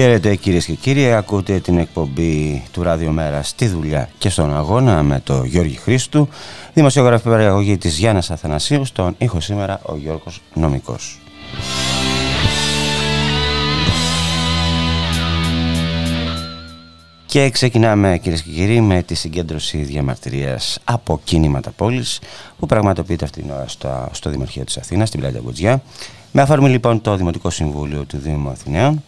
Χαίρετε 0.00 0.34
κυρίες 0.36 0.64
και 0.64 0.72
κύριοι, 0.72 1.12
ακούτε 1.12 1.58
την 1.58 1.78
εκπομπή 1.78 2.62
του 2.72 2.82
Ραδιομέρα 2.82 3.42
στη 3.42 3.66
δουλειά 3.66 4.08
και 4.18 4.28
στον 4.28 4.56
αγώνα 4.56 5.02
με 5.02 5.20
το 5.24 5.44
Γιώργη 5.44 5.76
Χρήστου, 5.76 6.28
δημοσιογραφή 6.74 7.28
παραγωγή 7.28 7.78
της 7.78 7.98
Γιάννας 7.98 8.30
Αθανασίου, 8.30 8.84
στον 8.84 9.14
ήχο 9.18 9.40
σήμερα 9.40 9.80
ο 9.82 9.96
Γιώργος 9.96 10.42
Νομικός. 10.54 11.20
Και 17.26 17.50
ξεκινάμε 17.50 18.18
κυρίες 18.22 18.42
και 18.42 18.50
κύριοι 18.50 18.80
με 18.80 19.02
τη 19.02 19.14
συγκέντρωση 19.14 19.78
διαμαρτυρίας 19.78 20.78
από 20.84 21.20
κίνηματα 21.24 21.70
πόλης 21.70 22.20
που 22.58 22.66
πραγματοποιείται 22.66 23.24
αυτήν 23.24 23.42
την 23.42 23.52
ώρα 23.52 23.68
στο, 23.68 24.08
στο 24.12 24.30
Δημαρχείο 24.30 24.64
της 24.64 24.76
Αθήνας, 24.76 25.08
στην 25.08 25.20
Πλάτη 25.20 25.36
Αγκουτζιά. 25.36 25.82
Με 26.32 26.42
αφορμή 26.42 26.68
λοιπόν 26.68 27.00
το 27.00 27.16
Δημοτικό 27.16 27.50
Συμβούλιο 27.50 28.04
του 28.04 28.18
Δήμου 28.18 28.48
Αθηναίων. 28.48 29.02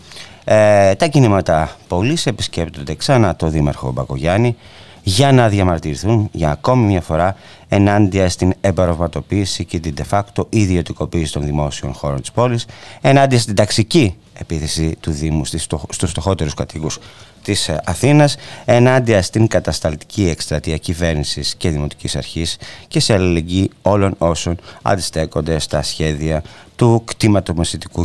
Ε, 0.45 0.95
τα 0.95 1.07
κινήματα 1.07 1.77
πόλη 1.89 2.19
επισκέπτονται 2.25 2.95
ξανά 2.95 3.37
το 3.37 3.49
Δήμαρχο 3.49 3.93
Μπακογιάννη 3.93 4.57
για 5.03 5.33
να 5.33 5.49
διαμαρτυρηθούν 5.49 6.29
για 6.33 6.51
ακόμη 6.51 6.87
μια 6.87 7.01
φορά 7.01 7.37
ενάντια 7.69 8.29
στην 8.29 8.53
εμπαροβατοποίηση 8.61 9.65
και 9.65 9.81
την 9.81 9.95
de 9.99 10.03
facto 10.11 10.47
ιδιωτικοποίηση 10.49 11.33
των 11.33 11.45
δημόσιων 11.45 11.93
χώρων 11.93 12.21
της 12.21 12.33
πόλης, 12.33 12.67
ενάντια 13.01 13.39
στην 13.39 13.55
ταξική 13.55 14.15
επίθεση 14.35 14.97
του 15.01 15.11
Δήμου 15.11 15.45
στους 15.45 16.11
στοχότερους 16.11 16.55
κατοίκους 16.55 16.99
της 17.43 17.69
ε, 17.69 17.81
Αθήνας 17.85 18.37
ενάντια 18.65 19.23
στην 19.23 19.47
κατασταλτική 19.47 20.29
εκστρατεία 20.29 20.77
κυβέρνησης 20.77 21.55
και 21.55 21.71
δημοτικής 21.71 22.17
αρχής 22.17 22.57
και 22.89 23.01
σε 23.01 23.13
αλληλεγγύη 23.13 23.71
όλων 23.83 24.15
όσων 24.19 24.57
αντιστέκονται 24.83 25.59
στα 25.59 25.83
σχέδια 25.83 26.43
του 26.77 27.03
κτήματο 27.05 27.55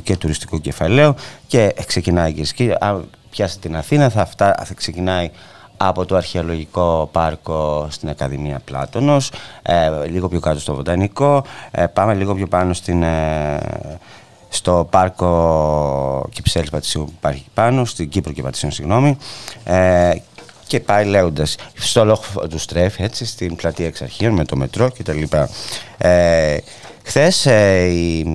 και 0.03 0.17
τουριστικού 0.17 0.61
κεφαλαίου. 0.61 1.15
Και 1.47 1.73
ξεκινάει 1.85 2.31
κυρίες 2.31 2.53
και 2.53 2.75
αν 2.79 3.09
πιάσετε 3.29 3.67
την 3.67 3.77
Αθήνα 3.77 4.09
θα, 4.09 4.21
αυτά, 4.21 4.63
θα 4.65 4.73
ξεκινάει 4.73 5.29
από 5.77 6.05
το 6.05 6.15
αρχαιολογικό 6.15 7.09
πάρκο 7.11 7.87
στην 7.89 8.09
Ακαδημία 8.09 8.61
Πλάτωνος, 8.65 9.31
ε, 9.61 10.07
λίγο 10.07 10.27
πιο 10.27 10.39
κάτω 10.39 10.59
στο 10.59 10.75
Βοτανικό, 10.75 11.43
ε, 11.71 11.85
πάμε 11.85 12.13
λίγο 12.13 12.35
πιο 12.35 12.47
πάνω 12.47 12.73
στην, 12.73 13.03
ε, 13.03 13.59
στο 14.57 14.87
πάρκο 14.89 16.29
Κυψέλης 16.31 16.69
Πατησίου 16.69 17.05
που 17.05 17.13
υπάρχει 17.17 17.45
πάνω, 17.53 17.85
στην 17.85 18.09
Κύπρο 18.09 18.33
και 18.33 18.41
Πατησίου, 18.41 18.71
συγγνώμη, 18.71 19.17
ε, 19.63 20.11
και 20.67 20.79
πάει 20.79 21.05
λέγοντα 21.05 21.45
στο 21.73 22.05
λόγο 22.05 22.21
του 22.49 22.59
στρέφει 22.59 23.03
έτσι, 23.03 23.25
στην 23.25 23.55
πλατεία 23.55 23.85
εξ 23.85 24.01
αρχείων 24.01 24.33
με 24.33 24.45
το 24.45 24.55
μετρό 24.55 24.91
κτλ. 24.97 25.23
Ε, 25.97 26.57
Χθες, 27.03 27.45
ε, 27.45 27.91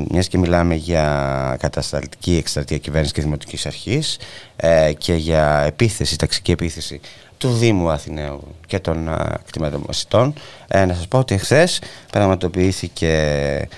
μιας 0.09 0.29
και 0.29 0.39
μιλάμε 0.39 0.75
για 0.75 1.57
κατασταλτική 1.61 2.37
εκστρατεία 2.37 2.79
κυβέρνησης 2.79 3.15
και 3.15 3.23
δημοτικής 3.23 3.67
αρχής 3.67 4.19
ε, 4.57 4.93
και 4.99 5.15
για 5.15 5.63
επίθεση, 5.67 6.19
ταξική 6.19 6.51
επίθεση 6.51 7.01
του 7.39 7.53
Δήμου 7.53 7.91
Αθηναίου 7.91 8.41
και 8.67 8.79
των 8.79 9.09
ε, 9.09 9.15
κτηματομοσιτών, 9.47 10.35
ε, 10.69 10.85
να 10.85 10.95
σας 10.95 11.09
πω 11.09 11.19
ότι 11.19 11.39
χθες 11.39 11.81
πραγματοποιήθηκε 12.13 13.69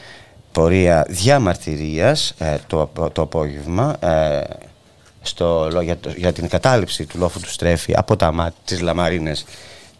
πορεία 0.54 1.06
διαμαρτυρίας 1.08 2.34
ε, 2.38 2.56
το, 2.66 2.90
το 3.12 3.22
απόγευμα 3.22 3.96
ε, 4.00 4.40
στο, 5.22 5.68
για, 5.82 5.96
για, 6.16 6.32
την 6.32 6.48
κατάληψη 6.48 7.06
του 7.06 7.18
λόφου 7.18 7.40
του 7.40 7.50
Στρέφη 7.50 7.92
από 7.96 8.16
τα 8.16 8.32
μάτια 8.32 8.60
της 8.64 8.80
Λαμαρίνες 8.80 9.44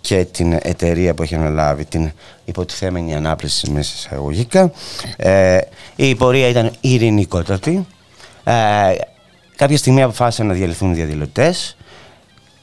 και 0.00 0.24
την 0.24 0.52
εταιρεία 0.62 1.14
που 1.14 1.22
έχει 1.22 1.34
αναλάβει 1.34 1.84
την 1.84 2.12
υποτιθέμενη 2.44 3.14
ανάπληση 3.14 3.70
μέσα 3.70 3.92
εισαγωγικά. 3.96 4.72
Ε, 5.16 5.58
η 5.96 6.14
πορεία 6.14 6.48
ήταν 6.48 6.72
ειρηνικότατη. 6.80 7.86
Ε, 8.44 8.52
κάποια 9.56 9.76
στιγμή 9.76 10.02
αποφάσισαν 10.02 10.46
να 10.46 10.52
διαλυθούν 10.52 10.90
οι 10.90 10.94
διαδηλωτές 10.94 11.76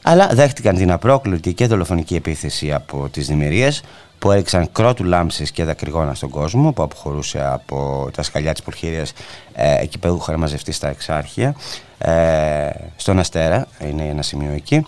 αλλά 0.01 0.27
δέχτηκαν 0.33 0.75
την 0.75 0.91
απρόκλητη 0.91 1.53
και 1.53 1.67
δολοφονική 1.67 2.15
επίθεση 2.15 2.73
από 2.73 3.09
τις 3.11 3.27
δημιουργίες 3.27 3.83
που 4.21 4.31
έριξαν 4.31 4.71
κρότου 4.71 5.03
λάμψης 5.03 5.51
και 5.51 5.63
δακρυγόνα 5.63 6.13
στον 6.13 6.29
κόσμο 6.29 6.71
που 6.71 6.83
αποχωρούσε 6.83 7.43
από 7.45 8.09
τα 8.13 8.23
σκαλιά 8.23 8.51
της 8.51 8.61
Πορχήριας 8.61 9.13
ε, 9.53 9.81
εκεί 9.81 9.99
που 9.99 10.17
είχαν 10.21 10.39
μαζευτεί 10.39 10.71
στα 10.71 10.89
εξάρχεια 10.89 11.55
ε, 11.97 12.69
στον 12.95 13.19
Αστέρα, 13.19 13.67
είναι 13.89 14.03
ένα 14.03 14.21
σημείο 14.21 14.51
εκεί 14.51 14.85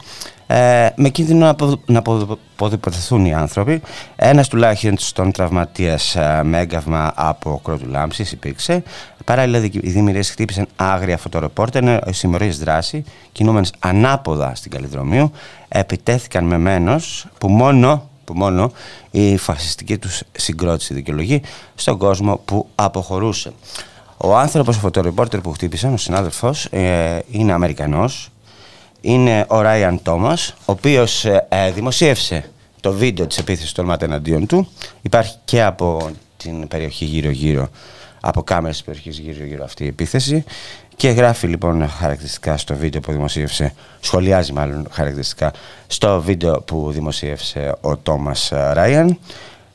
ε, 0.48 0.90
με 0.96 1.10
κίνδυνο 1.10 1.56
να 1.86 2.00
αποδοποθούν 2.00 3.26
οι 3.26 3.34
άνθρωποι. 3.34 3.82
Ένας 4.16 4.48
τουλάχιστον 4.48 5.32
τραυματίας 5.32 6.16
ε, 6.16 6.42
με 6.44 6.60
έγκαυμα 6.60 7.14
από 7.16 7.62
κρότου 7.64 7.88
λάμψης 7.88 8.32
υπήρξε. 8.32 8.84
Παράλληλα, 9.26 9.58
οι 9.82 9.90
δημιουργίες 9.90 10.30
χτύπησαν 10.30 10.68
άγρια 10.76 11.18
φωτορεπόρτερ, 11.18 11.84
ενώ 11.84 12.00
οι 12.08 12.14
συμμορίες 12.14 12.60
δράση, 12.60 13.04
κινούμενες 13.32 13.74
ανάποδα 13.80 14.56
στην 14.56 14.72
Καλλιδρομίου, 14.72 15.32
επιτέθηκαν 15.68 16.46
με 16.46 16.58
μένος 16.58 17.28
που 17.38 17.48
μόνο 17.48 18.10
που 18.26 18.34
μόνο 18.34 18.72
η 19.12 19.38
φασιστική 19.38 19.98
τους 19.98 20.22
συγκρότηση 20.32 20.94
δικαιολογεί 20.94 21.42
στον 21.76 21.98
κόσμο 21.98 22.42
που 22.46 22.68
αποχωρούσε. 22.76 23.54
Ο 24.18 24.38
άνθρωπος, 24.38 24.76
ο 24.76 24.80
φωτορεπόρτερ 24.80 25.42
που 25.42 25.52
χτύπησαν, 25.52 25.94
ο 25.94 25.98
συνάδελφος, 25.98 26.66
ε, 26.66 27.20
είναι 27.32 27.54
Αμερικανός, 27.54 28.30
είναι 29.02 29.46
ο 29.48 29.62
Ράιαν 29.62 30.02
Τόμας, 30.02 30.54
ο 30.58 30.72
οποίος 30.72 31.26
ε, 31.26 31.46
ε, 31.50 31.72
δημοσίευσε 31.72 32.52
το 32.80 32.92
βίντεο 32.92 33.28
της 33.28 33.38
επίθεσης 33.38 33.72
των 33.72 33.96
εναντίον 34.00 34.48
του. 34.48 34.68
Υπάρχει 35.02 35.36
και 35.46 35.64
από 35.64 36.12
την 36.38 36.68
περιοχή 36.68 37.06
γύρω-γύρω, 37.06 37.70
από 38.20 38.44
κάμερες 38.44 38.76
της 38.76 38.86
περιοχής 38.86 39.18
γύρω-γύρω 39.18 39.64
αυτή 39.64 39.84
η 39.84 39.88
επίθεση 39.88 40.44
και 40.96 41.10
γράφει 41.10 41.48
λοιπόν 41.48 41.90
χαρακτηριστικά 41.90 42.58
στο 42.58 42.76
βίντεο 42.76 43.02
που 43.02 43.12
δημοσίευσε, 43.12 43.74
σχολιάζει 44.00 44.54
μάλλον 44.54 44.88
χαρακτηριστικά 44.92 45.52
στο 45.88 46.22
βίντεο 46.22 46.62
που 46.62 46.92
δημοσίευσε 46.92 47.76
ο 47.82 47.98
Τόμας 47.98 48.52
Ράιαν. 48.74 49.18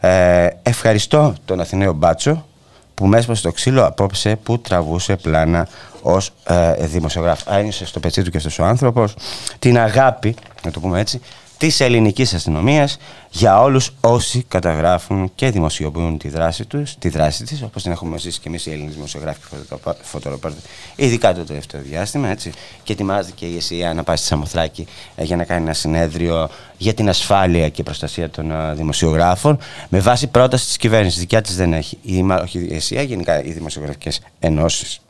Ε, 0.01 0.49
ευχαριστώ 0.63 1.35
τον 1.45 1.61
Αθηναίο 1.61 1.93
Μπάτσο 1.93 2.47
που 2.95 3.07
μέσα 3.07 3.35
στο 3.35 3.53
ξύλο 3.53 3.87
απόψε 3.87 4.37
που 4.37 4.59
τραβούσε 4.59 5.17
πλάνα 5.17 5.69
ως 6.03 6.33
ε, 6.45 6.87
δημοσιογράφος. 6.87 7.47
Άνοιξε 7.47 7.87
στο 7.87 8.01
πετσί 8.01 8.23
του 8.23 8.31
και 8.31 8.37
αυτός 8.37 8.59
ο 8.59 8.65
άνθρωπος 8.65 9.15
την 9.59 9.79
αγάπη, 9.79 10.35
να 10.65 10.71
το 10.71 10.81
πούμε 10.81 11.01
έτσι, 11.01 11.21
της 11.59 11.81
ελληνικής 11.81 12.35
αστυνομίας 12.35 12.99
για 13.31 13.63
όλους 13.63 13.91
όσοι 14.01 14.45
καταγράφουν 14.49 15.31
και 15.35 15.51
δημοσιοποιούν 15.51 16.19
τη 16.19 16.29
δράση 16.29 16.65
τους, 16.65 16.97
τη 16.99 17.09
δράση 17.09 17.45
της, 17.45 17.63
όπως 17.63 17.83
την 17.83 17.93
έχουμε 17.93 18.19
ζήσει 18.19 18.41
και 18.41 18.49
εμείς 18.49 18.67
οι 18.67 18.71
Έλληνες 18.71 18.95
δημοσιογράφοι 18.95 19.41
και 19.41 19.77
φωτοροπόρτες, 20.03 20.63
ειδικά 20.97 21.35
το 21.35 21.45
τελευταίο 21.45 21.81
διάστημα, 21.81 22.29
έτσι, 22.29 22.53
και 22.83 22.93
ετοιμάζεται 22.93 23.35
και 23.35 23.47
η 23.47 23.57
ΕΣΥΑ 23.57 23.95
να 23.95 24.03
πάει 24.03 24.17
στη 24.17 24.27
Σαμοθράκη 24.27 24.87
ε, 25.17 25.25
για 25.25 25.37
να 25.37 25.45
κάνει 25.45 25.63
ένα 25.63 25.75
συνέδριο 25.75 26.49
για 26.77 26.95
την 26.95 27.09
ασφάλεια 27.09 27.69
και 27.69 27.83
προστασία 27.83 28.31
των 28.31 28.51
ε, 28.51 28.75
δημοσιογράφων, 28.75 29.59
με 29.89 30.01
βάση 30.01 30.27
πρόταση 30.27 30.67
της 30.67 30.77
κυβέρνησης, 30.77 31.19
δικιά 31.19 31.41
της 31.41 31.57
δεν 31.57 31.73
έχει, 31.73 31.99
η, 32.03 32.25
όχι 32.43 32.59
η 32.59 32.75
ΕΣΥΑ, 32.75 33.03
γενικά 33.03 33.43
οι 33.45 33.53
δημοσιογραφικές 33.53 34.21
ενώσεις. 34.39 35.01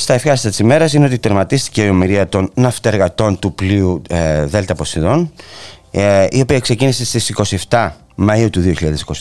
Στα 0.00 0.14
ευχάριστα 0.14 0.48
της 0.48 0.58
ημέρας 0.58 0.92
είναι 0.92 1.04
ότι 1.04 1.18
τερματίστηκε 1.18 1.84
η 1.84 1.88
ομοιρία 1.88 2.28
των 2.28 2.50
ναυτεργατών 2.54 3.38
του 3.38 3.54
πλοίου 3.54 4.02
ε, 4.08 4.44
Δέλτα 4.44 4.74
Ποσειδών, 4.74 5.32
ε, 5.90 6.26
η 6.30 6.40
οποία 6.40 6.60
ξεκίνησε 6.60 7.04
στις 7.04 7.32
27 7.68 7.90
Μαΐου 8.16 8.48
του 8.52 8.74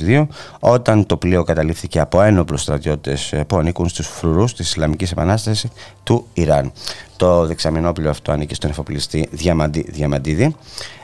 2022, 0.07 0.27
όταν 0.59 1.05
το 1.05 1.17
πλοίο 1.17 1.43
καταλήφθηκε 1.43 1.99
από 1.99 2.21
ένοπλους 2.21 2.61
στρατιώτες 2.61 3.31
ε, 3.33 3.43
που 3.43 3.57
ανήκουν 3.57 3.89
στους 3.89 4.07
φρουρούς 4.07 4.53
της 4.53 4.67
Ισλαμικής 4.67 5.11
Επανάστασης 5.11 5.69
του 6.03 6.27
Ιράν. 6.33 6.71
Το 7.15 7.45
δεξαμενόπλαιο 7.45 8.09
αυτό 8.09 8.31
ανήκει 8.31 8.55
στον 8.55 8.69
εφοπλιστή 8.69 9.27
Διαμαντή, 9.31 9.85
Διαμαντίδη. 9.89 10.55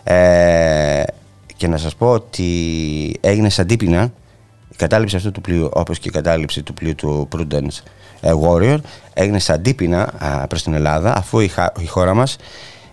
Ε, 0.03 1.03
και 1.55 1.67
να 1.67 1.77
σας 1.77 1.95
πω 1.95 2.11
ότι 2.11 2.45
έγινε 3.21 3.49
σαν 3.49 3.67
τύπηνα 3.67 4.11
η 4.69 4.75
κατάληψη 4.75 5.15
αυτού 5.15 5.31
του 5.31 5.41
πλοίου, 5.41 5.69
όπως 5.73 5.99
και 5.99 6.07
η 6.07 6.11
κατάληψη 6.11 6.63
του 6.63 6.73
πλοίου 6.73 6.95
του 6.95 7.27
Prudence 7.35 7.53
ε, 7.53 7.81
Warrior 8.43 8.77
έγινε 9.13 9.39
σαν 9.39 9.55
αντίπεινα 9.55 10.13
προς 10.49 10.63
την 10.63 10.73
Ελλάδα 10.73 11.17
αφού 11.17 11.39
η 11.79 11.85
χώρα 11.87 12.13
μας 12.13 12.37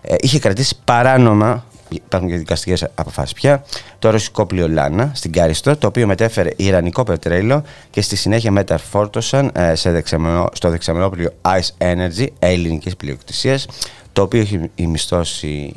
ε, 0.02 0.14
είχε 0.20 0.38
κρατήσει 0.38 0.76
παράνομα 0.84 1.64
υπάρχουν 1.92 2.28
και 2.28 2.36
δικαστικές 2.36 2.86
αποφάσεις 2.94 3.32
πια. 3.32 3.64
Το 3.98 4.10
ρωσικό 4.10 4.46
πλοίο 4.46 4.68
Λάνα 4.68 5.10
στην 5.14 5.32
Κάριστο, 5.32 5.76
το 5.76 5.86
οποίο 5.86 6.06
μετέφερε 6.06 6.50
ιρανικό 6.56 7.04
πετρέλαιο 7.04 7.62
και 7.90 8.00
στη 8.00 8.16
συνέχεια 8.16 8.50
μεταφόρτωσαν 8.50 9.50
ε, 9.54 9.74
σε 9.74 9.90
δεξαμενό, 9.90 10.48
στο 10.52 10.70
δεξαμενό 10.70 11.10
πλοίο 11.10 11.30
Ice 11.42 11.84
Energy 11.92 12.26
ελληνικής 12.38 12.96
πλειοκτησίας, 12.96 13.66
το 14.12 14.22
οποίο 14.22 14.40
έχει 14.40 14.86
μισθώσει 14.86 15.74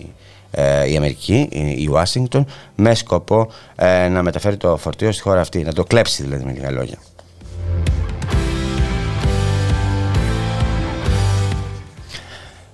ε, 0.51 0.89
η 0.91 0.95
Αμερική, 0.97 1.47
η 1.77 1.87
Ουάσιγκτον, 1.87 2.45
με 2.75 2.95
σκοπό 2.95 3.51
ε, 3.75 4.07
να 4.07 4.23
μεταφέρει 4.23 4.57
το 4.57 4.77
φορτίο 4.77 5.11
στη 5.11 5.21
χώρα 5.21 5.41
αυτή, 5.41 5.63
να 5.63 5.73
το 5.73 5.83
κλέψει 5.83 6.23
δηλαδή 6.23 6.43
με 6.43 6.51
λίγα 6.51 6.71
λόγια. 6.71 6.97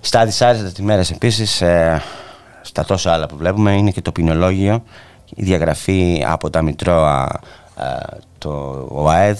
Στα 0.04 0.26
δυσάρεστα 0.26 0.84
μέρες 0.84 1.12
επίσης, 1.12 1.62
ε, 1.62 2.02
στα 2.62 2.86
τόσα 2.86 3.14
άλλα 3.14 3.26
που 3.26 3.36
βλέπουμε, 3.36 3.72
είναι 3.72 3.92
και 3.92 4.02
το 4.02 4.12
ποινολόγιο, 4.12 4.84
η 5.36 5.44
διαγραφή 5.44 6.24
από 6.28 6.50
τα 6.50 6.62
Μητρώα, 6.62 7.40
ε, 7.78 8.18
το 8.38 8.86
ΟΑΕΔ, 8.92 9.40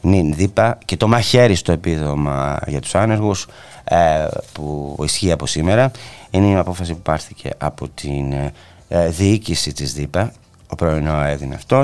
νυν 0.00 0.34
δίπα 0.34 0.78
και 0.84 0.96
το 0.96 1.08
μαχαίρι 1.08 1.54
στο 1.54 1.72
επίδομα 1.72 2.58
για 2.66 2.80
τους 2.80 2.94
άνεργους 2.94 3.46
ε, 3.84 4.26
που 4.52 4.96
ισχύει 5.02 5.32
από 5.32 5.46
σήμερα. 5.46 5.90
Είναι 6.30 6.46
μια 6.46 6.60
απόφαση 6.60 6.92
που 6.92 7.02
πάρθηκε 7.02 7.50
από 7.58 7.88
την 7.88 8.32
ε, 8.88 9.08
διοίκηση 9.08 9.72
της 9.72 9.92
ΔΥΠΑ 9.94 10.32
ο 10.68 10.74
πρώην 10.74 11.06
ΟΑΕΔ 11.06 11.42
είναι 11.42 11.54
αυτό. 11.54 11.82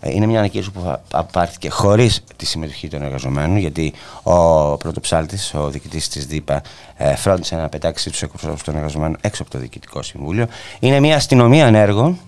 Είναι 0.00 0.26
μια 0.26 0.38
ανακοίνωση 0.38 0.70
που 0.70 1.00
πάρθηκε 1.32 1.70
χωρίς 1.70 2.24
τη 2.36 2.46
συμμετοχή 2.46 2.88
των 2.88 3.02
εργαζομένων, 3.02 3.56
γιατί 3.56 3.92
ο 4.22 4.76
πρωτοψάλτης, 4.76 5.54
ο 5.54 5.68
διοικητής 5.68 6.08
της 6.08 6.26
ΔΥΠΑ, 6.26 6.62
ε, 6.96 7.16
φρόντισε 7.16 7.56
να 7.56 7.68
πετάξει 7.68 8.10
τους 8.10 8.22
εκπροσώπους 8.22 8.62
των 8.62 8.76
εργαζομένων 8.76 9.16
έξω 9.20 9.42
από 9.42 9.50
το 9.50 9.58
Διοικητικό 9.58 10.02
Συμβούλιο. 10.02 10.46
Είναι 10.80 11.00
μια 11.00 11.16
αστυνομία 11.16 11.66
ανέργων, 11.66 12.18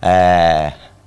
ε, 0.00 0.10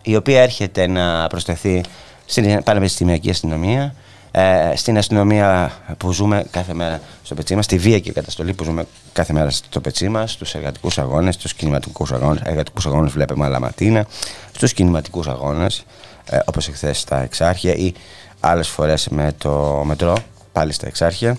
η 0.02 0.16
οποία 0.16 0.42
έρχεται 0.42 0.88
να 0.88 1.28
προσθεθεί 1.28 1.84
στην 2.26 2.64
πανεπιστημιακή 2.64 3.30
αστυνομία 3.30 3.96
ε, 4.32 4.72
στην 4.76 4.98
αστυνομία 4.98 5.72
που 5.98 6.12
ζούμε 6.12 6.46
κάθε 6.52 6.74
μέρα 6.74 7.02
στο 7.24 7.36
πετσί 7.36 7.56
μας, 7.56 7.66
στη 7.66 7.78
βία 7.78 8.00
και 8.00 8.12
καταστολή 8.12 8.54
που 8.54 8.64
ζούμε 8.64 8.86
κάθε 9.14 9.34
μέρα 9.34 9.50
στο 9.50 9.82
πετσί 9.82 10.10
μας, 10.10 10.32
στους 10.32 10.56
εργατικούς 10.56 10.98
αγώνες, 10.98 11.36
στους 11.36 11.54
κινηματικούς 11.54 12.12
αγώνες. 12.12 12.42
Εργατικούς 12.46 12.86
αγώνες 12.86 13.12
βλέπουμε 13.12 13.46
άλλα 13.46 13.60
ματίνα, 13.60 14.06
στους 14.52 14.74
κινηματικούς 14.74 15.28
αγώνες, 15.28 15.86
ε, 16.26 16.40
όπως 16.46 16.68
εχθές 16.68 17.00
στα 17.00 17.22
Εξάρχεια 17.22 17.74
ή 17.74 17.94
άλλες 18.40 18.68
φορές 18.68 19.08
με 19.10 19.34
το 19.38 19.82
μετρό, 19.86 20.16
πάλι 20.52 20.72
στα 20.72 20.88
Εξάρχεια. 20.88 21.38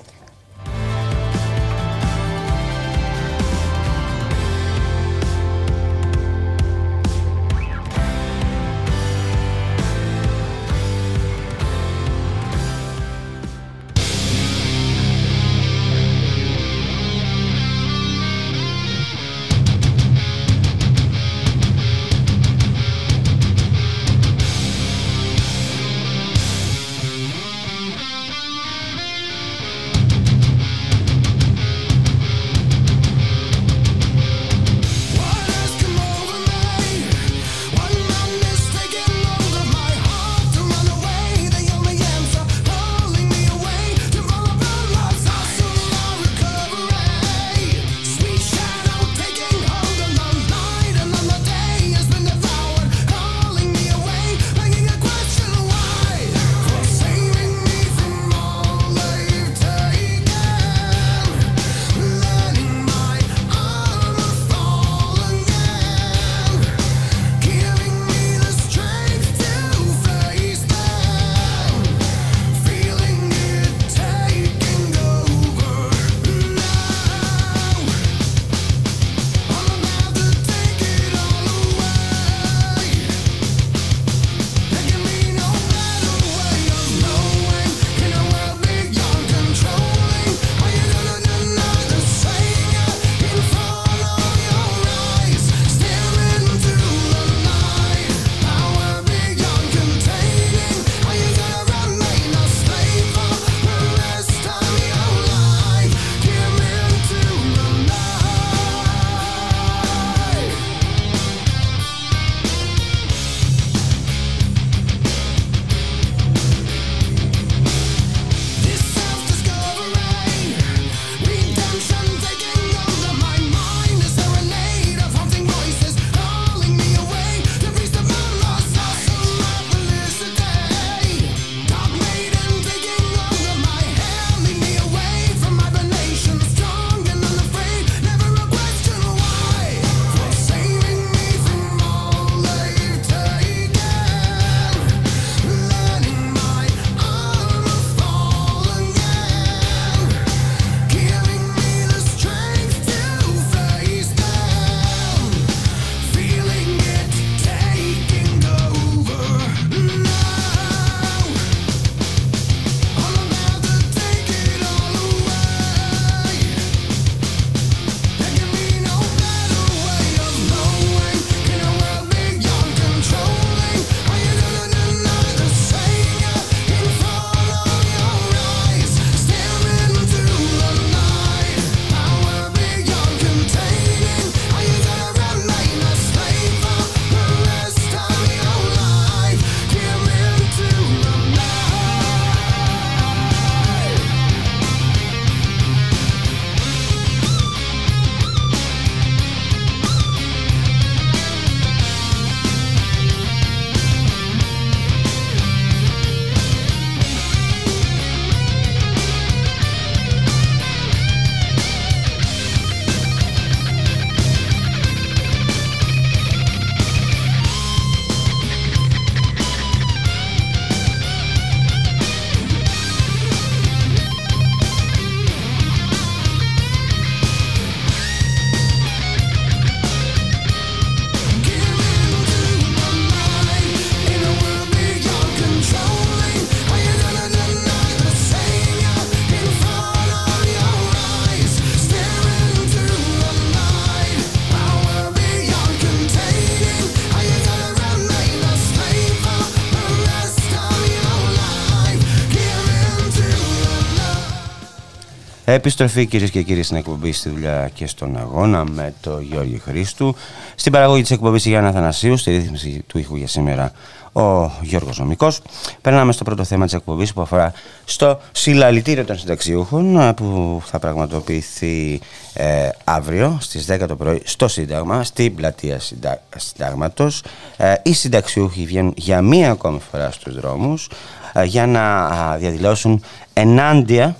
Επιστροφή 255.53 256.07
κυρίες 256.07 256.31
και 256.31 256.43
κύριοι 256.43 256.63
στην 256.63 256.77
εκπομπή 256.77 257.13
στη 257.13 257.29
δουλειά 257.29 257.71
και 257.75 257.87
στον 257.87 258.17
αγώνα 258.17 258.65
με 258.65 258.95
το 259.01 259.21
Γιώργη 259.21 259.59
Χρήστου. 259.59 260.15
Στην 260.55 260.73
παραγωγή 260.73 261.03
της 261.03 261.11
εκπομπής 261.11 261.47
Γιάννα 261.47 261.73
Θανασίου, 261.73 262.17
στη 262.17 262.31
ρύθμιση 262.31 262.85
του 262.87 262.99
ήχου 262.99 263.17
για 263.17 263.27
σήμερα 263.27 263.73
ο 264.13 264.51
Γιώργος 264.61 264.99
Νομικός. 264.99 265.41
Περνάμε 265.81 266.13
στο 266.13 266.25
πρώτο 266.25 266.45
θέμα 266.45 266.65
της 266.65 266.75
εκπομπής 266.75 267.13
που 267.13 267.21
αφορά 267.21 267.53
στο 267.85 268.21
συλλαλητήριο 268.33 269.05
των 269.05 269.19
συνταξιούχων 269.19 270.01
ε, 270.01 270.13
που 270.13 270.63
θα 270.65 270.79
πραγματοποιηθεί 270.79 272.01
ε, 272.33 272.69
αύριο 272.85 273.39
στις 273.41 273.67
10 273.71 273.85
το 273.89 273.97
πρωί 273.97 274.23
στο 274.25 274.49
Σύνταγμα, 274.49 275.05
στην 275.05 275.35
πλατεία 275.35 275.79
συντα... 275.79 276.23
Συντάγματος. 276.37 277.23
Ε, 277.57 277.75
οι 277.83 277.93
συνταξιούχοι 277.93 278.65
βγαίνουν 278.65 278.93
για 278.97 279.23
μία 279.23 279.51
ακόμη 279.51 279.81
φορά 279.91 280.11
στους 280.11 280.35
δρόμους 280.35 280.91
ε, 281.33 281.45
για 281.45 281.67
να 281.67 282.09
διαδηλώσουν 282.37 283.03
ενάντια 283.33 284.17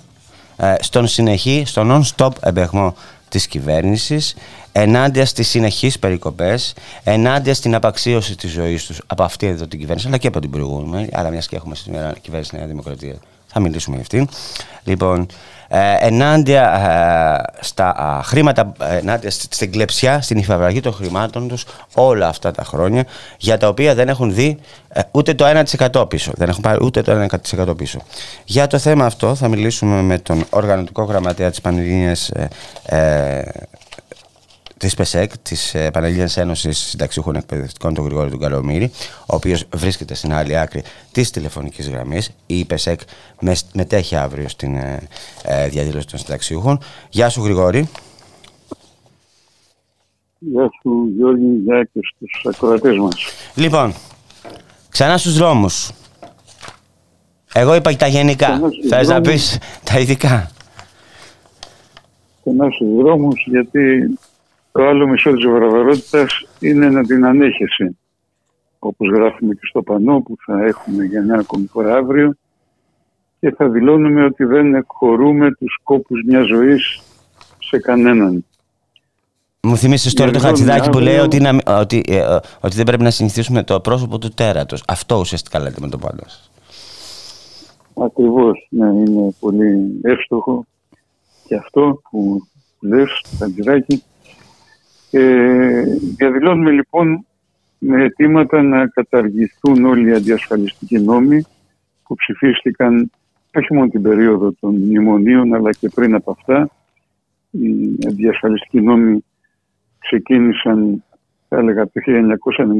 στον 0.79 1.07
συνεχή, 1.07 1.63
στον 1.65 2.03
non-stop 2.17 2.31
εμπεγμό 2.41 2.95
της 3.29 3.47
κυβέρνησης 3.47 4.35
ενάντια 4.71 5.25
στις 5.25 5.47
συνεχείς 5.47 5.99
περικοπές, 5.99 6.73
ενάντια 7.03 7.53
στην 7.53 7.75
απαξίωση 7.75 8.35
της 8.35 8.51
ζωής 8.51 8.85
τους 8.85 9.01
από 9.07 9.23
αυτή 9.23 9.45
εδώ 9.47 9.67
την 9.67 9.79
κυβέρνηση, 9.79 10.07
αλλά 10.07 10.17
και 10.17 10.27
από 10.27 10.39
την 10.39 10.49
προηγούμενη, 10.49 11.09
αλλά 11.13 11.29
μιας 11.29 11.47
και 11.47 11.55
έχουμε 11.55 11.75
σήμερα 11.75 12.13
κυβέρνηση 12.21 12.55
Νέα 12.55 12.65
Δημοκρατία, 12.65 13.15
θα 13.53 13.59
μιλήσουμε 13.59 13.95
για 13.95 14.03
αυτήν. 14.03 14.27
Λοιπόν, 14.83 15.27
ε, 15.67 15.95
ενάντια 15.99 16.63
ε, 17.59 17.63
στα 17.63 18.21
χρήματα, 18.23 18.71
ενάντια 18.79 19.31
στην 19.31 19.71
κλεψιά, 19.71 20.21
στην 20.21 20.37
υφαβραγή 20.37 20.79
των 20.79 20.93
χρημάτων 20.93 21.47
τους 21.47 21.65
όλα 21.93 22.27
αυτά 22.27 22.51
τα 22.51 22.63
χρόνια, 22.63 23.05
για 23.37 23.57
τα 23.57 23.67
οποία 23.67 23.95
δεν 23.95 24.09
έχουν 24.09 24.33
δει 24.33 24.59
ε, 24.89 25.01
ούτε 25.11 25.33
το 25.33 25.63
1% 25.91 26.09
πίσω. 26.09 26.31
Δεν 26.35 26.49
έχουν 26.49 26.61
πάρει 26.61 26.83
ούτε 26.83 27.01
το 27.01 27.27
1% 27.57 27.77
πίσω. 27.77 27.99
Για 28.45 28.67
το 28.67 28.77
θέμα 28.77 29.05
αυτό 29.05 29.35
θα 29.35 29.47
μιλήσουμε 29.47 30.01
με 30.01 30.17
τον 30.17 30.45
οργανωτικό 30.49 31.03
γραμματέα 31.03 31.49
της 31.49 31.61
Πανελλήνιας 31.61 32.31
της 34.83 34.95
ΠΕΣΕΚ, 34.95 35.37
της 35.37 35.73
ε, 35.73 35.91
Πανελλήνιας 35.91 36.37
Ένωσης 36.37 36.77
Συνταξιούχων 36.77 37.35
Εκπαιδευτικών, 37.35 37.93
τον 37.93 38.05
Γρηγόρη 38.05 38.29
του 38.29 38.37
Καλομήρη, 38.37 38.91
ο 39.19 39.35
οποίος 39.35 39.65
βρίσκεται 39.75 40.13
στην 40.13 40.33
άλλη 40.33 40.57
άκρη 40.57 40.83
της 41.11 41.31
τηλεφωνικής 41.31 41.89
γραμμής. 41.89 42.31
Η 42.45 42.65
ΠΕΣΕΚ 42.65 42.99
μετέχει 43.73 44.15
αύριο 44.15 44.47
στην 44.47 44.75
ε, 44.75 45.07
ε, 45.43 45.67
διαδήλωση 45.67 46.07
των 46.07 46.19
συνταξιούχων. 46.19 46.79
Γεια 47.09 47.29
σου, 47.29 47.43
Γρηγόρη. 47.43 47.89
Γεια 50.39 50.69
σου, 50.81 51.11
Γιώργη, 51.15 51.61
γεια 51.63 51.89
και 51.93 51.99
στους 52.15 52.45
ακροατές 52.49 52.97
μας. 52.97 53.15
Λοιπόν, 53.55 53.93
ξανά 54.89 55.17
στους 55.17 55.37
δρόμους. 55.37 55.91
Εγώ 57.53 57.75
είπα 57.75 57.95
τα 57.95 58.07
γενικά. 58.07 58.59
Θε 58.89 59.05
να 59.05 59.21
πεις 59.21 59.57
τα 59.83 59.99
ειδικά; 59.99 60.51
Ξανά 62.41 62.69
στους 62.71 62.87
δρόμους, 62.95 63.45
γιατί 63.47 64.13
το 64.73 64.87
άλλο 64.87 65.07
μισό 65.07 65.33
της 65.33 65.45
βραβερότητας 65.45 66.47
είναι 66.59 66.89
να 66.89 67.03
την 67.03 67.25
ανέχεσαι. 67.25 67.95
Όπως 68.79 69.09
γράφουμε 69.09 69.53
και 69.53 69.65
στο 69.69 69.81
πανό 69.83 70.21
που 70.21 70.35
θα 70.45 70.65
έχουμε 70.65 71.03
για 71.03 71.21
μια 71.21 71.35
ακόμη 71.35 71.67
φορά 71.71 71.95
αύριο 71.95 72.35
και 73.39 73.51
θα 73.51 73.69
δηλώνουμε 73.69 74.23
ότι 74.23 74.43
δεν 74.43 74.75
εκχωρούμε 74.75 75.51
τους 75.51 75.77
σκόπους 75.79 76.21
μιας 76.27 76.47
ζωής 76.47 77.01
σε 77.59 77.79
κανέναν. 77.79 78.45
Μου 79.61 79.77
θυμίσεις 79.77 80.13
τώρα 80.13 80.31
το 80.31 80.39
χατσιδάκι 80.39 80.89
που 80.89 80.99
λέει 80.99 81.17
ότι, 81.17 81.39
ότι, 81.65 82.03
ε, 82.07 82.17
ε, 82.17 82.39
ότι 82.61 82.75
δεν 82.75 82.85
πρέπει 82.85 83.03
να 83.03 83.09
συνηθίσουμε 83.09 83.63
το 83.63 83.79
πρόσωπο 83.79 84.17
του 84.17 84.29
τέρατος. 84.29 84.83
Αυτό 84.87 85.15
ουσιαστικά 85.15 85.59
λέτε 85.59 85.77
με 85.79 85.89
το 85.89 85.97
πάνω 85.97 86.19
σας. 86.25 86.51
Ακριβώς, 88.05 88.67
ναι, 88.69 88.85
είναι 88.85 89.35
πολύ 89.39 89.99
εύστοχο 90.01 90.65
και 91.47 91.55
αυτό 91.55 92.01
που 92.09 92.47
λες, 92.79 93.25
χατσιδάκι. 93.39 94.03
Ε, 95.15 95.83
διαδηλώνουμε 96.17 96.71
λοιπόν 96.71 97.25
με 97.77 98.03
αιτήματα 98.03 98.61
να 98.61 98.87
καταργηθούν 98.87 99.85
όλοι 99.85 100.09
οι 100.09 100.13
αντιασφαλιστικοί 100.13 100.99
νόμοι 100.99 101.45
που 102.03 102.15
ψηφίστηκαν 102.15 103.11
όχι 103.55 103.73
μόνο 103.73 103.87
την 103.87 104.01
περίοδο 104.01 104.53
των 104.59 104.75
μνημονίων 104.75 105.53
αλλά 105.53 105.71
και 105.71 105.89
πριν 105.89 106.15
από 106.15 106.31
αυτά. 106.31 106.69
Οι 107.51 107.97
αντιασφαλιστικοί 108.07 108.81
νόμοι 108.81 109.23
ξεκίνησαν 109.99 111.03
θα 111.49 111.57
έλεγα 111.57 111.85
το 111.85 111.91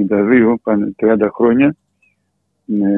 1992, 0.10 0.56
πάνε 0.64 0.96
30 1.00 1.28
χρόνια 1.34 1.76
με 2.66 2.90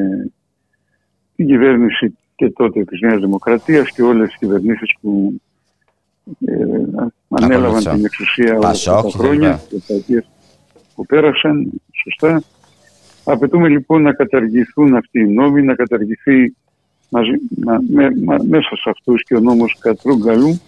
την 1.35 1.47
κυβέρνηση 1.47 2.17
και 2.35 2.49
τότε 2.49 2.83
της 2.83 2.99
Νέας 3.01 3.19
Δημοκρατίας 3.19 3.91
και 3.91 4.01
όλες 4.01 4.27
τις 4.27 4.37
κυβερνήσεις 4.37 4.95
που 5.01 5.33
ε, 5.33 5.44
ανέλαβαν 7.29 7.83
την 7.83 8.05
εξουσία 8.05 8.57
όλα 8.57 8.69
αυτά 8.69 9.01
τα 9.01 9.09
χρόνια, 9.09 9.61
τα 9.87 10.23
που 10.95 11.05
πέρασαν, 11.05 11.71
σωστά. 12.03 12.43
Απαιτούμε 13.23 13.67
λοιπόν 13.67 14.01
να 14.01 14.13
καταργηθούν 14.13 14.95
αυτοί 14.95 15.19
οι 15.19 15.27
νόμοι, 15.27 15.61
να 15.61 15.75
καταργηθεί 15.75 16.55
μαζί, 17.09 17.31
με, 17.89 18.09
μέσα 18.47 18.75
σε 18.75 18.89
αυτούς 18.89 19.23
και 19.23 19.35
ο 19.35 19.39
νόμος 19.39 19.77
Κατρούγκαλου, 19.79 20.61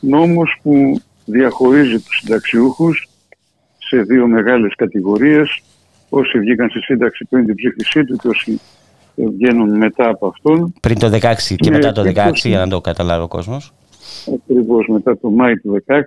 νόμος 0.00 0.58
που 0.62 1.00
διαχωρίζει 1.24 1.98
τους 1.98 2.18
συνταξιούχους 2.18 3.08
σε 3.78 4.02
δύο 4.02 4.26
μεγάλες 4.26 4.74
κατηγορίες, 4.76 5.62
όσοι 6.08 6.38
βγήκαν 6.38 6.70
στη 6.70 6.80
σύνταξη 6.80 7.24
πριν 7.24 7.46
την 7.46 7.54
ψήφισή 7.54 8.04
του 8.04 8.16
και 8.16 8.28
όσοι 8.28 8.60
βγαίνουν 9.14 9.76
μετά 9.76 10.08
από 10.08 10.26
αυτόν. 10.26 10.72
Πριν 10.80 10.98
το 10.98 11.18
16 11.22 11.34
και 11.56 11.70
μετά 11.70 11.92
το 11.92 12.02
16, 12.02 12.32
για 12.34 12.58
να 12.58 12.68
το 12.68 12.80
καταλάβει 12.80 13.22
ο 13.22 13.28
κόσμος 13.28 13.72
ακριβώς 14.34 14.86
μετά 14.88 15.18
το 15.18 15.30
Μάη 15.30 15.58
του 15.58 15.82
16, 15.86 16.00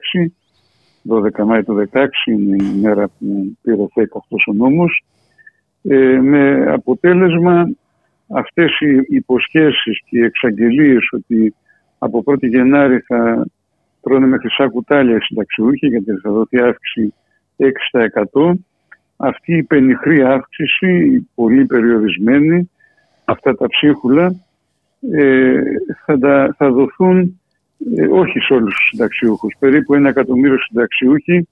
12 1.10 1.44
Μάη 1.46 1.64
του 1.64 1.90
16 1.94 2.08
είναι 2.26 2.64
η 2.64 2.80
μέρα 2.82 3.08
που 3.08 3.58
πήρε 3.62 3.86
θέκα 3.94 4.18
αυτός 4.18 4.48
ο 4.48 4.54
νόμος, 4.54 5.04
ε, 5.84 6.20
με 6.20 6.72
αποτέλεσμα 6.72 7.70
αυτές 8.28 8.80
οι 8.80 9.16
υποσχέσεις 9.16 10.00
και 10.10 10.18
οι 10.18 10.24
εξαγγελίες 10.24 11.10
ότι 11.12 11.56
από 11.98 12.24
1η 12.26 12.48
Γενάρη 12.48 13.00
θα 13.00 13.46
τρώνε 14.02 14.28
με 14.28 14.38
χρυσά 14.38 14.68
κουτάλια 14.68 15.16
οι 15.16 15.22
συνταξιούχοι 15.22 15.88
γιατί 15.88 16.12
θα 16.22 16.32
δοθεί 16.32 16.60
αύξηση 16.60 17.14
6%. 17.58 18.52
Αυτή 19.18 19.58
η 19.58 19.64
πενιχρή 19.64 20.24
αύξηση, 20.24 21.28
πολύ 21.36 21.66
περιορισμένη, 21.66 22.70
αυτά 23.26 23.56
τα 23.56 23.68
ψίχουλα, 23.68 24.36
ε, 25.12 25.62
θα, 26.06 26.54
θα 26.58 26.72
δοθούν 26.72 27.42
ε, 27.94 28.06
όχι 28.06 28.40
σε 28.40 28.54
όλους 28.54 28.76
τους 28.76 28.88
συνταξιούχους. 28.90 29.56
Περίπου 29.60 29.94
ένα 29.94 30.10
εκατομμύριο 30.10 30.58
συνταξιούχοι, 30.60 31.48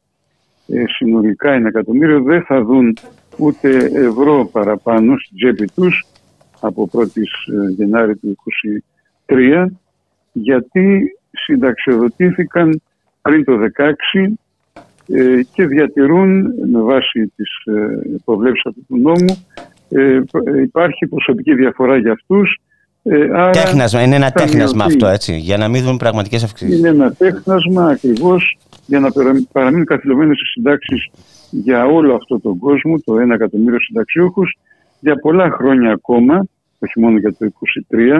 ε, 0.67 0.83
συνολικά 0.87 1.51
ένα 1.51 1.67
εκατομμύριο, 1.67 2.21
δεν 2.21 2.43
θα 2.43 2.63
δουν 2.63 2.97
ούτε 3.37 3.69
ευρώ 3.93 4.49
παραπάνω 4.51 5.17
στην 5.17 5.37
τσέπη 5.37 5.71
τους 5.75 6.05
από 6.59 6.89
1η 6.91 7.17
ε, 7.17 7.69
Γενάρη 7.69 8.15
του 8.15 8.37
2023 9.25 9.65
γιατί 10.31 11.17
συνταξιοδοτήθηκαν 11.31 12.81
πριν 13.21 13.43
το 13.43 13.53
2016 13.77 13.93
ε, 15.07 15.41
και 15.53 15.65
διατηρούν 15.65 16.53
με 16.71 16.81
βάση 16.81 17.33
τις 17.35 17.49
υποβλέψεις 18.15 18.65
αυτού 18.65 18.85
του 18.87 18.97
νόμου 18.97 19.45
υπάρχει 20.63 21.07
προσωπική 21.07 21.55
διαφορά 21.55 21.97
για 21.97 22.11
αυτούς 22.11 22.57
ε, 23.03 23.24
άρα 23.33 23.50
τέχνασμα, 23.50 24.01
είναι 24.01 24.15
ένα 24.15 24.31
τέχνασμα 24.31 24.83
αυτό 24.83 25.07
έτσι, 25.07 25.36
για 25.38 25.57
να 25.57 25.67
μην 25.67 25.83
δουν 25.83 25.98
πραγματικές 25.98 26.43
αυξήσεις. 26.43 26.77
Είναι 26.77 26.88
ένα 26.88 27.13
τέχνασμα 27.13 27.86
ακριβώς 27.86 28.57
για 28.86 29.00
να 29.00 29.10
παραμείνουν 29.51 29.86
καθυλωμένες 29.86 30.39
οι 30.41 30.45
συντάξεις 30.45 31.10
για 31.50 31.86
όλο 31.86 32.15
αυτό 32.15 32.39
τον 32.39 32.57
κόσμο, 32.57 33.00
το 33.00 33.13
1 33.15 33.29
εκατομμύριο 33.33 33.79
συνταξιούχους, 33.79 34.57
για 35.00 35.15
πολλά 35.15 35.50
χρόνια 35.51 35.91
ακόμα, 35.91 36.45
όχι 36.79 37.00
μόνο 37.00 37.17
για 37.17 37.33
το 37.33 37.51
2023, 37.89 38.17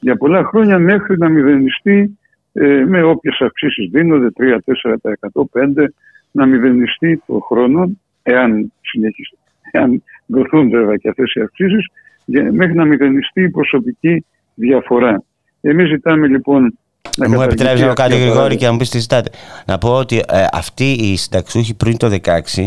για 0.00 0.16
πολλά 0.16 0.44
χρόνια 0.44 0.78
μέχρι 0.78 1.18
να 1.18 1.28
μηδενιστεί 1.28 2.18
ε, 2.52 2.84
με 2.86 3.02
όποιες 3.02 3.40
αυξήσεις 3.40 3.90
δίνονται, 3.90 4.28
3-4%, 4.38 5.42
5%, 5.52 5.86
να 6.30 6.46
μηδενιστεί 6.46 7.22
το 7.26 7.38
χρόνο, 7.38 7.90
εάν 8.22 8.72
συνεχίσει, 8.80 9.38
εάν 9.70 10.02
δοθούν 10.26 10.70
βέβαια 10.70 10.96
και 10.96 11.08
αυτές 11.08 11.32
οι 11.34 11.40
αυξήσεις, 11.40 11.86
μέχρι 12.52 12.74
να 12.74 12.84
μηδενιστεί 12.84 13.42
η 13.42 13.50
προσωπική 13.50 14.24
διαφορά. 14.54 15.22
Εμείς 15.60 15.88
ζητάμε 15.88 16.26
λοιπόν 16.26 16.78
να 17.16 17.28
Μου 17.28 17.42
επιτρέπει 17.42 17.80
να 17.80 17.94
κάτι 17.94 18.18
Γρηγόρη 18.18 18.56
και 18.56 18.66
να 18.66 18.72
μου 18.72 18.78
πεις 18.78 18.90
τι 18.90 18.98
ζητάτε. 18.98 19.30
Να 19.66 19.78
πω 19.78 19.88
ότι 19.88 20.16
ε, 20.16 20.46
αυτοί 20.52 20.90
οι 20.92 21.16
συνταξιούχοι 21.16 21.74
πριν 21.74 21.96
το 21.96 22.18
2016 22.24 22.66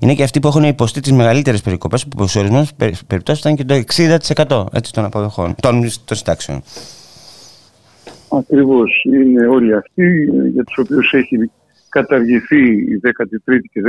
είναι 0.00 0.14
και 0.14 0.22
αυτοί 0.22 0.40
που 0.40 0.48
έχουν 0.48 0.62
υποστεί 0.62 1.00
τις 1.00 1.12
μεγαλύτερες 1.12 1.62
περικοπές 1.62 2.08
που 2.08 2.26
σε 2.26 2.38
ορισμένες 2.38 2.74
περιπτώσεις 3.06 3.40
ήταν 3.40 3.56
και 3.56 3.64
το 3.64 3.74
60% 3.74 4.66
έτσι, 4.72 4.92
των 4.92 5.04
αποδοχών, 5.04 5.54
των, 5.60 5.80
των 6.04 6.16
συντάξεων. 6.16 6.62
Ακριβώς. 8.38 9.04
Είναι 9.04 9.46
όλοι 9.46 9.74
αυτοί 9.74 10.30
για 10.52 10.64
τους 10.64 10.78
οποίους 10.78 11.12
έχει 11.12 11.50
καταργηθεί 11.88 12.62
η 12.72 13.00
13η 13.02 13.58
και 13.72 13.80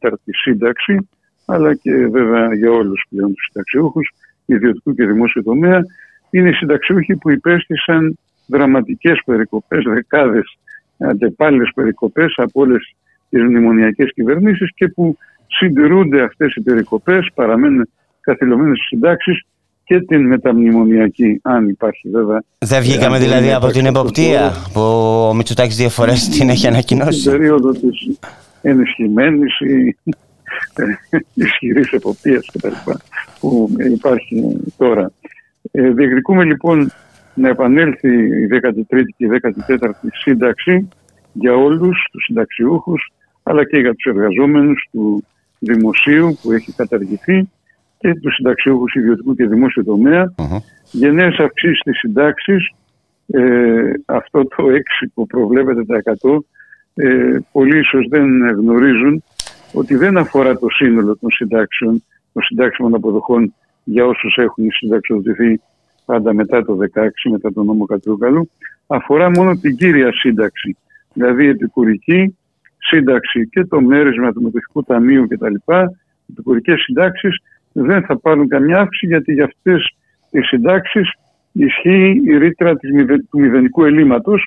14η 0.00 0.14
σύνταξη, 0.42 1.08
αλλά 1.44 1.74
και 1.74 2.06
βέβαια 2.06 2.54
για 2.54 2.70
όλους 2.70 3.06
πλέον 3.08 3.34
τους 3.34 3.44
συνταξιούχους 3.44 4.12
ιδιωτικού 4.52 4.94
και 4.94 5.06
δημόσιου 5.06 5.42
τομέα 5.42 5.80
είναι 6.30 6.48
οι 6.48 6.52
συνταξιούχοι 6.52 7.16
που 7.16 7.30
υπέστησαν 7.30 8.18
δραματικές 8.46 9.20
περικοπές, 9.24 9.84
δεκάδες 9.84 10.58
αντεπάλληλες 10.98 11.70
περικοπές 11.74 12.34
από 12.36 12.60
όλες 12.60 12.94
τις 13.30 13.42
μνημονιακές 13.42 14.12
κυβερνήσεις 14.14 14.70
και 14.74 14.88
που 14.88 15.16
συντηρούνται 15.46 16.22
αυτές 16.22 16.54
οι 16.54 16.60
περικοπές, 16.60 17.30
παραμένουν 17.34 17.88
καθυλωμένες 18.20 18.76
στις 18.76 18.88
συντάξεις 18.88 19.46
και 19.84 20.00
την 20.00 20.26
μεταμνημονιακή, 20.26 21.40
αν 21.42 21.68
υπάρχει 21.68 22.08
βέβαια. 22.08 22.42
Δεν 22.58 22.82
βγήκαμε 22.82 23.18
δηλαδή 23.18 23.52
από 23.52 23.66
την 23.66 23.86
εποπτεία 23.86 24.52
που 24.72 24.80
ο 24.80 25.34
Μητσοτάκης 25.34 25.76
δύο 25.76 25.88
φορές 25.88 26.28
την 26.38 26.48
έχει 26.48 26.66
ανακοινώσει. 26.66 27.20
Στην 27.20 27.32
περίοδο 27.32 27.72
της 27.72 28.18
ενισχυμένης 28.62 29.60
ή 29.60 29.96
ισχυρής 31.34 31.92
εποπτείας 31.92 32.50
που 33.40 33.70
υπάρχει 33.94 34.60
τώρα. 34.76 35.12
Ε, 35.70 35.90
διεκδικούμε 35.90 36.44
λοιπόν 36.44 36.92
να 37.34 37.48
επανέλθει 37.48 38.08
η 38.42 38.48
13η 38.62 39.04
και 39.16 39.24
η 39.24 39.28
14η 39.42 40.08
σύνταξη 40.22 40.88
για 41.32 41.54
όλους 41.54 42.06
τους 42.12 42.24
συνταξιούχους 42.24 43.12
αλλά 43.42 43.64
και 43.64 43.78
για 43.78 43.94
τους 43.94 44.04
εργαζόμενους 44.04 44.88
του 44.92 45.24
δημοσίου 45.58 46.38
που 46.42 46.52
έχει 46.52 46.72
καταργηθεί 46.72 47.48
και 47.98 48.14
τους 48.14 48.34
συνταξιούχους 48.34 48.94
ιδιωτικού 48.94 49.34
και 49.34 49.46
δημόσιου 49.46 49.84
τομέα. 49.84 50.34
Uh-huh. 50.36 50.58
Γενναίες 50.90 51.38
αυξήσεις 51.38 51.78
στις 51.78 51.98
συντάξεις, 51.98 52.72
ε, 53.26 53.92
αυτό 54.04 54.46
το 54.46 54.70
6 54.70 55.10
που 55.14 55.26
προβλέπεται 55.26 55.84
τα 55.84 55.96
100, 55.96 56.44
ε, 56.94 57.38
πολλοί 57.52 57.78
ίσως 57.78 58.06
δεν 58.08 58.50
γνωρίζουν 58.50 59.24
ότι 59.72 59.94
δεν 59.94 60.16
αφορά 60.16 60.58
το 60.58 60.66
σύνολο 60.70 61.16
των 61.16 61.30
συντάξεων, 61.30 62.04
των 62.32 62.42
συντάξεων 62.42 62.94
αποδοχών 62.94 63.54
για 63.84 64.06
όσους 64.06 64.36
έχουν 64.36 64.70
συνταξιοδοτηθεί 64.70 65.60
πάντα 66.04 66.34
μετά 66.34 66.64
το 66.64 66.78
16, 66.94 67.08
μετά 67.30 67.52
τον 67.52 67.66
νόμο 67.66 67.84
Κατρούκαλου, 67.84 68.50
αφορά 68.86 69.30
μόνο 69.30 69.56
την 69.56 69.76
κύρια 69.76 70.12
σύνταξη, 70.12 70.76
δηλαδή 71.12 71.46
επικουρική 71.46 72.36
σύνταξη 72.78 73.48
και 73.48 73.64
το 73.64 73.80
μέρισμα 73.80 74.32
του 74.32 74.42
μετοχικού 74.42 74.82
ταμείου 74.84 75.26
κτλ. 75.28 75.54
Επικουρικές 76.30 76.80
συντάξεις 76.80 77.42
δεν 77.72 78.02
θα 78.02 78.18
πάρουν 78.18 78.48
καμιά 78.48 78.78
αύξηση 78.78 79.06
γιατί 79.06 79.32
για 79.32 79.44
αυτές 79.44 79.96
τις 80.30 80.46
συντάξεις 80.46 81.12
ισχύει 81.52 82.20
η 82.24 82.38
ρήτρα 82.38 82.76
του 83.30 83.38
μηδενικού 83.40 83.84
ελλείμματος 83.84 84.46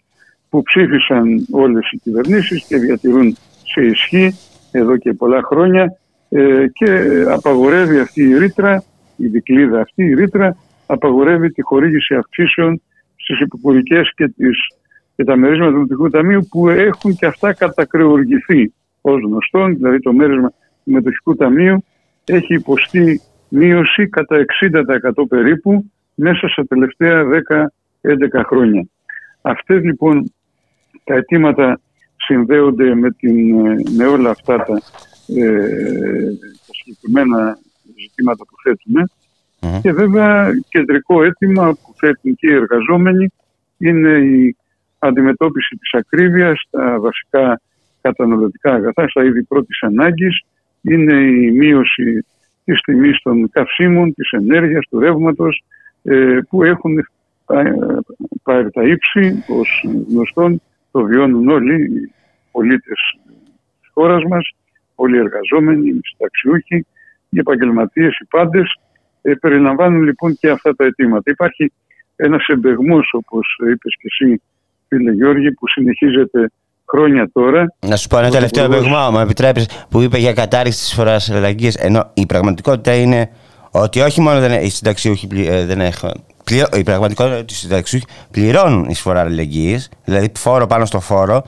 που 0.50 0.64
ψήφισαν 0.64 1.48
όλες 1.52 1.92
οι 1.92 1.98
κυβερνήσεις 1.98 2.66
και 2.68 2.78
διατηρούν 2.78 3.38
σε 3.64 3.82
ισχύ 3.82 4.36
εδώ 4.78 4.98
και 4.98 5.14
πολλά 5.14 5.42
χρόνια 5.44 5.98
ε, 6.30 6.66
και 6.74 6.88
απαγορεύει 7.30 8.00
αυτή 8.00 8.24
η 8.24 8.38
ρήτρα, 8.38 8.84
η 9.16 9.28
δικλίδα 9.28 9.82
αυτή 9.82 10.04
η 10.04 10.14
ρήτρα 10.14 10.58
απαγορεύει 10.86 11.52
τη 11.52 11.62
χορήγηση 11.62 12.16
αυξήσεων 12.16 12.82
στις 13.16 13.40
επικουρικές 13.40 14.12
και, 14.16 14.28
τις, 14.28 14.58
και 15.16 15.24
τα 15.24 15.36
μερίσματα 15.36 15.72
του 15.72 15.78
Μετοχικού 15.78 16.10
Ταμείου 16.10 16.48
που 16.50 16.70
έχουν 16.70 17.16
και 17.16 17.26
αυτά 17.26 17.54
κατακρεουργηθεί 17.54 18.74
ως 19.02 19.22
γνωστόν, 19.22 19.76
δηλαδή 19.76 20.00
το 20.00 20.14
μέρισμα 20.14 20.50
του 20.84 20.92
Μετοχικού 20.92 21.36
Ταμείου 21.36 21.84
έχει 22.26 22.54
υποστεί 22.54 23.22
μείωση 23.50 24.08
κατά 24.08 24.46
60% 24.62 25.28
περίπου 25.30 25.92
μέσα 26.16 26.48
στα 26.48 26.66
τελευταία 26.66 27.24
10-11 28.02 28.42
χρόνια. 28.46 28.88
Αυτές 29.42 29.84
λοιπόν 29.84 30.34
τα 31.04 31.14
αιτήματα 31.14 31.80
συνδέονται 32.26 32.96
με, 32.96 33.12
την, 33.12 33.56
με 33.96 34.06
όλα 34.06 34.30
αυτά 34.30 34.58
τα, 34.58 34.82
ε, 35.28 35.58
τα 36.66 36.72
συγκεκριμένα 36.72 37.58
ζητήματα 38.02 38.46
που 38.46 38.56
θέτουμε. 38.64 39.04
Και 39.82 39.92
βέβαια 39.92 40.52
κεντρικό 40.70 41.24
αίτημα 41.24 41.74
που 41.74 41.94
θέτουν 41.98 42.36
και 42.36 42.48
οι 42.48 42.54
εργαζόμενοι 42.54 43.32
είναι 43.78 44.10
η 44.10 44.56
αντιμετώπιση 45.00 45.76
της 45.76 45.94
ακρίβειας 45.94 46.62
στα 46.68 47.00
βασικά 47.00 47.62
καταναλωτικά 48.02 48.74
αγαθά, 48.74 49.08
στα 49.08 49.24
είδη 49.24 49.44
πρώτης 49.44 49.82
ανάγκης, 49.82 50.44
είναι 50.82 51.14
η 51.14 51.52
μείωση 51.52 52.26
της 52.64 52.82
τιμής 52.82 53.22
των 53.22 53.50
καυσίμων, 53.50 54.14
της 54.14 54.32
ενέργειας, 54.32 54.86
του 54.90 55.00
ρεύματος 55.00 55.64
ε, 56.04 56.40
που 56.50 56.64
έχουν 56.64 57.08
πάρει 58.44 58.72
τα 58.72 58.84
ύψη 58.84 59.44
ως 59.48 59.86
γνωστόν 60.10 60.62
το 60.96 61.04
βιώνουν 61.04 61.48
όλοι 61.48 61.76
οι 61.84 62.12
πολίτες 62.52 63.00
της 63.80 63.90
χώρας 63.94 64.24
μας, 64.30 64.50
όλοι 64.96 65.16
οι 65.16 65.20
εργαζόμενοι, 65.20 65.88
οι 65.90 66.00
συνταξιούχοι, 66.04 66.86
οι 67.30 67.40
επαγγελματίες, 67.40 68.18
οι 68.20 68.26
πάντες 68.26 68.80
ε, 69.22 69.34
περιλαμβάνουν 69.34 70.04
λοιπόν 70.04 70.38
και 70.40 70.50
αυτά 70.50 70.76
τα 70.76 70.86
αιτήματα. 70.86 71.32
Υπάρχει 71.32 71.72
ένας 72.16 72.48
εμπεγμός 72.48 73.10
όπως 73.14 73.58
είπες 73.72 73.96
και 74.00 74.08
εσύ 74.12 74.42
φίλε 74.88 75.12
Γιώργη 75.12 75.52
που 75.52 75.68
συνεχίζεται 75.68 76.52
χρόνια 76.90 77.30
τώρα. 77.34 77.76
Να 77.88 77.96
σου 77.96 78.08
πω 78.08 78.18
ένα 78.18 78.30
τελευταίο 78.30 78.66
εμπεγμό, 78.66 79.12
μου 79.12 79.20
επιτρέπεις, 79.20 79.86
που 79.90 80.02
είπε 80.02 80.18
για 80.18 80.34
κατάρριξη 80.34 80.80
της 80.80 80.94
φοράς 80.94 81.30
αλλαγής. 81.30 81.76
Ενώ 81.76 82.12
η 82.14 82.26
πραγματικότητα 82.26 82.94
είναι 82.96 83.30
ότι 83.72 84.00
όχι 84.00 84.22
μόνο 84.22 84.40
δεν, 84.40 84.64
οι 84.64 84.70
συνταξιούχοι 84.70 85.28
ε, 85.34 85.66
δεν 85.66 85.80
έχουν. 85.80 86.35
Η 86.52 86.84
πραγματικότητα 86.84 87.26
είναι 87.26 87.38
ότι 87.38 87.54
οι 87.54 87.56
συνταξιούχοι 87.56 88.06
πληρώνουν 88.32 88.90
εισφορά 88.90 89.20
αλληλεγγύης, 89.20 89.90
δηλαδή 90.06 90.32
φόρο 90.38 90.68
πάνω 90.68 90.86
στο 90.86 91.00
φόρο 91.00 91.44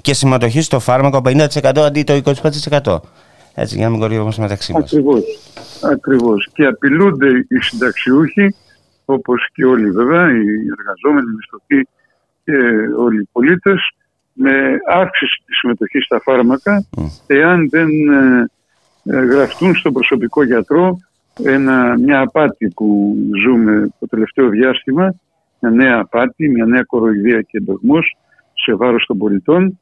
και 0.00 0.14
συμμετοχή 0.14 0.60
στο 0.60 0.80
φάρμακο 0.80 1.22
50% 1.24 1.78
αντί 1.78 2.02
το 2.02 2.20
25%. 2.82 2.96
Έτσι, 3.54 3.74
για 3.76 3.84
να 3.84 3.90
μην 3.90 4.00
κορυφόμαστε 4.00 4.42
μεταξύ 4.42 4.72
μας. 4.72 4.82
Ακριβώς. 4.82 5.22
Ακριβώς. 5.92 6.48
Και 6.52 6.64
απειλούνται 6.64 7.28
οι 7.28 7.60
συνταξιούχοι, 7.60 8.54
όπως 9.04 9.48
και 9.52 9.64
όλοι 9.64 9.90
βέβαια, 9.90 10.30
οι 10.30 10.44
εργαζόμενοι, 10.78 11.26
οι 11.30 11.34
μισθωτοί 11.36 11.88
και 12.44 12.56
όλοι 12.98 13.20
οι 13.20 13.28
πολίτες, 13.32 13.92
με 14.32 14.52
αύξηση 14.86 15.42
της 15.46 15.56
συμμετοχής 15.58 16.04
στα 16.04 16.20
φάρμακα 16.20 16.84
εάν 17.26 17.68
δεν 17.68 17.88
ε, 18.08 18.50
ε, 19.04 19.24
γραφτούν 19.24 19.76
στον 19.76 19.92
προσωπικό 19.92 20.44
γιατρό 20.44 20.98
ένα, 21.44 21.98
μια 21.98 22.20
απάτη 22.20 22.68
που 22.68 23.16
ζούμε 23.42 23.88
το 23.98 24.06
τελευταίο 24.06 24.48
διάστημα, 24.48 25.14
μια 25.60 25.70
νέα 25.70 25.98
απάτη, 25.98 26.48
μια 26.48 26.64
νέα 26.64 26.82
κοροϊδία 26.82 27.40
και 27.40 27.56
εντογμός 27.56 28.16
σε 28.54 28.74
βάρος 28.74 29.04
των 29.06 29.18
πολιτών. 29.18 29.78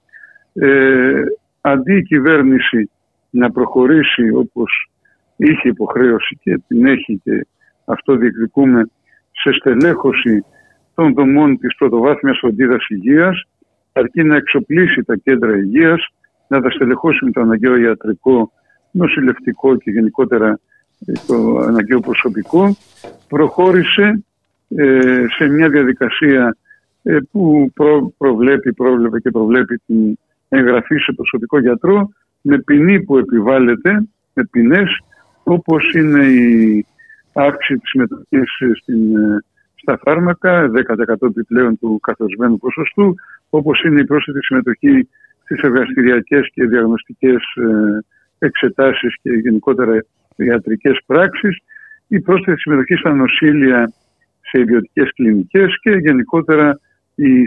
Ε, 0.52 1.22
αντί 1.60 1.96
η 1.96 2.02
κυβέρνηση 2.02 2.90
να 3.30 3.50
προχωρήσει 3.50 4.30
όπως 4.34 4.90
είχε 5.36 5.68
υποχρέωση 5.68 6.38
και 6.42 6.60
την 6.68 6.86
έχει 6.86 7.20
και 7.24 7.46
αυτό 7.84 8.16
διεκδικούμε 8.16 8.90
σε 9.32 9.52
στελέχωση 9.52 10.44
των 10.94 11.14
δομών 11.14 11.58
της 11.58 11.76
πρωτοβάθμιας 11.76 12.38
φροντίδας 12.38 12.88
υγείας 12.88 13.46
αρκεί 13.92 14.22
να 14.22 14.36
εξοπλίσει 14.36 15.02
τα 15.02 15.16
κέντρα 15.16 15.56
υγείας, 15.56 16.06
να 16.48 16.60
τα 16.60 16.70
στελεχώσει 16.70 17.24
με 17.24 17.30
το 17.30 17.40
αναγκαίο 17.40 17.76
ιατρικό, 17.76 18.52
νοσηλευτικό 18.90 19.76
και 19.76 19.90
γενικότερα 19.90 20.48
ε, 20.48 20.58
το 21.26 21.58
αναγκαίο 21.58 22.00
προσωπικό, 22.00 22.76
προχώρησε 23.28 24.24
ε, 24.68 25.24
σε 25.36 25.48
μια 25.48 25.68
διαδικασία 25.68 26.56
ε, 27.02 27.18
που 27.30 27.72
προβλέπει, 28.18 28.72
πρόβλεπε 28.72 29.20
και 29.20 29.30
προβλέπει 29.30 29.82
την 29.86 30.18
εγγραφή 30.48 30.96
σε 30.96 31.12
προσωπικό 31.12 31.60
γιατρό 31.60 32.08
με 32.40 32.58
ποινή 32.58 33.02
που 33.02 33.18
επιβάλλεται, 33.18 34.06
με 34.34 34.44
ποινές 34.50 35.00
όπως 35.42 35.92
είναι 35.94 36.26
η 36.26 36.86
αύξηση 37.32 37.78
της 37.78 37.90
συμμετοχής 37.90 38.50
στην 38.80 39.16
στα 39.88 39.98
φάρμακα, 40.04 40.70
10% 41.08 41.14
επιπλέον 41.20 41.78
του 41.78 42.00
καθορισμένου 42.02 42.58
ποσοστού, 42.58 43.14
όπως 43.50 43.82
είναι 43.82 44.00
η 44.00 44.04
πρόσθετη 44.04 44.44
συμμετοχή 44.44 45.08
στις 45.44 45.60
εργαστηριακές 45.60 46.50
και 46.52 46.66
διαγνωστικές 46.66 47.34
ε, 47.34 48.46
εξετάσεις 48.46 49.16
και 49.22 49.30
γενικότερα 49.30 50.04
ιατρικές 50.44 50.98
πράξεις, 51.06 51.58
η 52.08 52.20
πρόσθετη 52.20 52.60
συμμετοχή 52.60 52.94
στα 52.94 53.14
νοσήλια 53.14 53.92
σε 54.40 54.60
ιδιωτικές 54.60 55.12
κλινικές 55.14 55.80
και 55.80 55.90
γενικότερα 55.90 56.80
η 57.14 57.44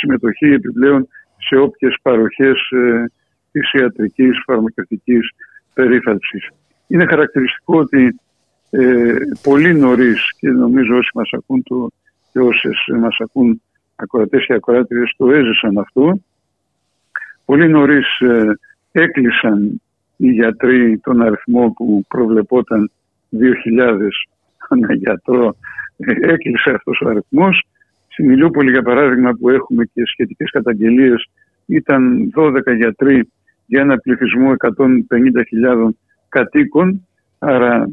συμμετοχή 0.00 0.46
επιπλέον 0.46 1.08
σε 1.38 1.56
όποιες 1.56 1.96
παροχές 2.02 2.70
ε, 2.70 3.04
της 3.52 3.72
ιατρικής 3.72 4.42
φαρμακευτικής 4.44 5.30
περίθαλψης. 5.74 6.48
Είναι 6.86 7.06
χαρακτηριστικό 7.06 7.78
ότι 7.78 8.20
ε, 8.70 9.14
πολύ 9.42 9.74
νωρίς 9.74 10.32
και 10.38 10.48
νομίζω 10.48 10.96
όσοι 10.96 11.10
μας 11.14 11.30
ακούν 11.32 11.62
το, 11.62 11.90
και 12.32 12.38
όσες 12.38 12.76
μας 13.00 13.16
ακούν 13.18 13.62
ακροατές 13.96 14.44
και 14.46 14.54
ακροάτριες 14.54 15.14
το 15.16 15.30
έζησαν 15.30 15.78
αυτό. 15.78 16.20
Πολύ 17.44 17.68
νωρίς 17.68 18.20
ε, 18.20 18.58
έκλεισαν 18.92 19.82
οι 20.22 20.30
γιατροί 20.30 20.98
τον 20.98 21.22
αριθμό 21.22 21.72
που 21.76 22.04
προβλεπόταν 22.08 22.90
2.000 23.30 23.98
ανά 24.68 24.94
γιατρό. 24.94 25.56
Ε, 25.96 26.32
έκλεισε 26.32 26.70
αυτός 26.70 27.00
ο 27.00 27.08
αριθμός. 27.08 27.62
Στην 28.08 28.30
Ηλιούπολη 28.30 28.70
για 28.70 28.82
παράδειγμα 28.82 29.32
που 29.32 29.48
έχουμε 29.48 29.84
και 29.84 30.02
σχετικές 30.04 30.50
καταγγελίες 30.50 31.30
ήταν 31.66 32.32
12 32.36 32.52
γιατροί 32.76 33.30
για 33.66 33.80
ένα 33.80 33.96
πληθυσμό 33.96 34.52
150.000 34.58 35.88
κατοίκων 36.28 37.06
Άρα 37.44 37.86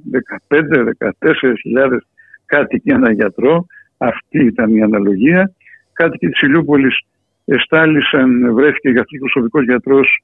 15-14 0.47 1.53
χιλιάδες 1.61 2.07
κάτοικοι 2.45 2.89
ένα 2.89 3.11
γιατρό, 3.11 3.65
αυτή 3.97 4.45
ήταν 4.45 4.75
η 4.75 4.81
αναλογία. 4.81 5.51
κάτοικοι 5.93 6.27
της 6.27 6.41
Ηλιούπολης 6.41 6.99
εστάλησαν, 7.45 8.53
βρέθηκε 8.53 8.89
για 8.89 9.01
αυτούς 9.01 9.19
προσωπικός 9.19 9.63
γιατρός 9.63 10.23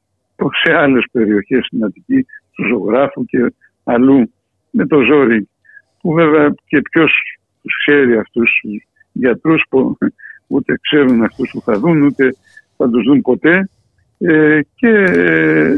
σε 0.64 0.74
άλλες 0.74 1.06
περιοχές 1.12 1.66
στην 1.66 1.84
Αττική, 1.84 2.26
του 2.56 2.68
ζωγράφου 2.68 3.26
και 3.26 3.54
αλλού 3.84 4.32
με 4.70 4.88
το 4.88 5.02
ζόρι 5.02 5.50
που 6.02 6.14
βέβαια 6.14 6.54
και 6.66 6.82
ποιος 6.92 7.12
τους 7.62 7.74
ξέρει 7.86 8.18
αυτούς 8.18 8.60
τους 8.62 8.88
γιατρούς 9.12 9.64
που 9.70 9.98
ούτε 10.48 10.80
ξέρουν 10.82 11.24
αυτούς 11.24 11.50
που 11.54 11.62
θα 11.62 11.80
δουν 11.80 12.02
ούτε 12.02 12.36
θα 12.78 12.90
τους 12.90 13.04
δουν 13.04 13.22
ποτέ. 13.22 13.70
Ε, 14.18 14.60
και 14.76 14.90
ε, 14.90 15.76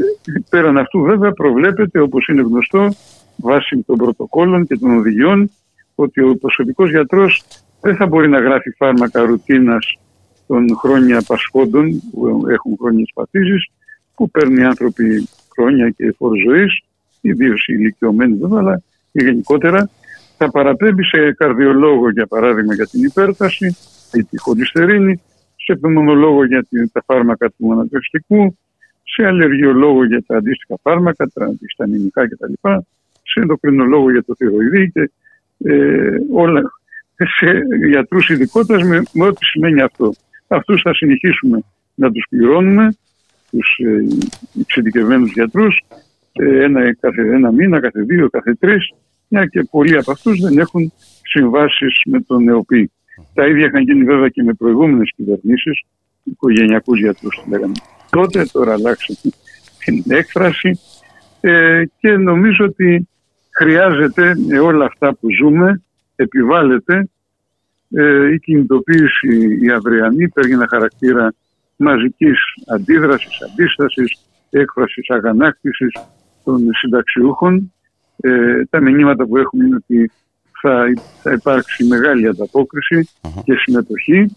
πέραν 0.50 0.78
αυτού 0.78 1.00
βέβαια 1.00 1.32
προβλέπεται 1.32 2.00
όπως 2.00 2.26
είναι 2.26 2.42
γνωστό 2.42 2.88
βάσει 3.36 3.82
των 3.86 3.96
πρωτοκόλων 3.96 4.66
και 4.66 4.76
των 4.76 4.98
οδηγιών 4.98 5.50
ότι 5.94 6.20
ο 6.20 6.36
προσωπικός 6.40 6.90
γιατρός 6.90 7.44
δεν 7.80 7.96
θα 7.96 8.06
μπορεί 8.06 8.28
να 8.28 8.40
γράφει 8.40 8.70
φάρμακα 8.70 9.22
ρουτίνας 9.22 9.98
των 10.46 10.76
χρόνια 10.76 11.22
πασχόντων 11.26 12.02
που 12.10 12.46
έχουν 12.48 12.76
χρόνια 12.80 13.04
πατήσεις 13.14 13.70
που 14.18 14.30
παίρνουν 14.30 14.56
οι 14.56 14.64
άνθρωποι 14.64 15.28
χρόνια 15.54 15.90
και 15.90 16.14
φόρο 16.16 16.34
ζωής, 16.46 16.82
ιδίως 17.20 17.66
οι 17.66 17.74
ηλικιωμένοι 17.78 18.34
βέβαια, 18.40 18.58
αλλά 18.58 18.82
και 19.12 19.24
γενικότερα 19.24 19.90
θα 20.36 20.50
παραπέμπει 20.50 21.04
σε 21.04 21.32
καρδιολόγο 21.32 22.10
για 22.10 22.26
παράδειγμα 22.26 22.74
για 22.74 22.86
την 22.86 23.02
υπέρταση 23.04 23.76
ή 24.12 24.24
τη 24.24 24.38
χολυστερίνη, 24.38 25.20
σε 25.56 25.74
πνευμονολόγο 25.74 26.44
για 26.44 26.66
τα 26.92 27.02
φάρμακα 27.06 27.50
του 27.50 27.72
αναπνευστικού, 27.72 28.58
σε 29.02 29.26
αλλεργιολόγο 29.26 30.04
για 30.04 30.22
τα 30.26 30.36
αντίστοιχα 30.36 30.78
φάρμακα, 30.82 31.26
τα 31.34 31.44
αντισταμινικά 31.44 32.28
κτλ. 32.28 32.52
Σε 33.22 33.40
ενδοκρινολόγο 33.40 34.10
για 34.10 34.24
το 34.24 34.34
θηροειδή 34.34 34.90
και 34.90 35.10
ε, 35.64 36.10
όλα 36.32 36.62
σε 37.14 37.62
γιατρούς 37.88 38.28
ειδικότητας 38.28 38.82
με, 38.82 39.02
με 39.12 39.24
ό,τι 39.26 39.44
σημαίνει 39.44 39.80
αυτό. 39.80 40.12
Αυτούς 40.48 40.80
θα 40.82 40.94
συνεχίσουμε 40.94 41.58
να 41.94 42.12
τους 42.12 42.26
πληρώνουμε, 42.30 42.88
τους 43.50 43.78
ε, 43.78 44.60
εξειδικευμένου 44.60 45.24
γιατρούς, 45.24 45.80
ε, 46.32 46.64
ένα, 46.64 46.94
κάθε 46.94 47.22
ένα 47.22 47.52
μήνα, 47.52 47.80
κάθε 47.80 48.00
δύο, 48.02 48.28
κάθε 48.30 48.54
τρεις, 48.54 48.92
μια 49.28 49.46
και 49.46 49.66
πολλοί 49.70 49.96
από 49.96 50.10
αυτούς 50.10 50.40
δεν 50.40 50.58
έχουν 50.58 50.92
συμβάσεις 51.22 52.00
με 52.04 52.20
τον 52.20 52.48
ΕΟΠΗ. 52.48 52.90
Τα 53.34 53.46
ίδια 53.46 53.66
είχαν 53.66 53.82
γίνει 53.82 54.04
βέβαια 54.04 54.28
και 54.28 54.42
με 54.42 54.52
προηγούμενες 54.52 55.12
κυβερνήσεις, 55.16 55.82
οικογενειακούς 56.24 56.98
γιατρούς 56.98 57.42
λέγαμε. 57.48 57.72
Τότε, 58.10 58.44
τώρα 58.52 58.72
αλλάξαμε 58.72 59.18
την 59.84 60.04
έκφραση 60.08 60.80
ε, 61.40 61.82
και 62.00 62.10
νομίζω 62.10 62.64
ότι 62.64 63.08
χρειάζεται 63.50 64.34
με 64.46 64.58
όλα 64.58 64.84
αυτά 64.84 65.14
που 65.14 65.28
ζούμε, 65.40 65.82
επιβάλλεται 66.16 67.08
ε, 67.90 68.32
η 68.32 68.38
κινητοποίηση 68.38 69.58
η 69.60 69.70
αυριανή 69.70 70.28
παίρνει 70.28 70.52
ένα 70.52 70.66
χαρακτήρα 70.68 71.34
μαζικής 71.78 72.38
αντίδρασης, 72.66 73.42
αντίστασης, 73.42 74.18
έκφρασης 74.50 75.10
αγανάκτησης 75.10 75.92
των 76.44 76.68
συνταξιούχων. 76.72 77.72
Ε, 78.20 78.64
τα 78.70 78.80
μηνύματα 78.80 79.26
που 79.26 79.36
έχουμε 79.36 79.64
είναι 79.64 79.74
ότι 79.74 80.10
θα, 80.60 80.84
θα 81.22 81.32
υπάρξει 81.32 81.84
μεγάλη 81.84 82.28
και 83.44 83.54
συμμετοχή. 83.54 84.36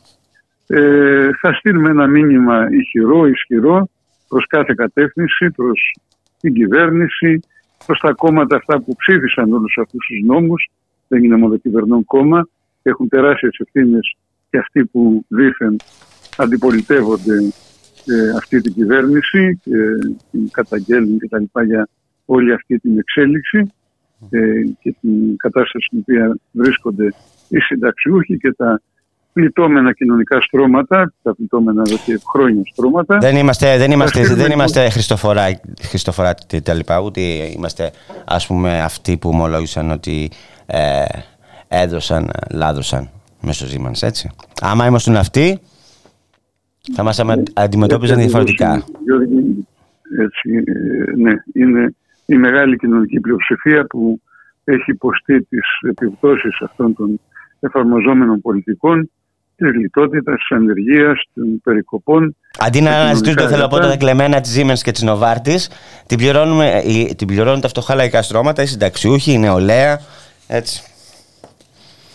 Ε, 0.67 1.29
θα 1.39 1.53
στείλουμε 1.53 1.89
ένα 1.89 2.07
μήνυμα 2.07 2.67
ηχηρό, 2.71 3.27
ισχυρό 3.27 3.89
προς 4.27 4.47
κάθε 4.47 4.73
κατεύθυνση, 4.77 5.51
προς 5.51 5.95
την 6.39 6.53
κυβέρνηση, 6.53 7.39
προς 7.85 7.99
τα 7.99 8.13
κόμματα 8.13 8.55
αυτά 8.55 8.79
που 8.79 8.95
ψήφισαν 8.95 9.53
όλους 9.53 9.77
αυτούς 9.81 10.05
τους 10.05 10.21
νόμους. 10.25 10.69
Δεν 11.07 11.23
είναι 11.23 11.35
μόνο 11.35 11.57
κυβερνών 11.57 12.05
κόμμα, 12.05 12.47
έχουν 12.81 13.09
τεράστιες 13.09 13.57
ευθύνες 13.59 14.15
και 14.49 14.57
αυτοί 14.57 14.85
που 14.85 15.25
δήθεν 15.27 15.75
αντιπολιτεύονται 16.37 17.35
ε, 18.05 18.37
αυτή 18.37 18.61
την 18.61 18.73
κυβέρνηση 18.73 19.59
και 19.63 19.75
την 20.31 20.51
καταγγέλνουν 20.51 21.19
και 21.19 21.27
τα 21.27 21.39
λοιπά 21.39 21.63
για 21.63 21.87
όλη 22.25 22.53
αυτή 22.53 22.79
την 22.79 22.97
εξέλιξη 22.97 23.71
ε, 24.29 24.39
και 24.79 24.95
την 25.01 25.37
κατάσταση 25.37 25.85
στην 25.85 25.99
οποία 26.01 26.37
βρίσκονται 26.51 27.13
οι 27.47 27.59
συνταξιούχοι 27.59 28.37
και 28.37 28.53
τα 28.53 28.81
πληττόμενα 29.33 29.93
κοινωνικά 29.93 30.41
στρώματα, 30.41 31.13
τα 31.21 31.35
πληττόμενα 31.35 31.83
εδώ 31.85 31.97
και 32.05 32.19
χρόνια 32.31 32.61
στρώματα. 32.73 33.17
Δεν 33.17 33.35
είμαστε, 33.35 33.77
δεν 33.77 33.91
είμαστε, 33.91 34.35
δεν 34.35 34.51
είμαστε 34.51 34.89
Χριστοφορά, 34.89 35.59
Χριστοφορά 35.81 36.33
τα 36.63 36.73
λοιπά, 36.73 36.99
ούτε 36.99 37.21
είμαστε 37.21 37.91
ας 38.25 38.47
πούμε 38.47 38.81
αυτοί 38.81 39.17
που 39.17 39.29
ομολόγησαν 39.29 39.91
ότι 39.91 40.31
ε, 40.65 41.03
έδωσαν, 41.67 42.29
λάδωσαν 42.51 43.09
μέσω 43.41 43.65
Siemens, 43.65 44.01
έτσι. 44.01 44.29
Άμα 44.61 44.85
ήμασταν 44.85 45.17
αυτοί, 45.17 45.59
θα 46.93 47.03
μας 47.03 47.23
αντιμετώπιζαν 47.53 48.17
διαφορετικά. 48.17 48.83
Έτσι, 50.19 50.63
ναι, 51.17 51.33
είναι 51.53 51.95
η 52.25 52.35
μεγάλη 52.35 52.77
κοινωνική 52.77 53.19
πλειοψηφία 53.19 53.85
που 53.85 54.21
έχει 54.63 54.91
υποστεί 54.91 55.43
τις 55.43 55.65
επιπτώσεις 55.81 56.61
αυτών 56.61 56.95
των 56.95 57.19
εφαρμοζόμενων 57.59 58.41
πολιτικών 58.41 59.09
της 59.55 59.73
λιτότητας, 59.73 60.35
της 60.35 60.57
ανεργίας, 60.57 61.23
των 61.33 61.61
περικοπών. 61.63 62.35
Αντί 62.59 62.81
να 62.81 62.91
αναζητούν 62.99 63.35
το 63.35 63.47
θελοπότα 63.47 63.87
τα 63.87 63.97
κλεμμένα 63.97 64.41
τη 64.41 64.49
Siemens 64.55 64.79
και 64.83 64.91
της 64.91 65.01
Νοβάρτη, 65.01 65.55
την, 66.07 66.17
την 67.15 67.27
πληρώνουν 67.27 67.61
τα 67.61 67.67
φτωχά 67.67 67.95
λαϊκά 67.95 68.21
στρώματα, 68.21 68.61
οι 68.61 68.65
συνταξιούχοι, 68.65 69.31
η 69.31 69.37
νεολαία. 69.37 69.99
Έτσι. 70.47 70.83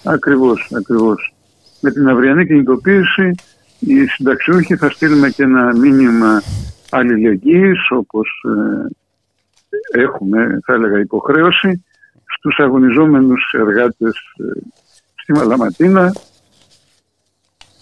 Ακριβώς, 0.05 0.71
ακριβώς. 0.77 1.35
Με 1.81 1.91
την 1.91 2.09
αυριανή 2.09 2.47
κινητοποίηση 2.47 3.35
οι 3.87 4.07
συνταξιούχοι 4.07 4.77
θα 4.77 4.91
στείλουμε 4.91 5.31
και 5.31 5.43
ένα 5.43 5.77
μήνυμα 5.77 6.43
αλληλεγγύης 6.91 7.91
όπως 7.91 8.45
ε, 9.93 10.01
έχουμε 10.01 10.59
θα 10.65 10.73
έλεγα 10.73 10.99
υποχρέωση 10.99 11.85
στους 12.25 12.59
αγωνιζόμενους 12.59 13.55
εργάτες 13.59 14.17
ε, 14.37 14.61
στη 15.15 15.33
Μαλαματίνα 15.33 16.13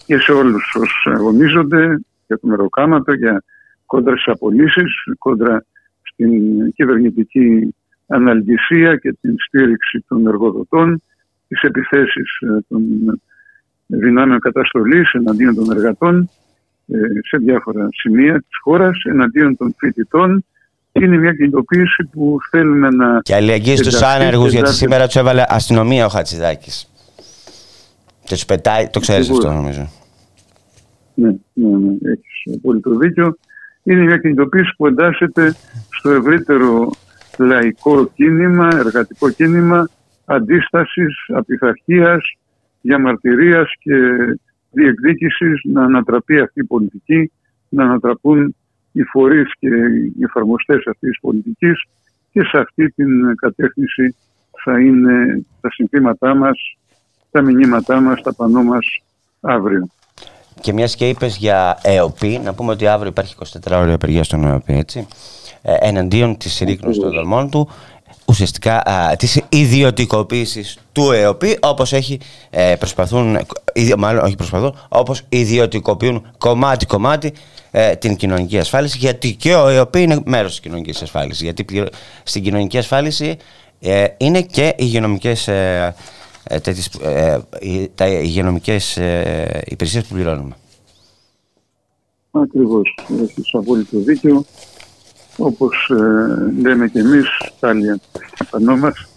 και 0.05 0.17
σε 0.17 0.31
όλους 0.31 0.75
όσους 0.75 1.05
αγωνίζονται 1.05 1.99
για 2.27 2.39
το 2.39 2.47
μεροκάματο, 2.47 3.13
για 3.13 3.43
κόντρα 3.85 4.15
στις 4.15 4.33
απολύσεις, 4.33 4.93
κόντρα 5.17 5.65
στην 6.01 6.31
κυβερνητική 6.73 7.75
αναλγησία 8.07 8.95
και 8.95 9.17
την 9.21 9.35
στήριξη 9.47 10.05
των 10.07 10.27
εργοδοτών 10.27 11.01
τις 11.47 11.61
επιθέσεις 11.61 12.39
ε, 12.39 12.57
των 12.67 12.81
δυνάμεων 13.85 14.39
καταστολής 14.39 15.11
εναντίον 15.11 15.55
των 15.55 15.71
εργατών 15.71 16.29
ε, 16.87 16.97
σε 17.27 17.37
διάφορα 17.37 17.87
σημεία 17.91 18.33
της 18.33 18.57
χώρας, 18.63 18.97
εναντίον 19.03 19.57
των 19.57 19.75
φοιτητών. 19.77 20.45
Είναι 20.91 21.17
μια 21.17 21.33
κινητοποίηση 21.33 22.09
που 22.11 22.37
θέλουμε 22.49 22.89
να... 22.89 23.21
Και 23.21 23.35
αλληλεγγύης 23.35 23.79
στους 23.79 24.01
άνεργους, 24.01 24.51
γιατί 24.51 24.73
σήμερα 24.73 25.05
τους 25.05 25.15
έβαλε 25.15 25.43
αστυνομία 25.47 26.05
ο 26.05 26.09
Χατζηδάκης. 26.09 26.89
Και 28.23 28.33
τους 28.33 28.45
πετάει, 28.45 28.87
το 28.87 28.99
ξέρεις 28.99 29.29
αυτό 29.29 29.51
νομίζω. 29.51 29.89
Ναι, 31.13 31.35
ναι, 31.53 31.77
ναι, 31.77 32.11
έχεις 32.11 32.61
πολύ 32.61 32.79
το 32.79 32.97
δίκιο. 32.97 33.37
Είναι 33.83 34.01
μια 34.01 34.17
κινητοποίηση 34.17 34.73
που 34.77 34.87
εντάσσεται 34.87 35.55
στο 35.89 36.09
ευρύτερο 36.09 36.91
λαϊκό 37.37 38.11
κίνημα, 38.15 38.69
εργατικό 38.73 39.29
κίνημα 39.29 39.89
αντίστασης, 40.25 41.25
απειθαρχίας, 41.27 42.37
διαμαρτυρίας 42.85 43.71
και 43.79 43.95
διεκδίκησης 44.71 45.61
να 45.63 45.83
ανατραπεί 45.83 46.39
αυτή 46.39 46.59
η 46.59 46.63
πολιτική, 46.63 47.31
να 47.69 47.83
ανατραπούν 47.83 48.55
οι 48.91 49.03
φορείς 49.03 49.51
και 49.59 49.67
οι 50.17 50.23
εφαρμοστές 50.23 50.77
αυτής 50.77 51.09
της 51.09 51.19
πολιτικής 51.21 51.83
και 52.31 52.41
σε 52.43 52.57
αυτή 52.57 52.89
την 52.89 53.35
κατεύθυνση 53.35 54.15
θα 54.63 54.79
είναι 54.79 55.45
τα 55.61 55.71
συνθήματά 55.71 56.35
μας, 56.35 56.77
τα 57.31 57.41
μηνύματά 57.41 57.99
μας, 57.99 58.21
τα 58.21 58.33
πανό 58.33 58.63
μας 58.63 58.85
αύριο. 59.41 59.87
Και 60.61 60.73
μιας 60.73 60.95
και 60.95 61.09
είπες 61.09 61.37
για 61.37 61.77
ΕΟΠΗ, 61.81 62.39
να 62.43 62.53
πούμε 62.53 62.71
ότι 62.71 62.87
αύριο 62.87 63.09
υπάρχει 63.09 63.35
24 63.65 63.79
ώρα 63.81 63.93
απεργία 63.93 64.23
στον 64.23 64.45
ΕΟΠΗ, 64.45 64.73
έτσι. 64.73 65.07
Ε, 65.61 65.75
εναντίον 65.79 66.37
της 66.37 66.53
συρρήκνωσης 66.53 67.01
των 67.01 67.11
δομών 67.11 67.49
του 67.49 67.69
ουσιαστικά 68.27 68.89
α, 68.89 69.15
της 69.15 69.41
ιδιωτικοποίησης 69.49 70.77
του 70.91 71.11
ΕΟΠΗ 71.11 71.57
όπως 71.61 71.93
έχει 71.93 72.19
ε, 72.49 72.75
προσπαθούν, 72.79 73.37
μάλλον 73.97 74.23
όχι 74.23 74.35
προσπαθούν, 74.35 74.75
όπως 74.89 75.21
ιδιωτικοποιούν 75.29 76.25
κομμάτι-κομμάτι 76.37 77.33
ε, 77.71 77.95
την 77.95 78.15
κοινωνική 78.15 78.57
ασφάλιση 78.57 78.97
γιατί 78.97 79.35
και 79.35 79.55
ο 79.55 79.67
ΕΟΠΗ 79.67 80.01
είναι 80.01 80.21
μέρος 80.25 80.49
της 80.49 80.59
κοινωνικής 80.59 81.01
ασφάλισης 81.01 81.41
γιατί 81.41 81.65
στην 82.23 82.43
κοινωνική 82.43 82.77
ασφάλιση 82.77 83.37
ε, 83.79 84.05
είναι 84.17 84.41
και 84.41 84.67
οι 84.67 84.75
υγειονομικές, 84.77 85.47
ε, 85.47 85.95
ε, 86.43 86.59
ε 87.01 87.39
τα 87.95 88.07
υγειονομικές 88.07 88.99
υπηρεσίες 89.65 90.05
που 90.05 90.13
πληρώνουμε. 90.13 90.55
Ακριβώς, 92.31 92.97
έχεις 93.23 93.53
απόλυτο 93.53 93.97
δίκαιο 93.99 94.45
όπως 95.37 95.89
ε, 95.89 96.61
λέμε 96.61 96.87
και 96.87 96.99
εμείς 96.99 97.27
πάλι 97.59 98.01
απανό 98.37 98.77
μας, 98.77 99.07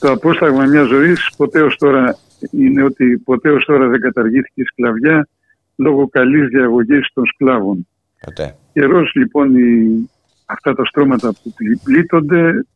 το 0.00 0.10
απόσταγμα 0.10 0.64
μιας 0.64 0.88
ζωής 0.88 1.30
ποτέ 1.36 1.62
ως 1.62 1.76
τώρα 1.76 2.18
είναι 2.50 2.82
ότι 2.82 3.18
ποτέ 3.24 3.50
ως 3.50 3.64
τώρα 3.64 3.88
δεν 3.88 4.00
καταργήθηκε 4.00 4.60
η 4.60 4.64
σκλαβιά 4.64 5.28
λόγω 5.76 6.08
καλής 6.08 6.48
διαγωγής 6.48 7.08
των 7.14 7.26
σκλάβων. 7.26 7.86
Ποτέ. 8.20 8.56
Καιρός 8.72 9.12
λοιπόν 9.14 9.56
οι, 9.56 10.10
αυτά 10.46 10.74
τα 10.74 10.84
στρώματα 10.84 11.32
που 11.42 11.54
πλήττονται 11.84 12.66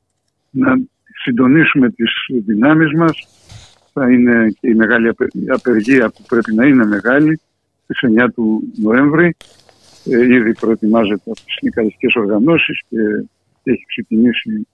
να 0.50 0.78
συντονίσουμε 1.22 1.90
τις 1.90 2.10
δυνάμεις 2.46 2.92
μας. 2.92 3.28
Θα 3.92 4.10
είναι 4.10 4.48
και 4.60 4.68
η 4.68 4.74
μεγάλη 4.74 5.08
απεργία 5.48 6.10
που 6.10 6.22
πρέπει 6.28 6.54
να 6.54 6.66
είναι 6.66 6.84
μεγάλη 6.84 7.40
στις 7.82 7.98
9 8.18 8.26
του 8.34 8.62
Νοέμβρη. 8.82 9.36
Ε, 10.10 10.34
ήδη 10.34 10.52
προετοιμάζεται 10.52 11.22
από 11.30 11.34
τις 11.34 11.54
συνδικαλιστικές 11.58 12.14
οργανώσεις 12.14 12.80
και 12.88 12.98
έχει 13.62 13.84
ξεκινήσει 13.86 14.66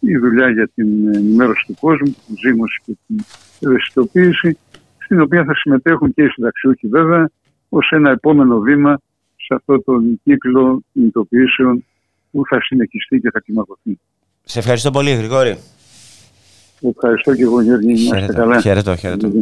η 0.00 0.16
δουλειά 0.16 0.50
για 0.50 0.68
την 0.74 1.14
ενημέρωση 1.14 1.64
του 1.66 1.76
κόσμου, 1.80 2.16
την 2.26 2.36
ζήμωση 2.44 2.82
και 2.84 2.96
την 3.06 3.24
ευαισθητοποίηση, 3.60 4.58
στην 4.98 5.20
οποία 5.20 5.44
θα 5.44 5.54
συμμετέχουν 5.54 6.14
και 6.14 6.22
οι 6.22 6.28
συνταξιούχοι 6.28 6.88
βέβαια, 6.88 7.30
ως 7.68 7.90
ένα 7.90 8.10
επόμενο 8.10 8.58
βήμα 8.58 9.00
σε 9.36 9.54
αυτό 9.54 9.82
το 9.82 9.92
κύκλο 10.24 10.82
κινητοποιήσεων 10.92 11.84
που 12.30 12.42
θα 12.48 12.60
συνεχιστεί 12.62 13.20
και 13.20 13.30
θα 13.30 13.40
κλιμακωθεί. 13.40 13.98
Σε 14.44 14.58
ευχαριστώ 14.58 14.90
πολύ, 14.90 15.10
Γρηγόρη. 15.14 15.58
Ευχαριστώ 16.80 17.34
και 17.34 17.42
εγώ, 17.42 17.60
Γιώργη. 17.62 17.96
Χαίρετο, 17.96 18.60
χαίρετο. 18.60 18.96
χαίρετο. 18.96 19.32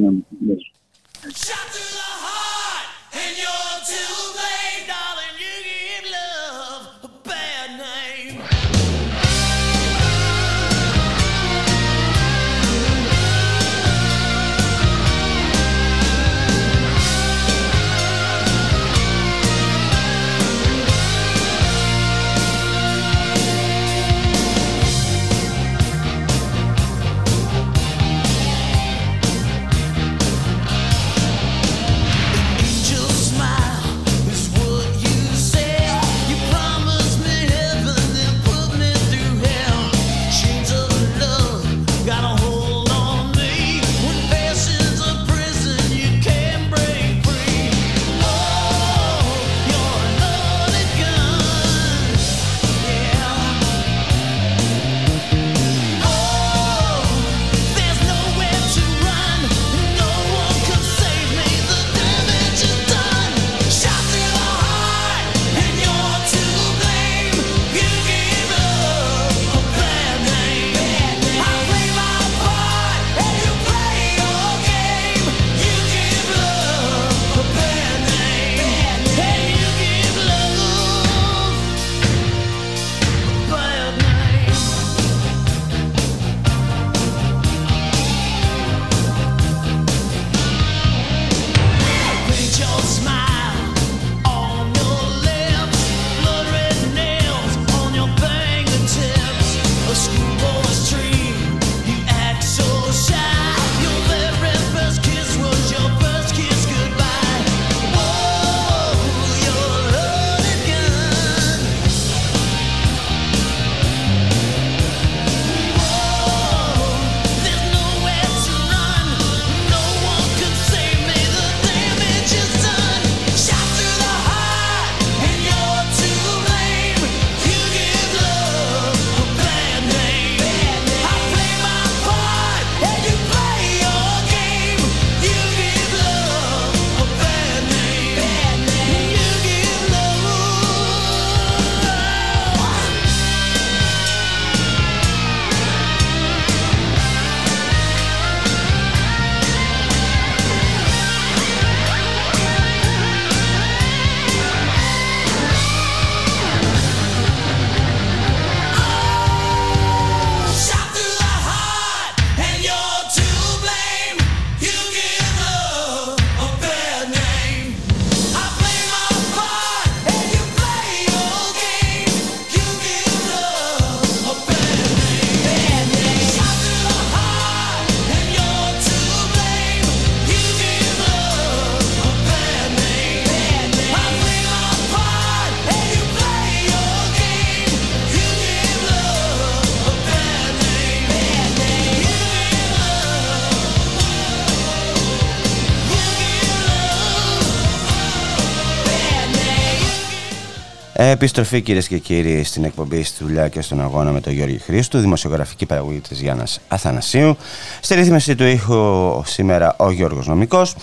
Επιστροφή 201.21 201.61
κυρίες 201.61 201.89
και 201.89 201.99
κύριοι 201.99 202.45
στην 202.45 202.65
εκπομπή 202.65 203.03
στη 203.03 203.25
δουλειά 203.25 203.49
και 203.49 203.61
στον 203.61 203.81
αγώνα 203.81 204.11
με 204.11 204.21
τον 204.21 204.33
Γιώργη 204.33 204.59
Χρήστου, 204.59 204.99
δημοσιογραφική 204.99 205.67
παραγωγή 205.67 206.01
της 206.01 206.21
Γιάννας 206.21 206.61
Αθανασίου. 206.69 207.37
Στη 207.81 207.95
ρύθμιση 207.95 208.35
του 208.35 208.45
ήχου 208.45 209.23
σήμερα 209.25 209.75
ο 209.79 209.91
Γιώργος 209.91 210.27
Νομικός 210.27 210.75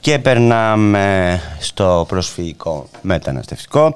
και 0.00 0.18
περνάμε 0.18 1.40
στο 1.58 2.04
προσφυγικό 2.08 2.88
μεταναστευτικό. 3.00 3.94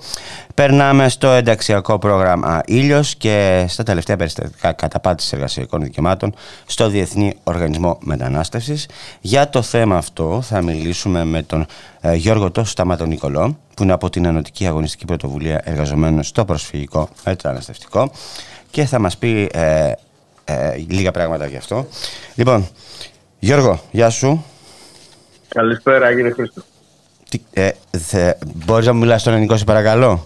Περνάμε 0.54 1.08
στο 1.08 1.28
ενταξιακό 1.28 1.98
πρόγραμμα 1.98 2.60
Ήλιος 2.66 3.14
και 3.14 3.64
στα 3.68 3.82
τελευταία 3.82 4.16
περιστατικά 4.16 4.72
καταπάτησης 4.72 5.32
εργασιακών 5.32 5.82
δικαιωμάτων 5.82 6.34
στο 6.66 6.88
Διεθνή 6.88 7.34
Οργανισμό 7.44 7.98
Μετανάστευσης. 8.00 8.88
Για 9.20 9.48
το 9.48 9.62
θέμα 9.62 9.96
αυτό 9.96 10.40
θα 10.42 10.62
μιλήσουμε 10.62 11.24
με 11.24 11.42
τον 11.42 11.66
ε, 12.00 12.14
Γιώργο 12.14 12.50
Τόσο 12.50 12.70
Σταματο 12.70 13.06
Νικολό 13.06 13.56
που 13.80 13.86
είναι 13.86 13.94
από 13.94 14.10
την 14.10 14.24
Ενωτική 14.24 14.66
Αγωνιστική 14.66 15.04
Πρωτοβουλία 15.04 15.60
εργαζομένων 15.64 16.22
στο 16.22 16.44
προσφυγικό 16.44 17.08
μεταναστευτικό 17.24 18.12
και 18.70 18.84
θα 18.84 18.98
μας 18.98 19.16
πει 19.16 19.48
ε, 19.52 19.92
ε, 20.44 20.76
λίγα 20.88 21.10
πράγματα 21.10 21.46
γι' 21.46 21.56
αυτό. 21.56 21.86
Λοιπόν, 22.34 22.68
Γιώργο, 23.38 23.82
γεια 23.90 24.10
σου. 24.10 24.44
Καλησπέρα 25.48 26.14
κύριε 26.14 26.30
Χρήστο. 26.30 26.62
Ε, 27.52 27.70
μπορείς 28.66 28.86
να 28.86 28.92
μου 28.92 28.98
μιλάς 28.98 29.20
στον 29.20 29.32
ελληνικό 29.32 29.56
σε 29.56 29.64
παρακαλώ; 29.64 30.24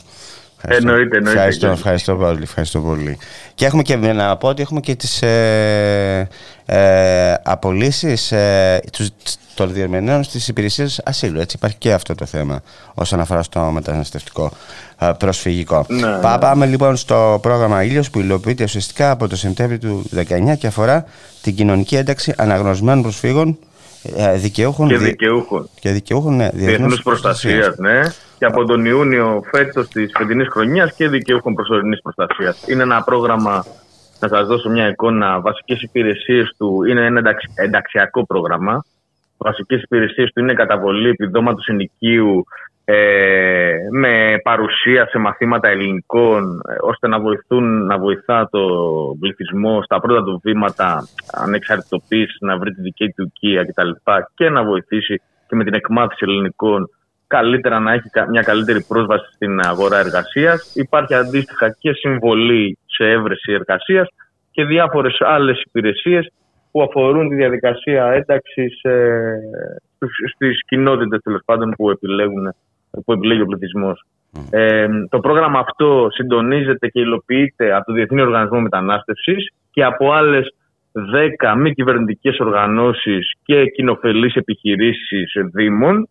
Εννοείται, 0.62 1.16
εννοείται. 1.16 1.38
Ευχαριστώ, 1.38 1.66
ευχαριστώ 1.66 2.16
πολύ, 2.16 2.42
ευχαριστώ 2.42 2.80
πολύ. 2.80 3.18
Και 3.54 3.64
έχουμε 3.64 3.82
και 3.82 3.96
να 3.96 4.36
πω 4.36 4.48
ότι 4.48 4.62
έχουμε 4.62 4.80
και 4.80 4.94
τις 4.94 5.22
ε, 5.22 6.28
ε, 6.66 7.34
απολύσεις, 7.42 8.32
ε, 8.32 8.80
τους, 8.92 9.08
των 9.54 9.72
διερμηνέων 9.72 10.22
στις 10.22 10.48
υπηρεσίες 10.48 11.00
ασύλου. 11.04 11.40
Έτσι 11.40 11.56
υπάρχει 11.56 11.76
και 11.76 11.92
αυτό 11.92 12.14
το 12.14 12.24
θέμα 12.24 12.62
όσον 12.94 13.20
αφορά 13.20 13.42
στο 13.42 13.60
μεταναστευτικό 13.60 14.52
προσφυγικό. 15.18 15.86
Ναι, 15.88 16.06
ναι. 16.06 16.38
Πάμε 16.40 16.66
λοιπόν 16.66 16.96
στο 16.96 17.38
πρόγραμμα 17.42 17.84
Ήλιος 17.84 18.10
που 18.10 18.20
υλοποιείται 18.20 18.64
ουσιαστικά 18.64 19.10
από 19.10 19.28
το 19.28 19.36
Σεπτέμβριο 19.36 19.78
του 19.78 20.04
2019 20.14 20.56
και 20.58 20.66
αφορά 20.66 21.04
την 21.42 21.54
κοινωνική 21.54 21.96
ένταξη 21.96 22.34
αναγνωσμένων 22.36 23.02
προσφύγων 23.02 23.58
ε, 24.16 24.36
δικαιούχων, 24.36 24.88
και 24.88 24.98
δικαιούχων. 24.98 25.68
Και 25.80 25.90
δικαιούχων 25.90 26.36
ναι, 26.36 26.48
διεθνούς 26.52 27.02
προστασίας, 27.02 27.76
ναι. 27.76 28.00
Και 28.38 28.44
από 28.44 28.64
τον 28.64 28.84
Ιούνιο 28.84 29.42
φέτος 29.50 29.88
της 29.88 30.12
φετινής 30.16 30.48
χρονιάς 30.50 30.92
και 30.92 31.08
δικαιούχων 31.08 31.54
προσωρινής 31.54 32.02
προστασίας. 32.02 32.62
Είναι 32.66 32.82
ένα 32.82 33.02
πρόγραμμα, 33.02 33.64
να 34.20 34.28
σας 34.28 34.46
δώσω 34.46 34.70
μια 34.70 34.88
εικόνα, 34.88 35.40
βασικές 35.40 35.82
υπηρεσίες 35.82 36.54
του 36.58 36.84
είναι 36.84 37.06
ένα 37.06 37.22
ενταξιακό 37.54 38.26
πρόγραμμα. 38.26 38.84
Βασικές 39.44 39.82
υπηρεσίες 39.82 40.30
του 40.32 40.40
είναι 40.40 40.54
καταβολή 40.54 41.08
επιδόματος 41.08 41.66
ενοικίου, 41.66 42.44
ε, 42.84 43.72
με 43.90 44.40
παρουσία 44.42 45.06
σε 45.06 45.18
μαθήματα 45.18 45.68
ελληνικών 45.68 46.62
ε, 46.68 46.76
ώστε 46.80 47.08
να 47.08 47.20
βοηθούν 47.20 47.86
να 47.86 47.98
βοηθά 47.98 48.48
το 48.50 48.60
πληθυσμό 49.20 49.82
στα 49.82 50.00
πρώτα 50.00 50.22
του 50.24 50.40
βήματα 50.42 51.08
ανεξαρτητοποίηση 51.32 52.36
να 52.40 52.58
βρει 52.58 52.74
τη 52.74 52.80
δική 52.80 53.08
του 53.08 53.22
οικία 53.22 53.64
κτλ. 53.64 53.90
Και, 54.34 54.48
να 54.48 54.64
βοηθήσει 54.64 55.22
και 55.48 55.56
με 55.56 55.64
την 55.64 55.74
εκμάθηση 55.74 56.24
ελληνικών 56.28 56.90
καλύτερα 57.26 57.78
να 57.80 57.92
έχει 57.92 58.10
μια 58.30 58.42
καλύτερη 58.42 58.84
πρόσβαση 58.88 59.32
στην 59.34 59.60
αγορά 59.60 59.98
εργασίας. 59.98 60.72
Υπάρχει 60.74 61.14
αντίστοιχα 61.14 61.76
και 61.78 61.92
συμβολή 61.92 62.78
σε 62.86 63.10
έβρεση 63.10 63.52
εργασίας 63.52 64.08
και 64.50 64.64
διάφορες 64.64 65.16
άλλες 65.20 65.62
υπηρεσίες 65.66 66.32
που 66.74 66.82
αφορούν 66.82 67.28
τη 67.28 67.34
διαδικασία 67.34 68.04
ένταξης 68.06 68.82
ε, 68.82 69.38
στις 70.34 70.64
κοινότητες 70.66 71.20
τέλος 71.22 71.40
πάντων 71.44 71.70
που 71.70 71.90
επιλέγουν 71.90 72.54
που 73.04 73.12
επιλέγει 73.12 73.40
ο 73.40 73.46
πληθυσμός. 73.46 74.04
Ε, 74.50 74.88
το 75.08 75.20
πρόγραμμα 75.20 75.58
αυτό 75.58 76.08
συντονίζεται 76.10 76.88
και 76.88 77.00
υλοποιείται 77.00 77.74
από 77.74 77.84
το 77.84 77.92
Διεθνή 77.92 78.20
Οργανισμό 78.20 78.60
Μετανάστευσης 78.60 79.52
και 79.70 79.84
από 79.84 80.12
άλλες 80.12 80.54
10 80.92 81.54
μη 81.56 81.74
κυβερνητικές 81.74 82.38
οργανώσεις 82.38 83.32
και 83.44 83.66
κοινοφελείς 83.66 84.34
επιχειρήσεις 84.34 85.32
Δήμων. 85.52 86.08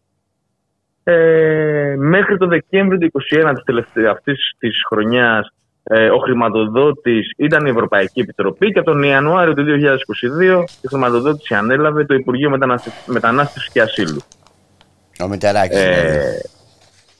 Ε, 1.04 1.96
μέχρι 1.98 2.38
το 2.38 2.48
Δεκέμβριο 2.48 2.98
του 2.98 3.22
2021 3.94 4.06
αυτής 4.10 4.56
της 4.60 4.82
χρονιάς 4.90 5.54
ε, 5.84 6.10
ο 6.10 6.18
χρηματοδότης 6.18 7.32
ήταν 7.38 7.66
η 7.66 7.70
Ευρωπαϊκή 7.70 8.20
Επιτροπή 8.20 8.72
και 8.72 8.80
από 8.80 8.92
τον 8.92 9.04
Ιανουάριο 9.04 9.54
του 9.54 9.64
2022 9.64 10.64
η 10.82 10.88
χρηματοδότηση 10.88 11.54
ανέλαβε 11.54 12.06
το 12.06 12.14
Υπουργείο 12.14 12.50
Μετανάστευσης 13.06 13.72
και 13.72 13.82
Ασύλου. 13.82 14.22
Ο 15.24 15.28
Μητεράκης. 15.28 15.78
Ε, 15.78 15.92
δηλαδή. 15.92 16.42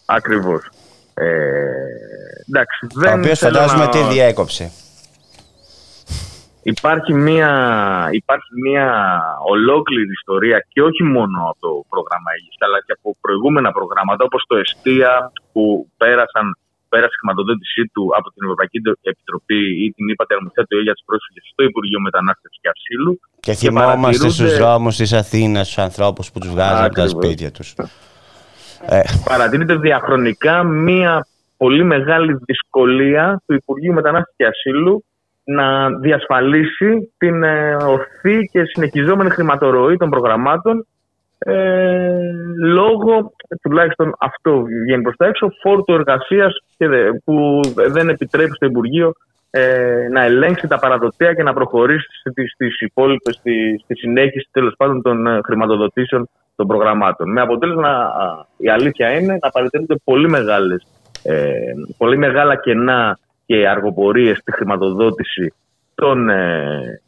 Ακριβώς. 0.06 0.70
Ε, 1.14 1.26
εντάξει, 2.50 2.88
δεν. 2.94 3.14
Ο 3.14 3.20
οποίο 3.20 3.36
φαντάζομαι 3.36 3.88
τι 3.88 4.00
διέκοψε. 4.12 4.72
Υπάρχει 6.64 7.14
μια, 7.14 7.52
υπάρχει 8.12 8.52
μια 8.66 8.88
ολόκληρη 9.48 10.12
ιστορία 10.12 10.66
και 10.70 10.82
όχι 10.82 11.04
μόνο 11.04 11.38
από 11.50 11.60
το 11.60 11.86
πρόγραμμα 11.90 12.30
Αίγης, 12.36 12.56
αλλά 12.60 12.80
και 12.86 12.94
από 12.98 13.18
προηγούμενα 13.22 13.72
προγράμματα 13.72 14.24
όπως 14.24 14.44
το 14.48 14.56
Εστία 14.56 15.32
που 15.52 15.88
πέρασαν, 15.98 16.58
πέρασε 16.94 17.16
η 17.18 17.20
χρηματοδότησή 17.22 17.84
του 17.94 18.04
από 18.18 18.28
την 18.34 18.42
Ευρωπαϊκή 18.46 18.78
Επιτροπή 19.12 19.62
ή 19.84 19.86
την 19.96 20.06
ΥΠΑΤΕ 20.12 20.34
Αρμοστία 20.38 20.66
για 20.88 20.94
τις 20.98 21.04
πρόσφυγες 21.10 21.44
στο 21.52 21.62
Υπουργείο 21.70 22.00
Μετανάστευσης 22.08 22.60
και 22.62 22.70
Ασύλου. 22.76 23.14
Και, 23.46 23.54
θυμόμαστε 23.62 24.28
στους 24.36 24.52
δρόμους 24.58 24.96
της 25.02 25.12
Αθήνας 25.22 25.66
τους 25.68 25.80
ανθρώπους 25.88 26.26
που 26.32 26.38
τους 26.42 26.50
βγάζουν 26.56 26.86
από 26.88 26.96
τα 27.02 27.08
σπίτια 27.14 27.50
τους. 27.58 27.70
Ε. 28.98 29.02
Παρατηρείται 29.30 29.76
διαχρονικά 29.88 30.56
μία 30.64 31.14
πολύ 31.58 31.84
μεγάλη 31.84 32.32
δυσκολία 32.50 33.42
του 33.46 33.54
Υπουργείου 33.54 33.94
Μετανάστευσης 33.94 34.36
και 34.38 34.46
Ασύλου 34.54 34.96
να 35.44 35.90
διασφαλίσει 35.90 37.14
την 37.18 37.44
ε, 37.44 37.76
ορθή 37.96 38.50
και 38.52 38.64
συνεχιζόμενη 38.64 39.30
χρηματορροή 39.30 39.98
των 39.98 40.10
προγραμμάτων 40.10 40.88
ε, 41.46 42.20
λόγω, 42.60 43.34
τουλάχιστον 43.62 44.16
αυτό 44.20 44.64
βγαίνει 44.84 45.02
προς 45.02 45.16
τα 45.16 45.26
έξω, 45.26 45.52
φόρτου 45.62 45.94
εργασίας 45.94 46.64
που 47.24 47.60
δεν 47.88 48.10
επιτρέπει 48.10 48.56
στο 48.56 48.66
Υπουργείο 48.66 49.14
ε, 49.50 50.08
να 50.12 50.24
ελέγξει 50.24 50.68
τα 50.68 50.80
παραδοτέα 50.80 51.34
και 51.34 51.44
να 51.44 51.54
προχωρήσει 51.54 52.08
στις 52.54 52.80
υπόλοιπες, 52.80 53.36
στη, 53.36 53.80
στη 53.84 53.96
συνέχιση 53.96 54.48
τέλος 54.52 54.74
πάντων 54.78 55.02
των 55.02 55.28
ε, 55.28 55.40
χρηματοδοτήσεων 55.44 56.30
των 56.56 56.68
προγραμμάτων. 56.68 57.32
Με 57.32 57.42
αποτέλεσμα, 57.42 58.12
η 58.58 58.70
αλήθεια 58.70 59.12
είναι 59.12 59.38
να 59.42 59.50
παρατηρούνται 59.50 59.96
πολύ, 60.04 60.30
μεγάλες, 60.30 60.88
ε, 61.24 61.52
πολύ 61.98 62.18
μεγάλα 62.18 62.56
κενά 62.56 63.20
και 63.46 63.68
αργοπορίες 63.68 64.38
στη 64.38 64.52
χρηματοδότηση 64.52 65.54
των, 65.96 66.30
ε, 66.30 67.02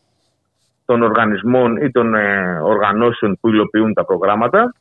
των 0.86 1.02
οργανισμών 1.02 1.78
ή 1.78 1.92
των 1.92 2.16
ε, 2.16 2.60
οργανώσεων 2.64 3.38
που 3.42 3.50
υλοποιούν 3.50 3.94
τα 3.94 4.06
προγράμματα. 4.06 4.74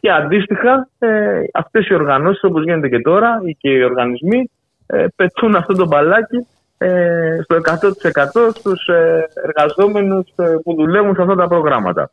Και 0.00 0.10
αντίστοιχα 0.10 0.88
ε, 0.98 1.40
αυτές 1.52 1.86
οι 1.86 1.94
οργανώσεις 1.94 2.44
όπως 2.44 2.62
γίνεται 2.62 2.88
και 2.88 3.00
τώρα 3.00 3.40
και 3.58 3.70
οι 3.70 3.82
οργανισμοί 3.82 4.50
ε, 4.86 5.06
πετούν 5.16 5.54
αυτό 5.54 5.74
το 5.74 5.86
μπαλάκι 5.86 6.46
ε, 6.78 7.38
στο 7.42 7.56
100% 7.56 8.50
στους 8.54 8.86
ε, 8.86 9.28
εργαζόμενους 9.44 10.26
που 10.62 10.74
δουλεύουν 10.74 11.14
σε 11.14 11.22
αυτά 11.22 11.34
τα 11.34 11.48
προγράμματα. 11.48 12.10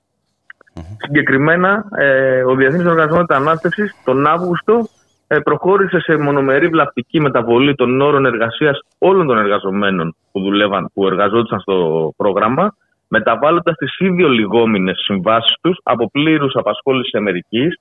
Συγκεκριμένα, 0.97 1.85
ε, 1.97 2.43
ο 2.43 2.55
Διεθνής 2.55 2.85
Οργανισμός 2.85 3.19
Μετανάστευσης 3.19 3.95
τον 4.03 4.27
Αύγουστο 4.27 4.87
ε, 5.27 5.39
προχώρησε 5.39 5.99
σε 5.99 6.17
μονομερή 6.17 6.67
βλαπτική 6.67 7.19
μεταβολή 7.19 7.75
των 7.75 8.01
όρων 8.01 8.25
εργασίας 8.25 8.79
όλων 8.97 9.27
των 9.27 9.37
εργαζομένων 9.37 10.15
που, 10.31 10.39
δουλεύαν, 10.39 10.89
που 10.93 11.07
εργαζόντουσαν 11.07 11.59
στο 11.59 12.11
πρόγραμμα, 12.17 12.75
μεταβάλλοντας 13.13 13.75
τις 13.75 13.99
ίδιο 13.99 14.27
λιγόμενες 14.27 14.99
συμβάσεις 15.03 15.55
τους 15.61 15.77
από 15.83 16.09
πλήρους 16.11 16.55
απασχόλησης 16.55 17.13
Αμερικής. 17.13 17.79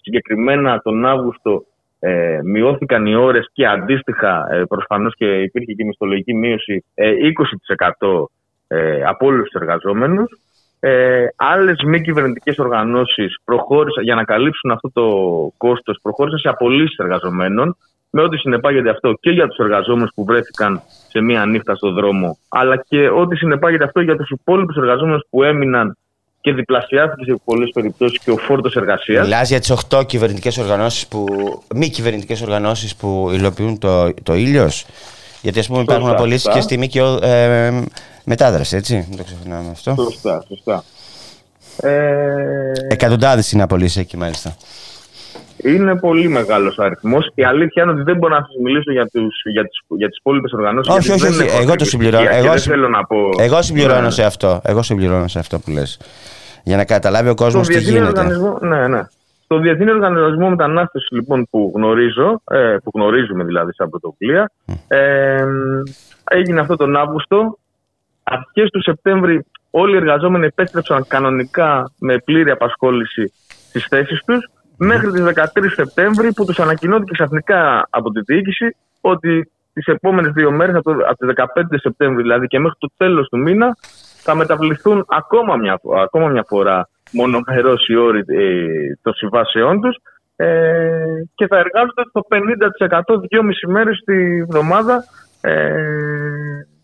Συγκεκριμένα 0.00 0.80
τον 0.80 1.06
Αύγουστο 1.06 1.64
ε, 1.98 2.40
μειώθηκαν 2.44 3.06
οι 3.06 3.14
ώρες 3.14 3.48
και 3.52 3.66
αντίστοιχα 3.66 4.46
ε, 4.52 4.64
προφανώς 4.64 5.14
και 5.14 5.40
υπήρχε 5.42 5.72
και 5.72 5.84
μισθολογική 5.84 6.34
μείωση 6.34 6.84
ε, 6.94 7.12
20% 7.98 8.24
ε, 8.66 9.02
από 9.02 9.26
όλους 9.26 9.50
τους 9.50 9.60
εργαζόμενους. 9.60 10.38
Ε, 10.80 11.26
Άλλες 11.36 11.82
μη 11.86 12.00
κυβερνητικές 12.00 12.58
οργανώσεις 12.58 13.36
προχώρησαν 13.44 14.02
για 14.02 14.14
να 14.14 14.24
καλύψουν 14.24 14.70
αυτό 14.70 14.90
το 14.92 15.06
κόστος, 15.56 15.98
προχώρησαν 16.02 16.38
σε 16.38 16.48
απολύσεις 16.48 16.98
εργαζομένων, 16.98 17.76
με 18.16 18.22
ό,τι 18.22 18.36
συνεπάγεται 18.36 18.90
αυτό 18.90 19.12
και 19.20 19.30
για 19.30 19.48
τους 19.48 19.58
εργαζόμενους 19.58 20.10
που 20.14 20.24
βρέθηκαν 20.24 20.82
σε 21.08 21.20
μία 21.20 21.46
νύχτα 21.46 21.74
στο 21.74 21.92
δρόμο, 21.92 22.38
αλλά 22.48 22.84
και 22.88 23.08
ό,τι 23.08 23.36
συνεπάγεται 23.36 23.84
αυτό 23.84 24.00
για 24.00 24.16
τους 24.16 24.30
υπόλοιπους 24.30 24.76
εργαζόμενους 24.76 25.22
που 25.30 25.42
έμειναν 25.42 25.96
και 26.40 26.52
διπλασιάστηκε 26.52 27.24
σε 27.24 27.40
πολλές 27.44 27.70
περιπτώσεις 27.74 28.18
και 28.18 28.30
ο 28.30 28.36
φόρτος 28.36 28.74
εργασίας. 28.74 29.24
Μιλάς 29.24 29.48
για 29.48 29.60
τις 29.60 29.70
8 29.70 30.06
κυβερνητικές 30.06 30.58
οργανώσεις 30.58 31.06
που. 31.06 31.24
μη 31.74 31.90
κυβερνητικές 31.90 32.42
οργανώσεις 32.42 32.96
που 32.96 33.30
υλοποιούν 33.32 33.78
το, 33.78 34.14
το 34.22 34.34
ήλιος. 34.34 34.86
Γιατί 35.42 35.58
ας 35.58 35.66
πούμε 35.66 35.80
υπάρχουν 35.80 36.08
απολύσεις 36.08 36.52
και 36.52 36.60
στη 36.60 36.78
ΜΚΟ 36.78 37.18
ε, 37.26 37.82
μετάδραση, 38.24 38.76
έτσι. 38.76 39.06
Δεν 39.08 39.16
το 39.16 39.24
ξεχνάμε 39.24 39.70
αυτό. 39.70 39.94
Σωστά, 39.94 40.44
σωστά. 40.48 40.84
Ε... 41.82 42.72
Εκατοντάδες 42.88 43.52
είναι 43.52 43.62
απολύσεις 43.62 43.96
εκεί, 43.96 44.16
μάλιστα. 44.16 44.56
Είναι 45.62 45.96
πολύ 45.96 46.28
μεγάλος 46.28 46.78
αριθμός. 46.78 47.30
Η 47.34 47.44
αλήθεια 47.44 47.82
είναι 47.82 47.92
ότι 47.92 48.02
δεν 48.02 48.16
μπορώ 48.16 48.34
να 48.34 48.40
σας 48.40 48.54
μιλήσω 48.62 48.92
για, 48.92 49.06
τους, 49.06 49.42
για, 49.52 49.62
τις, 49.62 49.80
για 49.88 50.08
τις 50.08 50.18
υπόλοιπες 50.18 50.52
οργανώσεις. 50.52 50.94
Όχι, 50.94 51.12
όχι, 51.12 51.26
όχι. 51.26 51.56
Εγώ 51.62 51.74
το 51.74 51.84
συμπληρώνω. 51.84 52.28
Εγώ, 52.30 52.52
εγώ 53.38 53.62
συμπληρώνω 53.62 54.00
ναι. 54.00 54.10
σε 54.10 54.24
αυτό. 54.24 54.60
Εγώ 54.64 54.82
συμπληρώνω 54.82 55.28
σε 55.28 55.38
αυτό 55.38 55.58
που 55.58 55.70
λες. 55.70 56.00
Για 56.64 56.76
να 56.76 56.84
καταλάβει 56.84 57.28
ο 57.28 57.34
κόσμος 57.34 57.66
τι 57.66 57.78
γίνεται. 57.78 58.06
Οργανισμό, 58.06 58.58
ναι, 58.60 58.88
ναι. 58.88 59.00
Στο 59.44 59.58
Διεθνή 59.58 59.90
Οργανισμό 59.90 60.48
Μετανάστευσης 60.48 61.10
λοιπόν, 61.10 61.46
που 61.50 61.72
γνωρίζω, 61.74 62.40
ε, 62.50 62.76
που 62.84 62.90
γνωρίζουμε 62.94 63.44
δηλαδή 63.44 63.72
σαν 63.74 63.90
πρωτοβουλία, 63.90 64.50
ε, 64.88 65.44
έγινε 66.24 66.60
αυτό 66.60 66.76
τον 66.76 66.96
Αύγουστο. 66.96 67.58
Αρχές 68.22 68.70
του 68.70 68.82
Σεπτέμβρη 68.82 69.44
όλοι 69.70 69.94
οι 69.94 69.96
εργαζόμενοι 69.96 70.46
επέστρεψαν 70.46 71.06
κανονικά 71.06 71.92
με 71.98 72.18
πλήρη 72.18 72.50
απασχόληση 72.50 73.32
στις 73.68 73.86
θέσεις 73.86 74.22
τους 74.24 74.50
μέχρι 74.76 75.10
τις 75.10 75.22
13 75.22 75.46
Σεπτέμβρη 75.74 76.32
που 76.32 76.44
τους 76.44 76.58
ανακοινώθηκε 76.58 77.12
ξαφνικά 77.12 77.86
από 77.90 78.10
τη 78.10 78.20
διοίκηση 78.20 78.76
ότι 79.00 79.50
τις 79.72 79.86
επόμενες 79.86 80.32
δύο 80.32 80.50
μέρες, 80.50 80.74
από, 80.74 80.92
τις 80.92 81.28
15 81.54 81.62
Σεπτέμβρη 81.70 82.22
δηλαδή 82.22 82.46
και 82.46 82.58
μέχρι 82.58 82.76
το 82.78 82.90
τέλος 82.96 83.28
του 83.28 83.38
μήνα, 83.38 83.76
θα 84.22 84.34
μεταβληθούν 84.34 85.04
ακόμα 85.08 85.56
μια, 85.56 85.80
ακόμα 86.04 86.28
μια 86.28 86.44
φορά 86.48 86.88
μονομερός 87.12 87.88
οι 87.88 87.96
όροι 87.96 88.24
ε, 88.26 88.64
των 89.02 89.14
συμβάσεών 89.14 89.80
τους 89.80 89.96
ε, 90.36 90.46
και 91.34 91.46
θα 91.46 91.56
εργάζονται 91.56 92.02
στο 92.08 92.26
50% 93.16 93.20
δυόμιση 93.28 93.66
μέρες 93.66 94.02
τη 94.04 94.44
βδομάδα 94.44 95.04
ε, 95.40 95.72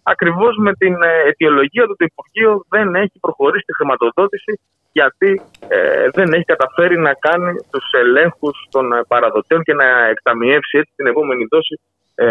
ακριβώς 0.02 0.56
με 0.56 0.72
την 0.72 0.94
ε, 1.02 1.28
αιτιολογία 1.28 1.84
του 1.86 1.96
το 1.98 2.04
Υπουργείο 2.10 2.64
δεν 2.68 2.94
έχει 2.94 3.16
προχωρήσει 3.20 3.64
τη 3.64 3.74
χρηματοδότηση 3.74 4.52
γιατί 4.92 5.40
ε, 5.68 6.08
δεν 6.12 6.32
έχει 6.32 6.44
καταφέρει 6.44 6.98
να 6.98 7.12
κάνει 7.12 7.52
τους 7.70 7.84
ελέγχους 7.92 8.66
των 8.70 8.92
ε, 8.92 9.00
παραδοτέων 9.08 9.62
και 9.62 9.74
να 9.74 9.84
εκταμιεύσει 10.10 10.78
έτσι 10.78 10.92
την 10.96 11.06
επόμενη 11.06 11.46
δόση 11.50 11.80
ε, 12.14 12.26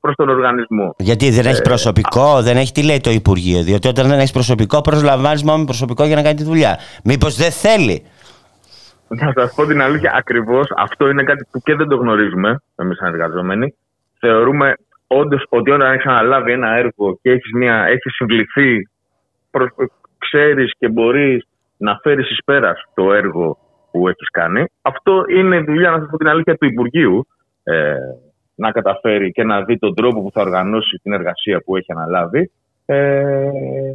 προς 0.00 0.14
τον 0.14 0.28
οργανισμό. 0.28 0.94
Γιατί 0.98 1.30
δεν 1.30 1.46
έχει 1.46 1.62
προσωπικό, 1.62 2.42
δεν 2.42 2.56
έχει 2.56 2.72
τι 2.72 2.84
λέει 2.84 3.00
το 3.00 3.10
Υπουργείο. 3.10 3.62
Διότι 3.62 3.88
όταν 3.88 4.08
δεν 4.08 4.18
έχεις 4.18 4.32
προσωπικό, 4.32 4.80
προσλαμβάνεις 4.80 5.42
μόνο 5.42 5.64
προσωπικό 5.64 6.04
για 6.04 6.16
να 6.16 6.22
κάνει 6.22 6.36
τη 6.36 6.44
δουλειά. 6.44 6.78
Μήπως 7.04 7.36
δεν 7.36 7.50
θέλει. 7.50 8.06
Να 9.08 9.32
σας 9.34 9.54
πω 9.54 9.66
την 9.66 9.82
αλήθεια, 9.82 10.12
ακριβώς 10.14 10.66
αυτό 10.76 11.08
είναι 11.08 11.22
κάτι 11.22 11.46
που 11.50 11.60
και 11.60 11.74
δεν 11.74 11.88
το 11.88 11.96
γνωρίζουμε 11.96 12.58
εμείς 12.76 12.96
σαν 12.96 13.12
εργαζόμενοι. 13.12 13.74
Θεωρούμε 14.18 14.74
όντως 15.18 15.46
ότι 15.48 15.70
όταν 15.70 15.92
έχεις 15.92 16.06
αναλάβει 16.06 16.52
ένα 16.52 16.68
έργο 16.76 17.18
και 17.22 17.30
έχεις 17.30 17.50
έχεις 17.86 18.14
συμβληθεί, 18.14 18.88
ξέρεις 20.18 20.72
και 20.78 20.88
μπορείς 20.88 21.46
να 21.76 21.98
φέρεις 22.02 22.30
εις 22.30 22.44
πέρας 22.44 22.82
το 22.94 23.12
έργο 23.12 23.58
που 23.90 24.08
έχεις 24.08 24.30
κάνει. 24.30 24.64
Αυτό 24.82 25.24
είναι 25.28 25.60
δουλειά, 25.60 25.90
να 25.90 25.98
σας 25.98 26.08
πω 26.10 26.16
την 26.16 26.28
αλήθεια, 26.28 26.56
του 26.56 26.66
Υπουργείου. 26.66 27.26
Ε, 27.64 27.96
να 28.54 28.70
καταφέρει 28.70 29.32
και 29.32 29.44
να 29.44 29.62
δει 29.62 29.78
τον 29.78 29.94
τρόπο 29.94 30.22
που 30.22 30.30
θα 30.32 30.40
οργανώσει 30.40 31.00
την 31.02 31.12
εργασία 31.12 31.62
που 31.64 31.76
έχει 31.76 31.92
αναλάβει. 31.92 32.50
Ε, 32.86 33.48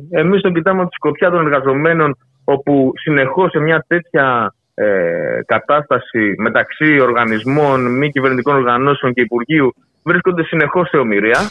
εμείς 0.10 0.42
τον 0.42 0.54
κοιτάμε 0.54 0.82
από 0.82 0.90
τη 0.90 0.96
σκοπιά 0.96 1.30
των 1.30 1.46
εργαζομένων 1.46 2.18
όπου 2.44 2.92
συνεχώς 2.96 3.52
σε 3.52 3.60
μια 3.60 3.86
τέτοια 3.88 4.54
ε, 4.80 5.42
κατάσταση 5.46 6.36
μεταξύ 6.38 7.00
οργανισμών, 7.00 7.98
μη 7.98 8.10
κυβερνητικών 8.10 8.56
οργανώσεων 8.56 9.14
και 9.14 9.22
Υπουργείου 9.22 9.74
βρίσκονται 10.04 10.44
συνεχώς 10.44 10.90
σε 10.90 10.98
ομοιρία. 10.98 11.50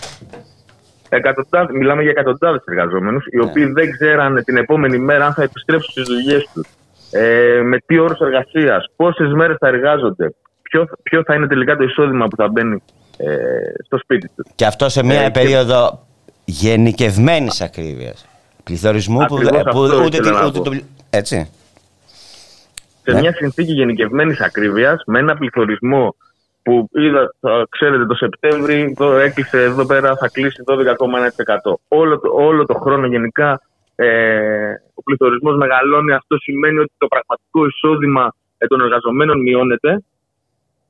μιλάμε 1.72 2.02
για 2.02 2.10
εκατοντάδες 2.10 2.62
εργαζόμενους, 2.66 3.24
οι 3.30 3.40
οποίοι 3.40 3.64
ναι. 3.66 3.72
δεν 3.72 3.90
ξέραν 3.90 4.44
την 4.44 4.56
επόμενη 4.56 4.98
μέρα 4.98 5.26
αν 5.26 5.34
θα 5.34 5.42
επιστρέψουν 5.42 5.90
στις 5.90 6.04
δουλειές 6.04 6.50
τους, 6.54 6.66
ε, 7.10 7.60
με 7.62 7.78
τι 7.86 7.98
όρους 7.98 8.18
εργασίας, 8.18 8.84
πόσες 8.96 9.32
μέρες 9.32 9.56
θα 9.60 9.68
εργάζονται, 9.68 10.34
ποιο, 10.62 10.88
ποιο 11.02 11.22
θα 11.26 11.34
είναι 11.34 11.46
τελικά 11.46 11.76
το 11.76 11.84
εισόδημα 11.84 12.28
που 12.28 12.36
θα 12.36 12.48
μπαίνει 12.48 12.82
ε, 13.16 13.26
στο 13.84 13.98
σπίτι 13.98 14.30
τους. 14.36 14.46
Και 14.54 14.66
αυτό 14.66 14.88
σε 14.88 15.04
μια 15.04 15.20
ε, 15.20 15.30
περίοδο 15.30 16.06
και... 16.44 16.52
γενικευμένης 16.52 17.60
ακρίβειας. 17.60 18.26
Πληθωρισμού 18.64 19.18
που, 19.18 19.36
που 19.70 19.80
ούτε, 19.80 20.18
ούτε, 20.44 20.60
το. 20.60 20.72
Έτσι. 21.10 21.50
Σε 23.08 23.14
ναι. 23.14 23.20
μια 23.20 23.32
συνθήκη 23.32 23.72
γενικευμένης 23.72 24.40
ακρίβειας, 24.40 25.02
με 25.06 25.18
ένα 25.18 25.36
πληθωρισμό 25.36 26.14
που 26.62 26.88
είδα, 26.92 27.34
ξέρετε, 27.68 28.06
το 28.06 28.14
Σεπτέμβρη 28.14 28.94
το 28.98 29.12
έκλεισε 29.12 29.62
εδώ 29.62 29.86
πέρα, 29.86 30.16
θα 30.16 30.28
κλείσει 30.28 30.62
12,1%. 30.66 31.74
Όλο, 31.88 32.18
το, 32.18 32.30
όλο 32.32 32.66
το 32.66 32.74
χρόνο 32.74 33.06
γενικά 33.06 33.60
ε, 33.94 34.72
ο 34.94 35.02
πληθωρισμός 35.02 35.56
μεγαλώνει. 35.56 36.12
Αυτό 36.12 36.36
σημαίνει 36.36 36.78
ότι 36.78 36.92
το 36.98 37.06
πραγματικό 37.06 37.66
εισόδημα 37.66 38.34
ε, 38.58 38.66
των 38.66 38.80
εργαζομένων 38.80 39.40
μειώνεται 39.40 40.04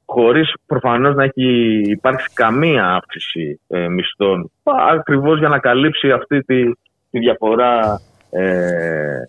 χωρίς 0.04 0.52
προφανώς 0.66 1.14
να 1.14 1.24
έχει 1.24 1.80
υπάρξει 1.86 2.26
καμία 2.34 2.94
αύξηση 2.94 3.60
ε, 3.68 3.88
μισθών. 3.88 4.50
Ακριβώς 4.90 5.38
για 5.38 5.48
να 5.48 5.58
καλύψει 5.58 6.10
αυτή 6.10 6.40
τη, 6.40 6.72
τη 7.10 7.18
διαφορά 7.18 8.00
ε, 8.30 9.22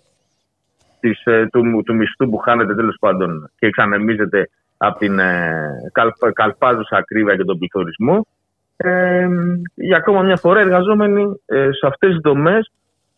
της, 0.99 1.25
ε, 1.25 1.47
του, 1.51 1.83
του 1.85 1.95
μισθού 1.95 2.29
που 2.29 2.37
χάνεται 2.37 2.75
τέλος 2.75 2.95
πάντων 2.99 3.51
και 3.59 3.65
εξανεμίζεται 3.65 4.49
από 4.77 4.99
την 4.99 5.19
ε, 5.19 5.91
καλπάζουσα 6.33 6.97
ακρίβεια 6.97 7.35
και 7.35 7.43
τον 7.43 7.57
πληθωρισμό. 7.57 8.27
Ε, 8.77 9.27
για 9.75 9.97
ακόμα 9.97 10.21
μια 10.21 10.35
φορά, 10.35 10.59
οι 10.59 10.63
εργαζόμενοι 10.63 11.23
ε, 11.45 11.69
σε 11.71 11.87
αυτές 11.87 12.09
τις 12.09 12.19
δομές, 12.23 12.71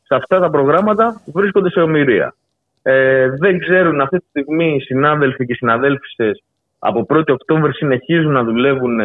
σε 0.04 0.16
αυτά 0.16 0.40
τα 0.40 0.50
προγράμματα, 0.50 1.22
βρίσκονται 1.26 1.70
σε 1.70 1.80
ομοιρία. 1.80 2.36
Ε, 2.82 3.30
δεν 3.30 3.60
ξέρουν 3.60 4.02
αυτή 4.02 4.18
τη 4.18 4.26
στιγμή 4.30 4.76
οι 4.76 4.80
συνάδελφοι 4.80 5.46
και 5.46 5.52
οι 5.52 5.56
συναδέλφισες 5.56 6.44
από 6.80 7.06
1η 7.10 7.30
Οκτώβρη 7.30 7.74
συνεχίζουν 7.74 8.32
να 8.32 8.44
δουλεύουν 8.44 9.00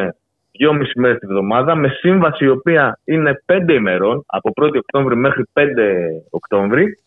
δυόμιση 0.50 1.00
μέρες 1.00 1.18
τη 1.18 1.26
βδομάδα 1.26 1.74
με 1.74 1.88
σύμβαση 1.88 2.44
η 2.44 2.48
οποία 2.48 2.98
είναι 3.04 3.42
πέντε 3.44 3.72
ημερών 3.72 4.24
από 4.26 4.52
1η 4.60 4.76
Οκτώβρη 4.76 5.16
μέχρι 5.16 5.44
5 5.52 5.62
Οκτώβρη 6.30 6.98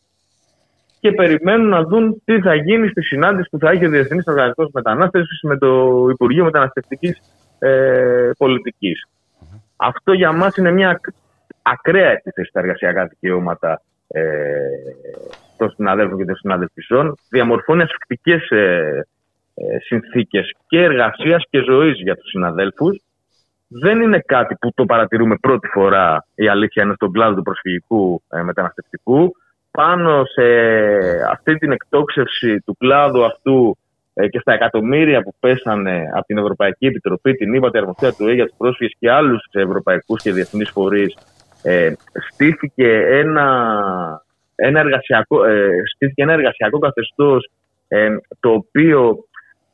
και 0.99 1.11
περιμένουν 1.11 1.67
να 1.67 1.83
δουν 1.83 2.21
τι 2.25 2.41
θα 2.41 2.55
γίνει 2.55 2.87
στη 2.87 3.01
συνάντηση 3.01 3.49
που 3.49 3.57
θα 3.59 3.69
έχει 3.69 3.85
ο 3.85 3.89
Διεθνής 3.89 4.27
Οργανισμός 4.27 4.69
Μετανάστευσης 4.73 5.39
με 5.41 5.57
το 5.57 6.05
Υπουργείο 6.09 6.43
Μεταναστευτικής 6.43 7.19
ε, 7.59 8.29
Πολιτικής. 8.37 9.07
Αυτό 9.75 10.13
για 10.13 10.31
μας 10.31 10.55
είναι 10.55 10.71
μια 10.71 10.99
ακραία 11.61 12.09
επίθεση 12.09 12.49
στα 12.49 12.59
εργασιακά 12.59 13.05
δικαιώματα 13.05 13.81
ε, 14.07 14.21
των 15.57 15.69
συναδέλφων 15.69 16.17
και 16.17 16.25
των 16.25 16.35
συναδελφισών. 16.35 17.15
Διαμορφώνει 17.29 17.81
ασφυκτικές 17.81 18.49
ε, 18.49 19.05
ε, 19.53 19.79
συνθήκες 19.79 20.55
και 20.67 20.81
εργασίας 20.81 21.43
και 21.49 21.63
ζωής 21.63 22.01
για 22.01 22.15
τους 22.15 22.29
συναδέλφους. 22.29 23.01
Δεν 23.67 24.01
είναι 24.01 24.19
κάτι 24.19 24.55
που 24.55 24.71
το 24.73 24.85
παρατηρούμε 24.85 25.35
πρώτη 25.41 25.67
φορά 25.67 26.25
η 26.35 26.47
αλήθεια 26.47 26.83
είναι 26.83 26.93
στον 26.93 27.11
κλάδο 27.11 27.35
του 27.35 27.41
προσφυγικού 27.41 28.23
ε, 28.29 28.41
μεταναστευτικού. 28.41 29.35
Πάνω 29.71 30.25
σε 30.25 30.43
αυτή 31.31 31.57
την 31.57 31.71
εκτόξευση 31.71 32.59
του 32.59 32.75
κλάδου 32.77 33.25
αυτού 33.25 33.77
ε, 34.13 34.27
και 34.27 34.39
στα 34.39 34.53
εκατομμύρια 34.53 35.21
που 35.21 35.35
πέσανε 35.39 36.09
από 36.13 36.25
την 36.25 36.37
Ευρωπαϊκή 36.37 36.85
Επιτροπή, 36.85 37.33
την 37.33 37.53
ύπατη 37.53 37.77
αρμοστία 37.77 38.13
του 38.13 38.27
ΕΕ 38.27 38.33
για 38.33 38.45
τους 38.45 38.55
πρόσφυγες 38.57 38.95
και 38.99 39.11
άλλους 39.11 39.41
ευρωπαϊκούς 39.51 40.21
και 40.21 40.31
διεθνείς 40.31 40.69
φορείς, 40.69 41.17
ε, 41.63 41.93
στήθηκε 42.31 42.87
ένα, 43.09 43.47
ένα, 44.55 44.79
εργασιακό, 44.79 45.45
ε, 45.45 45.69
στήθηκε 45.95 46.21
ένα 46.21 46.33
εργασιακό 46.33 46.79
καθεστώς 46.79 47.49
το 48.39 48.49
οποίο 48.49 49.23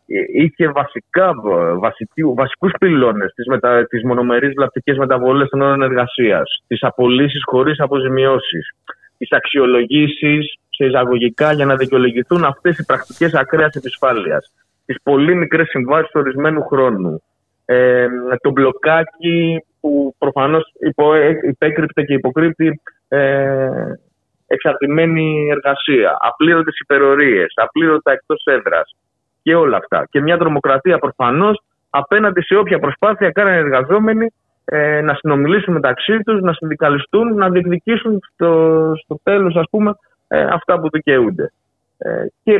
ε, 0.07 0.43
είχε 0.43 0.67
βασικά, 0.67 1.33
βασικού, 1.79 2.33
βασικούς 2.35 2.71
πυλώνες 2.79 3.33
τις, 3.33 3.47
μετα, 3.47 3.85
τις 3.85 4.03
μονομερείς 4.03 4.53
βλαπτικές 4.55 4.97
μεταβολές 4.97 5.49
των 5.49 5.61
όρων 5.61 5.81
εργασίας, 5.81 6.63
τις 6.67 6.83
απολύσεις 6.83 7.41
χωρίς 7.45 7.79
αποζημιώσεις, 7.79 8.71
τις 9.17 9.31
αξιολογήσεις 9.31 10.57
σε 10.69 10.85
εισαγωγικά 10.85 11.53
για 11.53 11.65
να 11.65 11.75
δικαιολογηθούν 11.75 12.43
αυτές 12.43 12.77
οι 12.77 12.85
πρακτικές 12.85 13.33
ακραίας 13.33 13.75
επισφάλειας, 13.75 14.53
τις 14.85 14.97
πολύ 15.03 15.35
μικρές 15.35 15.67
συμβάσεις 15.67 16.13
ορισμένου 16.13 16.61
χρόνου, 16.61 17.23
ε, 17.65 18.07
το 18.41 18.51
μπλοκάκι 18.51 19.63
που 19.79 20.15
προφανώς 20.17 20.71
υπο, 20.79 21.15
υπέκρυπτε 21.49 22.03
και 22.03 22.13
υποκρύπτει 22.13 22.81
ε, 23.07 23.69
εξαρτημένη 24.47 25.47
εργασία, 25.51 26.17
απλήρωτες 26.19 26.79
υπερορίες, 26.79 27.53
απλήρωτα 27.55 28.11
εκτός 28.11 28.43
έδρας, 28.45 28.95
και 29.45 29.55
όλα 29.55 29.77
αυτά. 29.77 30.07
Και 30.09 30.21
μια 30.21 30.37
τρομοκρατία 30.37 30.97
προφανώς 30.97 31.61
απέναντι 31.89 32.41
σε 32.41 32.55
όποια 32.55 32.79
προσπάθεια 32.79 33.31
κάνουν 33.31 33.53
οι 33.53 33.57
εργαζόμενοι 33.57 34.33
ε, 34.65 35.01
να 35.01 35.13
συνομιλήσουν 35.13 35.73
μεταξύ 35.73 36.19
τους, 36.19 36.41
να 36.41 36.53
συνδικαλιστούν, 36.53 37.35
να 37.35 37.49
διεκδικήσουν 37.49 38.19
στο, 38.33 38.91
στο 39.03 39.19
τέλος, 39.23 39.55
ας 39.55 39.65
πούμε, 39.69 39.95
ε, 40.27 40.41
αυτά 40.41 40.79
που 40.79 40.89
δικαιούνται. 40.89 41.51
Ε, 41.97 42.25
και 42.43 42.53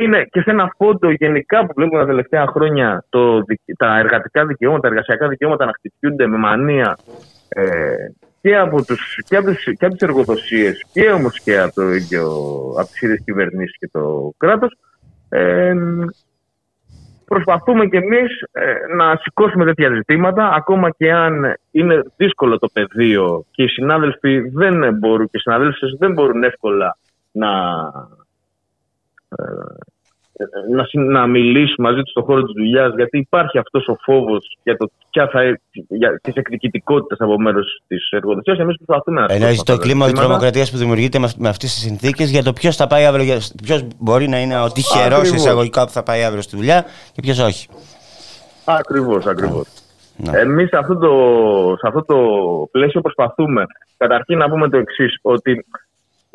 είναι 0.00 0.24
και 0.30 0.40
σε 0.40 0.50
ένα 0.50 0.72
φόντο 0.76 1.10
γενικά 1.10 1.66
που 1.66 1.72
βλέπουμε 1.76 2.00
τα 2.00 2.06
τελευταία 2.06 2.46
χρόνια 2.46 3.04
το, 3.08 3.44
τα 3.78 3.98
εργατικά 3.98 4.46
δικαιώματα, 4.46 4.82
τα 4.82 4.88
εργασιακά 4.88 5.28
δικαιώματα 5.28 5.64
να 5.64 5.72
χτυπιούνται 5.72 6.26
με 6.26 6.36
μανία 6.36 6.98
ε, 7.48 7.94
και 8.40 8.56
από, 8.56 8.84
τους, 8.84 9.18
και 9.28 9.36
από, 9.36 9.46
τους, 9.46 9.64
και 9.64 9.84
από 9.84 9.94
τις 9.94 10.08
εργοδοσίες 10.08 10.84
και 10.92 11.10
όμως 11.10 11.40
και 11.40 11.58
από, 11.58 11.74
το 11.74 11.92
ίδιο, 11.92 12.26
από 12.78 12.88
τις 12.88 13.02
ίδιες 13.02 13.22
κυβερνήσεις 13.24 13.76
και 13.78 13.88
το 13.92 14.32
κράτος 14.36 14.76
ε, 15.28 15.74
προσπαθούμε 17.26 17.86
κι 17.86 17.96
εμείς 17.96 18.40
ε, 18.52 18.74
να 18.96 19.16
σηκώσουμε 19.16 19.64
τέτοια 19.64 19.94
ζητήματα, 19.94 20.52
ακόμα 20.52 20.90
και 20.90 21.12
αν 21.12 21.56
είναι 21.70 22.02
δύσκολο 22.16 22.58
το 22.58 22.68
πεδίο 22.72 23.44
και 23.50 23.62
οι 23.62 23.68
συνάδελφοι 23.68 24.38
δεν 24.38 24.94
μπορούν 24.98 25.26
και 25.26 25.36
οι 25.36 25.40
συναδέλφοι 25.40 25.96
δεν 25.98 26.12
μπορούν 26.12 26.44
εύκολα 26.44 26.98
να, 27.32 27.48
ε, 29.28 29.44
να, 30.70 31.02
να 31.02 31.26
μιλήσουν 31.26 31.76
μαζί 31.78 32.00
τους 32.00 32.10
στον 32.10 32.22
χώρο 32.22 32.42
της 32.42 32.52
δουλειάς, 32.56 32.94
γιατί 32.96 33.18
υπάρχει 33.18 33.58
αυτός 33.58 33.88
ο 33.88 33.96
φόβος 34.02 34.56
για, 34.62 34.76
το, 34.76 34.90
θα, 35.10 35.58
για 35.88 36.20
τις 36.22 36.34
εκδικητικότητες 36.34 37.18
από 37.20 37.40
μέρος 37.40 37.80
της 37.86 38.08
εργοδοσίας. 38.10 38.58
Εμείς 38.58 38.76
προσπαθούμε 38.76 39.20
να 39.20 39.34
Εννοείς 39.34 39.62
το 39.62 39.76
κλίμα 39.76 40.04
της 40.04 40.20
τρομοκρατίας 40.20 40.70
που 40.70 40.76
δημιουργείται 40.76 41.18
με, 41.18 41.28
με 41.38 41.48
αυτές 41.48 41.72
τις 41.74 41.82
συνθήκες 41.82 42.30
για 42.30 42.42
το 42.42 42.52
ποιος 42.52 42.76
θα 42.76 42.86
πάει 42.86 43.04
αύριο, 43.04 43.38
ποιος 43.62 43.86
μπορεί 43.98 44.28
να 44.28 44.38
είναι 44.40 44.60
ο 44.60 44.72
τυχερός 44.72 45.30
εισαγωγικά 45.30 45.84
που 45.84 45.92
θα 45.92 46.02
πάει 46.02 46.24
αύριο 46.24 46.42
στη 46.42 46.56
δουλειά 46.56 46.84
και 47.12 47.20
ποιος 47.20 47.38
όχι. 47.38 47.68
Ακριβώς, 48.64 49.26
ακριβώς. 49.26 49.66
Ναι. 50.16 50.38
Εμείς 50.38 50.68
σε, 50.68 50.76
αυτό 50.76 50.96
το, 50.96 51.10
σε 51.78 51.86
αυτό 51.88 52.04
το 52.04 52.16
πλαίσιο 52.70 53.00
προσπαθούμε 53.00 53.64
καταρχήν 53.96 54.38
να 54.38 54.48
πούμε 54.48 54.68
το 54.68 54.76
εξής, 54.76 55.18
ότι 55.22 55.64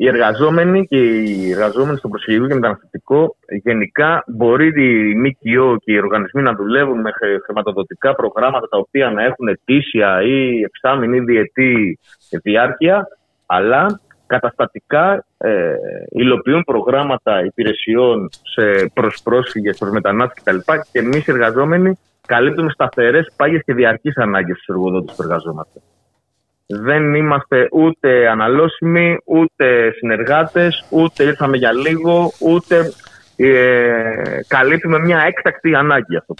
οι 0.02 0.08
εργαζόμενοι 0.08 0.86
και 0.86 0.96
οι 0.96 1.50
εργαζόμενοι 1.50 1.98
στο 1.98 2.08
προσφυγικό 2.08 2.46
και 2.46 2.54
μεταναστευτικό 2.54 3.36
γενικά 3.62 4.24
μπορεί 4.26 4.66
η 4.66 5.14
ΜΚΟ 5.14 5.76
και 5.76 5.92
οι 5.92 5.98
οργανισμοί 5.98 6.42
να 6.42 6.54
δουλεύουν 6.54 7.00
με 7.00 7.10
χρηματοδοτικά 7.44 8.14
προγράμματα 8.14 8.68
τα 8.68 8.78
οποία 8.78 9.10
να 9.10 9.22
έχουν 9.22 9.48
ετήσια 9.48 10.22
ή 10.22 10.60
εξάμεινη 10.60 11.16
ή 11.16 11.20
διετή 11.20 11.98
διάρκεια, 12.42 13.06
αλλά 13.46 14.00
καταστατικά 14.26 15.24
ε, 15.38 15.74
υλοποιούν 16.08 16.62
προγράμματα 16.64 17.44
υπηρεσιών 17.44 18.28
σε 18.42 18.90
προς 18.94 19.20
πρόσφυγες, 19.22 19.78
προς 19.78 19.90
μετανάστες 19.90 20.42
κτλ. 20.42 20.72
Και 20.92 20.98
εμείς 20.98 21.26
οι 21.26 21.30
εργαζόμενοι 21.30 21.98
καλύπτουμε 22.26 22.70
σταθερές, 22.70 23.32
πάγιες 23.36 23.62
και 23.64 23.74
διαρκείς 23.74 24.16
ανάγκες 24.16 24.56
στους 24.56 24.68
εργοδότες 24.68 25.16
που 25.16 25.22
εργαζόμαστε 25.22 25.80
δεν 26.80 27.14
είμαστε 27.14 27.68
ούτε 27.72 28.28
αναλώσιμοι, 28.28 29.18
ούτε 29.24 29.92
συνεργάτες, 29.96 30.84
ούτε 30.88 31.24
ήρθαμε 31.24 31.56
για 31.56 31.72
λίγο, 31.72 32.32
ούτε 32.38 32.92
ε, 33.36 33.50
καλύπτουμε 34.46 34.98
μια 34.98 35.22
έκτακτη 35.26 35.74
ανάγκη 35.74 36.16
αυτό. 36.16 36.34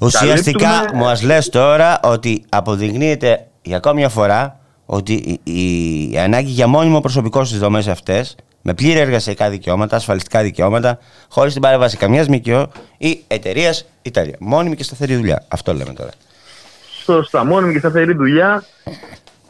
Ουσιαστικά 0.00 0.68
καλύπτουμε... 0.68 1.02
μας 1.02 1.22
λες 1.22 1.48
τώρα 1.48 2.00
ότι 2.02 2.44
αποδεικνύεται 2.48 3.46
για 3.62 3.76
ακόμη 3.76 3.94
μια 3.94 4.08
φορά 4.08 4.60
ότι 4.86 5.40
η, 5.42 6.18
ανάγκη 6.18 6.50
για 6.50 6.66
μόνιμο 6.66 7.00
προσωπικό 7.00 7.44
στις 7.44 7.58
δομές 7.58 7.88
αυτές 7.88 8.36
με 8.62 8.74
πλήρη 8.74 8.98
εργασιακά 8.98 9.50
δικαιώματα, 9.50 9.96
ασφαλιστικά 9.96 10.42
δικαιώματα, 10.42 10.98
χωρίς 11.28 11.52
την 11.52 11.62
παρέμβαση 11.62 11.96
καμιάς 11.96 12.28
ΜΚΟ 12.28 12.72
ή 12.98 13.24
εταιρείας 13.26 13.86
Ιταλία. 14.02 14.36
Μόνιμη 14.40 14.76
και 14.76 14.82
σταθερή 14.82 15.16
δουλειά. 15.16 15.44
Αυτό 15.48 15.74
λέμε 15.74 15.92
τώρα 15.92 16.10
στα 17.22 17.44
μόνιμη 17.44 17.72
και 17.72 17.78
σταθερή 17.78 18.14
δουλειά, 18.14 18.64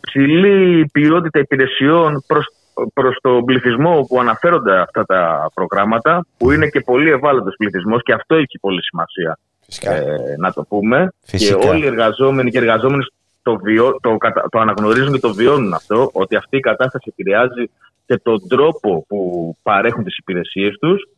ψηλή 0.01 0.89
ποιότητα 0.93 1.39
υπηρεσιών 1.39 2.25
προς, 2.27 2.47
προς 2.95 3.19
τον 3.21 3.45
πληθυσμό 3.45 4.01
που 4.09 4.21
αναφέρονται 4.21 4.81
αυτά 4.81 5.05
τα 5.05 5.51
προγράμματα, 5.55 6.27
που 6.39 6.51
είναι 6.51 6.67
και 6.67 6.81
πολύ 6.81 7.11
ευάλωτος 7.11 7.55
πληθυσμός 7.59 8.03
και 8.03 8.13
αυτό 8.13 8.35
έχει 8.35 8.59
πολύ 8.61 8.83
σημασία 8.83 9.39
ε, 9.81 10.37
να 10.39 10.53
το 10.53 10.65
πούμε. 10.69 11.13
Και 11.27 11.55
όλοι 11.69 11.85
οι 11.85 11.87
εργαζόμενοι 11.87 12.51
και 12.51 12.59
οι 12.59 12.61
εργαζόμενοι 12.61 13.05
το, 13.43 13.57
βιο, 13.57 13.99
το, 14.01 14.17
το 14.51 14.59
αναγνωρίζουν 14.59 15.13
και 15.13 15.21
το 15.21 15.35
βιώνουν 15.35 15.75
αυτό, 15.75 16.11
ότι 16.13 16.37
αυτή 16.37 16.57
η 16.57 16.61
κατάσταση 16.61 17.13
επηρεάζει 17.17 17.71
και 18.07 18.17
τον 18.23 18.49
τρόπο 18.49 19.05
που 19.09 19.19
παρέχουν 19.63 20.05
τις 20.05 20.17
υπηρεσίες 20.17 20.77
τους. 20.81 21.09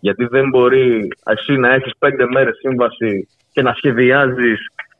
Γιατί 0.00 0.24
δεν 0.24 0.48
μπορεί 0.48 1.08
εσύ 1.24 1.52
να 1.52 1.74
έχεις 1.74 1.92
πέντε 1.98 2.24
μέρες 2.26 2.56
σύμβαση 2.56 3.28
και 3.52 3.62
να 3.62 3.72
σχεδιάζεις 3.72 4.58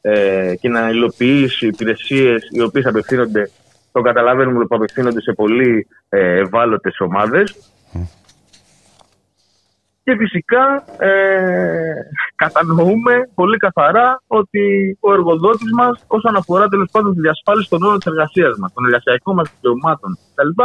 ε, 0.09 0.55
και 0.61 0.69
να 0.69 0.91
υλοποιήσει 0.91 1.67
υπηρεσίες 1.67 2.49
οι 2.51 2.63
οποίες 2.63 2.87
απευθύνονται, 2.87 3.51
το 3.93 4.01
καταλαβαίνουμε 4.01 4.65
που 4.65 4.75
απευθύνονται 4.75 5.21
σε 5.21 5.33
πολύ 5.33 5.87
ε, 6.09 6.39
ευάλωτες 6.39 7.01
ομάδες. 7.01 7.57
Και 10.05 10.17
φυσικά 10.17 10.85
ε, 10.99 11.95
κατανοούμε 12.35 13.31
πολύ 13.35 13.57
καθαρά 13.57 14.23
ότι 14.27 14.97
ο 15.01 15.13
εργοδότης 15.13 15.73
μας 15.73 16.05
όσον 16.07 16.37
αφορά 16.37 16.69
τέλος 16.69 16.89
πάντων 16.93 17.15
τη 17.15 17.21
διασφάλιση 17.21 17.69
των 17.69 17.83
όρων 17.83 17.99
της 17.99 18.07
εργασίας 18.07 18.59
μας, 18.59 18.73
των 18.73 18.85
εργασιακών 18.85 19.35
μας 19.35 19.53
δικαιωμάτων 19.55 20.19
κτλ. 20.35 20.63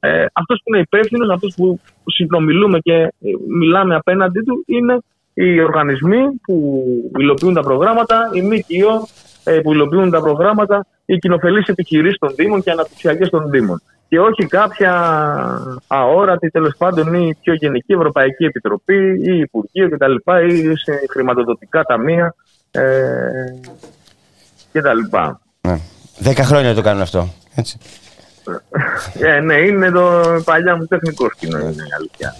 Ε, 0.00 0.26
αυτός 0.32 0.60
που 0.64 0.74
είναι 0.74 0.82
υπεύθυνος, 0.82 1.30
αυτός 1.30 1.54
που 1.56 1.80
συνομιλούμε 2.04 2.78
και 2.78 3.12
μιλάμε 3.58 3.94
απέναντί 3.94 4.40
του 4.40 4.62
είναι 4.66 4.98
οι 5.40 5.60
οργανισμοί 5.60 6.40
που 6.42 6.84
υλοποιούν 7.18 7.54
τα 7.54 7.60
προγράμματα, 7.60 8.30
οι 8.32 8.42
ΜΚΟ 8.42 9.08
ε, 9.44 9.60
που 9.60 9.72
υλοποιούν 9.72 10.10
τα 10.10 10.20
προγράμματα, 10.20 10.86
οι 11.04 11.18
κοινοφελείς 11.18 11.66
επιχειρήσεις 11.66 12.18
των 12.18 12.34
Δήμων 12.34 12.62
και 12.62 12.70
αναπτυξιακές 12.70 13.28
των 13.28 13.50
Δήμων. 13.50 13.82
Και 14.08 14.20
όχι 14.20 14.46
κάποια 14.46 14.92
αόρατη, 15.86 16.50
τέλος 16.50 16.74
πάντων, 16.78 17.14
ή 17.14 17.36
πιο 17.42 17.54
γενική 17.54 17.92
Ευρωπαϊκή 17.92 18.44
Επιτροπή 18.44 19.20
ή 19.24 19.38
Υπουργείο 19.38 19.88
κτλ. 19.88 20.14
ή 20.48 20.76
σε 20.76 20.92
χρηματοδοτικά 21.10 21.82
ταμεία 21.82 22.34
ε, 22.70 22.82
κτλ. 24.72 25.16
Ναι. 25.60 25.80
Δέκα 26.18 26.44
χρόνια 26.44 26.74
το 26.74 26.82
κάνουν 26.82 27.02
αυτό. 27.02 27.28
Έτσι. 27.54 27.78
Ε, 29.20 29.40
ναι, 29.40 29.54
είναι 29.54 29.90
το 29.90 30.22
παλιά 30.44 30.76
μου 30.76 30.86
τεχνικό 30.86 31.28
σκηνό, 31.34 31.58
είναι 31.58 31.70
η 31.70 31.94
αλήθεια. 31.98 32.34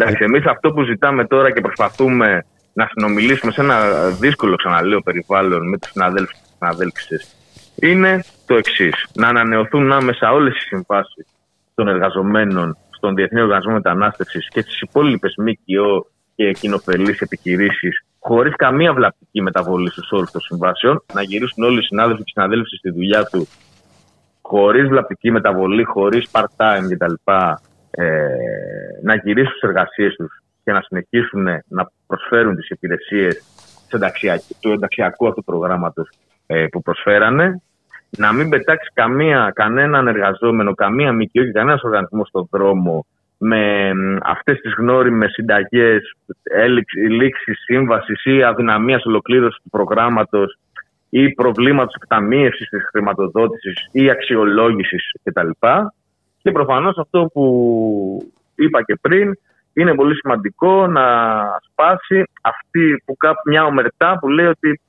Εντάξει, 0.00 0.24
εμείς 0.24 0.44
αυτό 0.44 0.70
που 0.70 0.82
ζητάμε 0.82 1.26
τώρα 1.26 1.52
και 1.52 1.60
προσπαθούμε 1.60 2.44
να 2.72 2.88
συνομιλήσουμε 2.92 3.52
σε 3.52 3.60
ένα 3.60 4.08
δύσκολο, 4.08 4.56
ξαναλέω, 4.56 5.00
περιβάλλον 5.00 5.68
με 5.68 5.78
τους 5.78 5.90
συναδέλφους 5.90 6.32
και 6.32 6.48
συναδέλφισες 6.58 7.38
είναι 7.80 8.24
το 8.46 8.54
εξής. 8.54 9.06
Να 9.14 9.28
ανανεωθούν 9.28 9.92
άμεσα 9.92 10.32
όλες 10.32 10.56
οι 10.56 10.60
συμβάσεις 10.60 11.26
των 11.74 11.88
εργαζομένων 11.88 12.76
στον 12.90 13.14
Διεθνή 13.14 13.40
Οργανισμό 13.40 13.72
Μετανάστευσης 13.72 14.48
και 14.48 14.60
στις 14.60 14.80
υπόλοιπες 14.80 15.34
ΜΚΟ 15.36 16.06
και 16.34 16.52
κοινοφελείς 16.52 17.20
επιχειρήσεις, 17.20 18.04
χωρίς 18.18 18.56
καμία 18.56 18.92
βλαπτική 18.92 19.42
μεταβολή 19.42 19.90
στους 19.90 20.10
όρους 20.10 20.30
των 20.30 20.40
συμβάσεων, 20.40 21.04
να 21.14 21.22
γυρίσουν 21.22 21.64
όλοι 21.64 21.78
οι 21.78 21.82
συνάδελφοι 21.82 22.22
και 22.22 22.32
συναδέλφοι 22.34 22.76
στη 22.76 22.90
δουλειά 22.90 23.24
του 23.24 23.48
χωρίς 24.42 24.88
βλαπτική 24.88 25.30
μεταβολή, 25.30 25.84
χωρίς 25.84 26.28
part-time 26.32 26.84
κτλ 26.90 27.32
ε, 27.98 28.28
να 29.02 29.14
γυρίσουν 29.14 29.50
στις 29.50 29.68
εργασίες 29.68 30.14
τους 30.14 30.42
και 30.64 30.72
να 30.72 30.80
συνεχίσουν 30.80 31.46
να 31.68 31.90
προσφέρουν 32.06 32.56
τις 32.56 32.68
υπηρεσίες 32.68 33.42
του 34.60 34.72
ενταξιακού 34.72 35.28
αυτού 35.28 35.44
προγράμματος 35.44 36.08
ε, 36.46 36.66
που 36.66 36.82
προσφέρανε. 36.82 37.62
Να 38.18 38.32
μην 38.32 38.48
πετάξει 38.48 38.90
καμία, 38.94 39.52
κανέναν 39.54 40.08
εργαζόμενο, 40.08 40.74
καμία 40.74 41.12
ΜΚΟ 41.12 41.24
και 41.32 41.50
κανένας 41.52 41.82
οργανισμός 41.82 42.28
στον 42.28 42.48
δρόμο 42.50 43.06
με 43.38 43.92
αυτές 44.22 44.60
τις 44.60 44.74
γνώριμες 44.78 45.30
συνταγές 45.32 46.12
λήξη 47.08 47.52
σύμβασης 47.54 48.24
ή 48.24 48.42
αδυναμίας 48.42 49.04
ολοκλήρωσης 49.04 49.62
του 49.62 49.70
προγράμματος 49.70 50.58
ή 51.10 51.32
προβλήματος 51.34 51.94
εκταμείευσης 51.94 52.68
της 52.68 52.82
χρηματοδότησης 52.90 53.88
ή 53.92 54.10
αξιολόγησης 54.10 55.12
κτλ. 55.22 55.50
Και 56.42 56.50
προφανώς 56.50 56.98
αυτό 56.98 57.30
που 57.32 57.44
είπα 58.54 58.82
και 58.82 58.98
πριν 59.00 59.32
είναι 59.72 59.94
πολύ 59.94 60.14
σημαντικό 60.14 60.86
να 60.86 61.04
σπάσει 61.70 62.24
αυτή 62.40 63.02
που 63.04 63.16
κάπου 63.16 63.40
μια 63.46 63.64
ομερτά 63.64 64.18
που 64.20 64.28
λέει 64.28 64.46
ότι 64.46 64.80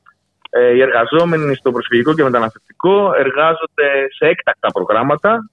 ε, 0.50 0.74
οι 0.74 0.82
εργαζόμενοι 0.82 1.56
στο 1.56 1.72
προσφυγικό 1.72 2.14
και 2.14 2.24
μεταναστευτικό 2.24 3.14
εργάζονται 3.14 4.08
σε 4.18 4.26
έκτακτα 4.26 4.68
προγράμματα 4.74 5.50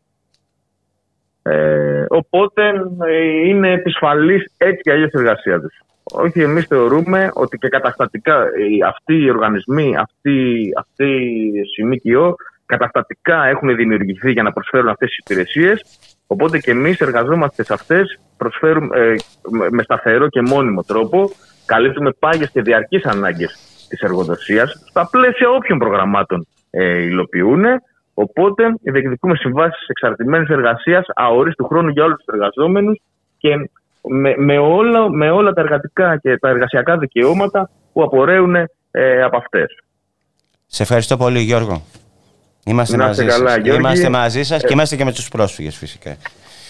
ε, 1.48 2.04
οπότε 2.08 2.72
ε, 3.06 3.48
είναι 3.48 3.72
επισφαλής 3.72 4.52
έτσι 4.56 4.80
και 4.82 4.92
αλλιώς 4.92 5.10
η 5.10 5.18
εργασία 5.18 5.60
τους. 5.60 5.80
Όχι, 6.12 6.40
εμείς 6.40 6.66
θεωρούμε 6.66 7.30
ότι 7.34 7.58
και 7.58 7.68
καταστατικά 7.68 8.46
αυτοί 8.86 9.14
οι 9.14 9.30
οργανισμοί, 9.30 9.96
αυτοί, 9.96 10.68
αυτοί 10.78 11.04
οι 11.76 11.84
ΜΚΟ 11.84 12.36
καταστατικά 12.66 13.44
έχουν 13.44 13.76
δημιουργηθεί 13.76 14.32
για 14.32 14.42
να 14.42 14.52
προσφέρουν 14.52 14.88
αυτές 14.88 15.08
τις 15.08 15.18
υπηρεσίες 15.18 15.98
οπότε 16.26 16.58
και 16.58 16.70
εμείς 16.70 17.00
εργαζόμαστε 17.00 17.64
σε 17.64 17.72
αυτές 17.72 18.20
προσφέρουμε 18.36 18.98
ε, 18.98 19.14
με 19.70 19.82
σταθερό 19.82 20.28
και 20.28 20.40
μόνιμο 20.40 20.82
τρόπο 20.82 21.30
καλύπτουμε 21.66 22.10
πάγιες 22.18 22.50
και 22.50 22.62
διαρκείς 22.62 23.04
ανάγκες 23.04 23.58
της 23.88 24.00
εργοδοσίας 24.00 24.84
στα 24.88 25.08
πλαίσια 25.10 25.50
όποιων 25.50 25.78
προγραμμάτων 25.78 26.46
ε, 26.70 27.02
υλοποιούν 27.02 27.64
οπότε 28.14 28.74
διεκδικούμε 28.82 29.36
συμβάσεις 29.36 29.88
εξαρτημένης 29.88 30.48
εργασίας 30.48 31.06
αορίστου 31.14 31.64
χρόνου 31.64 31.88
για 31.88 32.04
όλους 32.04 32.16
τους 32.16 32.34
εργαζόμενους 32.34 33.00
και 33.38 33.70
με, 34.08 34.34
με, 34.36 34.58
όλα, 34.58 35.10
με 35.10 35.30
όλα 35.30 35.52
τα 35.52 35.60
εργατικά 35.60 36.16
και 36.16 36.38
τα 36.38 36.48
εργασιακά 36.48 36.98
δικαιώματα 36.98 37.70
που 37.92 38.02
απορρέουν 38.02 38.54
ε, 38.90 39.22
από 39.22 39.36
αυτές. 39.36 39.78
Σε 40.66 40.82
ευχαριστώ 40.82 41.16
πολύ 41.16 41.38
Γιώργο. 41.38 41.82
Είμαστε 42.68 42.96
μαζί, 42.96 43.24
καλά, 43.24 43.50
σας. 43.50 43.66
είμαστε 43.66 44.08
μαζί 44.08 44.42
σας 44.42 44.60
και 44.60 44.66
ε, 44.66 44.72
είμαστε 44.72 44.96
και 44.96 45.04
με 45.04 45.12
τους 45.12 45.28
πρόσφυγες 45.28 45.76
φυσικά. 45.76 46.16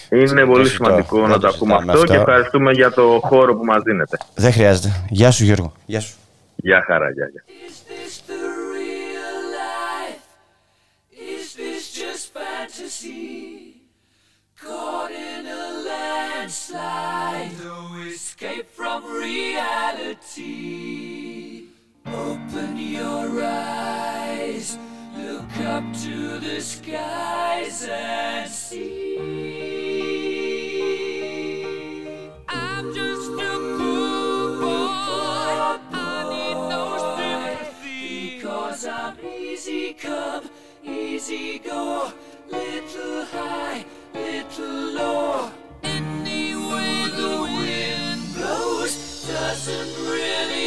Είναι 0.09 0.45
πολύ 0.45 0.67
σημαντικό 0.67 1.27
να 1.27 1.39
το 1.39 1.47
ακούμε 1.47 1.75
αυτό, 1.75 2.03
και 2.03 2.13
ευχαριστούμε 2.13 2.71
για 2.71 2.91
το 2.91 3.19
χώρο 3.23 3.55
που 3.55 3.65
μας 3.65 3.81
δίνετε. 3.81 4.17
Δεν 4.35 4.51
χρειάζεται. 4.51 5.05
Γεια 5.09 5.31
σου 5.31 5.43
Γιώργο. 5.43 5.73
Γεια 5.85 5.99
σου. 5.99 6.15
Γεια 6.55 6.83
χαρά. 6.87 7.11
Γεια, 7.11 7.29
γεια. 7.31 7.43
Caught 14.67 15.11
in 15.11 15.43
a 15.61 15.65
landslide, 15.87 17.53
no 17.63 17.77
escape 18.13 18.67
from 18.77 18.99
reality. 19.25 20.47
Open 22.05 22.71
your 22.97 23.25
eyes. 23.43 24.67
look 25.47 25.65
up 25.65 25.83
to 25.93 26.39
the 26.39 26.61
skies 26.61 27.87
and 27.89 28.49
see. 28.49 29.17
I'm 32.47 32.93
just 32.93 33.31
a 33.31 33.75
cool 33.77 34.59
boy. 34.59 35.79
I 35.93 36.23
need 36.29 36.55
no 36.69 36.97
sympathy. 37.17 38.35
Because 38.37 38.85
I'm 38.87 39.17
easy 39.25 39.93
come, 39.93 40.49
easy 40.83 41.59
go. 41.59 42.11
Little 42.49 43.25
high, 43.25 43.85
little 44.13 44.93
low. 44.93 45.51
Any 45.83 46.55
way 46.55 47.09
the 47.15 47.41
wind 47.41 48.33
blows 48.35 49.27
doesn't 49.27 49.95
really 50.09 50.66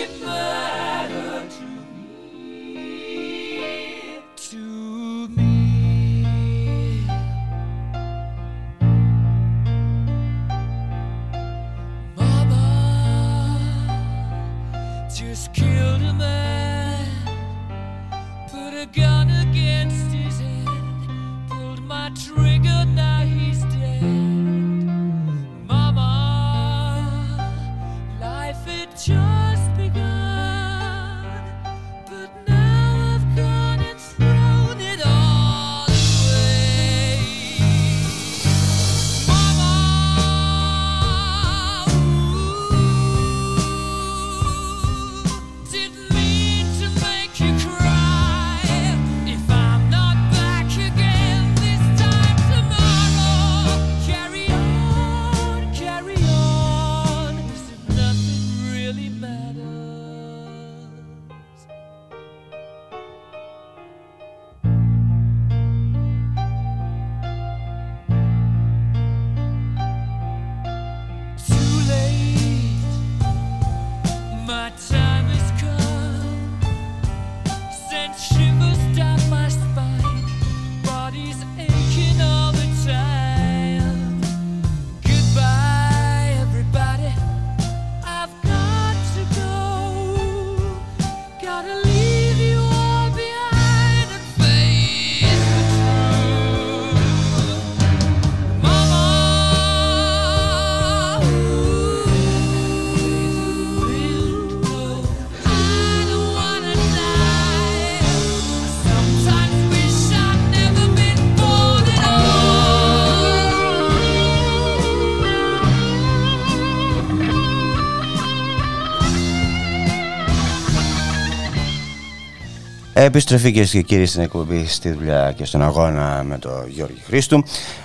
Επιστροφή 123.02 123.50
κυρίες 123.52 123.70
και 123.70 123.82
κύριοι 123.82 124.06
στην 124.06 124.22
εκπομπή 124.22 124.66
στη 124.66 124.90
δουλειά 124.90 125.32
και 125.36 125.44
στον 125.44 125.62
αγώνα 125.62 126.22
με 126.24 126.38
τον 126.38 126.68
Γιώργη 126.68 127.02
Χρήστου. 127.06 127.42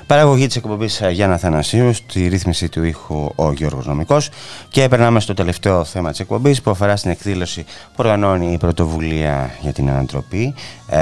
Παραγωγή 0.07 0.47
της 0.47 0.55
εκπομπής 0.55 1.01
Γιάννα 1.11 1.37
Θανασίου, 1.37 1.93
στη 1.93 2.27
ρύθμιση 2.27 2.69
του 2.69 2.83
ήχου 2.83 3.31
ο 3.35 3.51
Γιώργος 3.51 3.85
Νομικός. 3.85 4.29
Και 4.69 4.87
περνάμε 4.87 5.19
στο 5.19 5.33
τελευταίο 5.33 5.83
θέμα 5.83 6.11
της 6.11 6.19
εκπομπής 6.19 6.61
που 6.61 6.71
αφορά 6.71 6.95
στην 6.95 7.11
εκδήλωση 7.11 7.63
που 7.63 7.95
οργανώνει 7.95 8.53
η 8.53 8.57
πρωτοβουλία 8.57 9.51
για 9.61 9.73
την 9.73 9.89
ανατροπή 9.89 10.53
ε, 10.89 10.99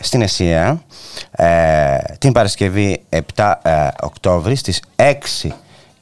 στην 0.00 0.22
ΕΣΥΑ 0.22 0.82
ε, 1.30 1.96
την 2.18 2.32
Παρασκευή 2.32 3.02
7 3.34 3.52
ε, 3.62 3.88
Οκτώβρη 4.02 4.54
στις 4.54 4.82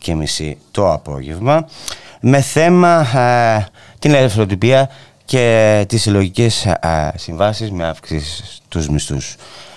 6.30 0.04 0.52
το 0.70 0.92
απόγευμα 0.92 1.68
με 2.20 2.40
θέμα 2.40 3.18
ε, 3.18 3.66
την 3.98 4.14
ελευθεροτυπία 4.14 4.90
και 5.24 5.84
τις 5.88 6.02
συλλογικές 6.02 6.66
συμβάσεις 7.14 7.70
με 7.70 7.84
αύξηση 7.84 8.62
τους 8.68 8.88
μισθούς. 8.88 9.36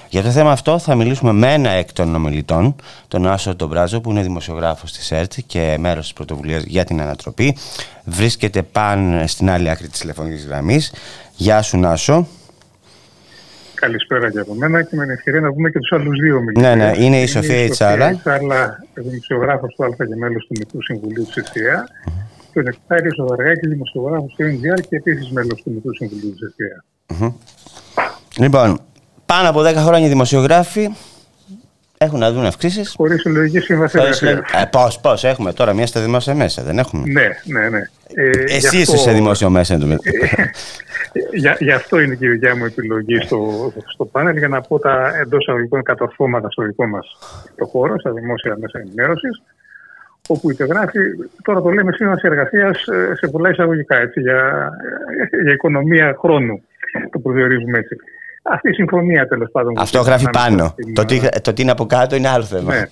Για 0.09 0.21
το 0.21 0.29
θέμα 0.29 0.51
αυτό 0.51 0.79
θα 0.79 0.95
μιλήσουμε 0.95 1.31
με 1.31 1.53
ένα 1.53 1.69
εκ 1.69 1.93
των 1.93 2.15
ομιλητών, 2.15 2.75
τον 3.07 3.27
Άσο 3.27 3.55
Ντομπράζο, 3.55 4.01
που 4.01 4.11
είναι 4.11 4.21
δημοσιογράφος 4.21 4.91
της 4.91 5.11
ΕΡΤ 5.11 5.33
και 5.47 5.75
μέρος 5.79 6.03
της 6.03 6.13
πρωτοβουλίας 6.13 6.63
για 6.63 6.83
την 6.83 7.01
ανατροπή. 7.01 7.57
Βρίσκεται 8.03 8.61
πάνω 8.61 9.27
στην 9.27 9.49
άλλη 9.49 9.69
άκρη 9.69 9.87
της 9.87 9.99
τηλεφωνικής 9.99 10.45
γραμμής. 10.45 10.93
Γεια 11.35 11.61
σου 11.61 11.77
Νάσο. 11.77 12.27
Καλησπέρα 13.73 14.29
για 14.29 14.45
μένα 14.57 14.83
και 14.83 14.95
με 14.95 15.03
την 15.03 15.13
ευκαιρία 15.13 15.39
να 15.39 15.53
πούμε 15.53 15.69
και 15.69 15.79
τους 15.79 15.91
άλλους 15.91 16.19
δύο 16.19 16.35
ομιλητές. 16.35 16.63
Ναι, 16.63 16.75
ναι, 16.75 16.93
είναι 16.97 17.21
η 17.21 17.25
Σοφία 17.25 17.63
Ιτσάλα. 17.63 18.11
Ιτσάλα, 18.11 18.83
δημοσιογράφος 18.93 19.73
του 19.75 19.83
ΑΛΦΑ 19.83 20.05
και 20.05 20.15
μέλος 20.15 20.45
του 20.47 20.55
Μικρού 20.59 20.83
Συμβουλίου 20.83 21.23
της 21.23 21.35
ΕΣΥΑ 21.35 21.87
και 22.03 22.36
ο 22.59 22.63
Νεκτάριο 22.63 23.11
Οδαργάκη, 23.17 23.67
δημοσιογράφος 23.67 24.33
του 24.37 24.43
NGR 24.43 24.81
και 24.89 24.95
επίσης 24.95 25.31
μέλος 25.31 25.61
του 25.63 25.71
Μικρού 25.71 25.95
Συμβουλίου 25.95 26.31
της 26.31 26.41
ΕΣΥΑ. 26.41 26.83
Λοιπόν, 28.39 28.79
πάνω 29.25 29.49
από 29.49 29.61
10 29.61 29.73
χρόνια 29.75 30.07
δημοσιογράφοι 30.07 30.89
έχουν 31.97 32.19
να 32.19 32.31
δουν 32.31 32.45
αυξήσεις. 32.45 32.93
Χωρίς 32.97 33.21
συλλογική 33.21 33.59
σύμβαση. 33.59 33.99
Ε, 34.21 34.65
Πώς, 34.71 34.99
πώς, 34.99 35.23
έχουμε 35.23 35.53
τώρα 35.53 35.73
μια 35.73 35.87
στα 35.87 36.01
δημόσια 36.01 36.35
μέσα, 36.35 36.63
δεν 36.63 36.79
έχουμε; 36.79 37.03
Ναι, 37.07 37.27
ναι, 37.43 37.69
ναι. 37.69 37.79
Ε, 38.13 38.55
Εσύ 38.55 38.77
είσαι 38.77 38.97
σε 38.97 39.11
δημόσιο 39.11 39.49
μέσα. 39.49 39.73
Ε, 39.73 39.77
για, 41.33 41.57
γι' 41.59 41.71
αυτό 41.71 41.99
είναι 41.99 42.15
και 42.15 42.25
η 42.25 42.29
δικιά 42.29 42.55
μου 42.55 42.65
επιλογή 42.65 43.21
στο, 43.21 43.71
στο 43.93 44.05
πάνελ 44.05 44.37
για 44.37 44.47
να 44.47 44.61
πω 44.61 44.79
τα 44.79 45.17
εντός 45.21 45.47
αγωγικών 45.47 45.83
κατορθώματα 45.83 46.49
στο 46.51 46.63
δικό 46.63 46.87
μας 46.87 47.17
το 47.55 47.65
χώρο, 47.65 47.99
στα 47.99 48.11
δημόσια 48.11 48.57
μέσα 48.59 48.79
ενημέρωσης 48.79 49.41
όπου 50.27 50.51
υπεγράφει, 50.51 50.99
τώρα 51.43 51.61
το 51.61 51.69
λέμε 51.69 51.91
σύμβαση 51.91 52.27
εργασίας 52.27 52.87
ε, 52.87 53.15
σε 53.15 53.27
πολλά 53.27 53.49
εισαγωγικά, 53.49 53.95
έτσι, 53.95 54.19
για, 54.19 54.71
ε, 55.31 55.41
για 55.41 55.53
οικονομία 55.53 56.15
χρόνου, 56.19 56.61
το 57.11 57.19
προσδιορίζουμε 57.19 57.77
έτσι. 57.77 57.95
Αυτή 58.43 58.69
η 58.69 58.73
συμφωνία 58.73 59.27
τέλος 59.27 59.49
πάντων. 59.51 59.73
Αυτό 59.77 59.99
γράφει 59.99 60.29
πάνω. 60.29 60.75
Το, 60.93 61.05
τι, 61.05 61.19
το 61.41 61.53
τι 61.53 61.61
είναι 61.61 61.71
από 61.71 61.85
κάτω 61.85 62.15
είναι 62.15 62.27
άλλο 62.27 62.43
θέμα. 62.43 62.73
Ναι. 62.73 62.79
Ε, 62.79 62.87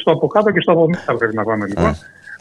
στο 0.00 0.10
από 0.12 0.26
κάτω 0.26 0.50
και 0.50 0.60
στο 0.60 0.72
από 0.72 0.88
μέσα 0.88 1.14
πρέπει 1.14 1.34
να 1.34 1.44
πάμε 1.44 1.66
λοιπόν. 1.66 1.94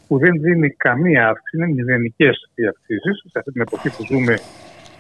που 0.08 0.18
δεν 0.18 0.42
δίνει 0.42 0.70
καμία 0.70 1.28
αύξηση, 1.28 1.58
είναι 1.58 1.74
μηδενικές 1.74 2.52
οι 2.56 2.66
αυξήσεις 2.68 3.26
σε 3.32 3.40
αυτή 3.40 3.52
την 3.52 3.62
εποχή 3.62 3.90
που 3.90 4.06
ζούμε 4.10 4.38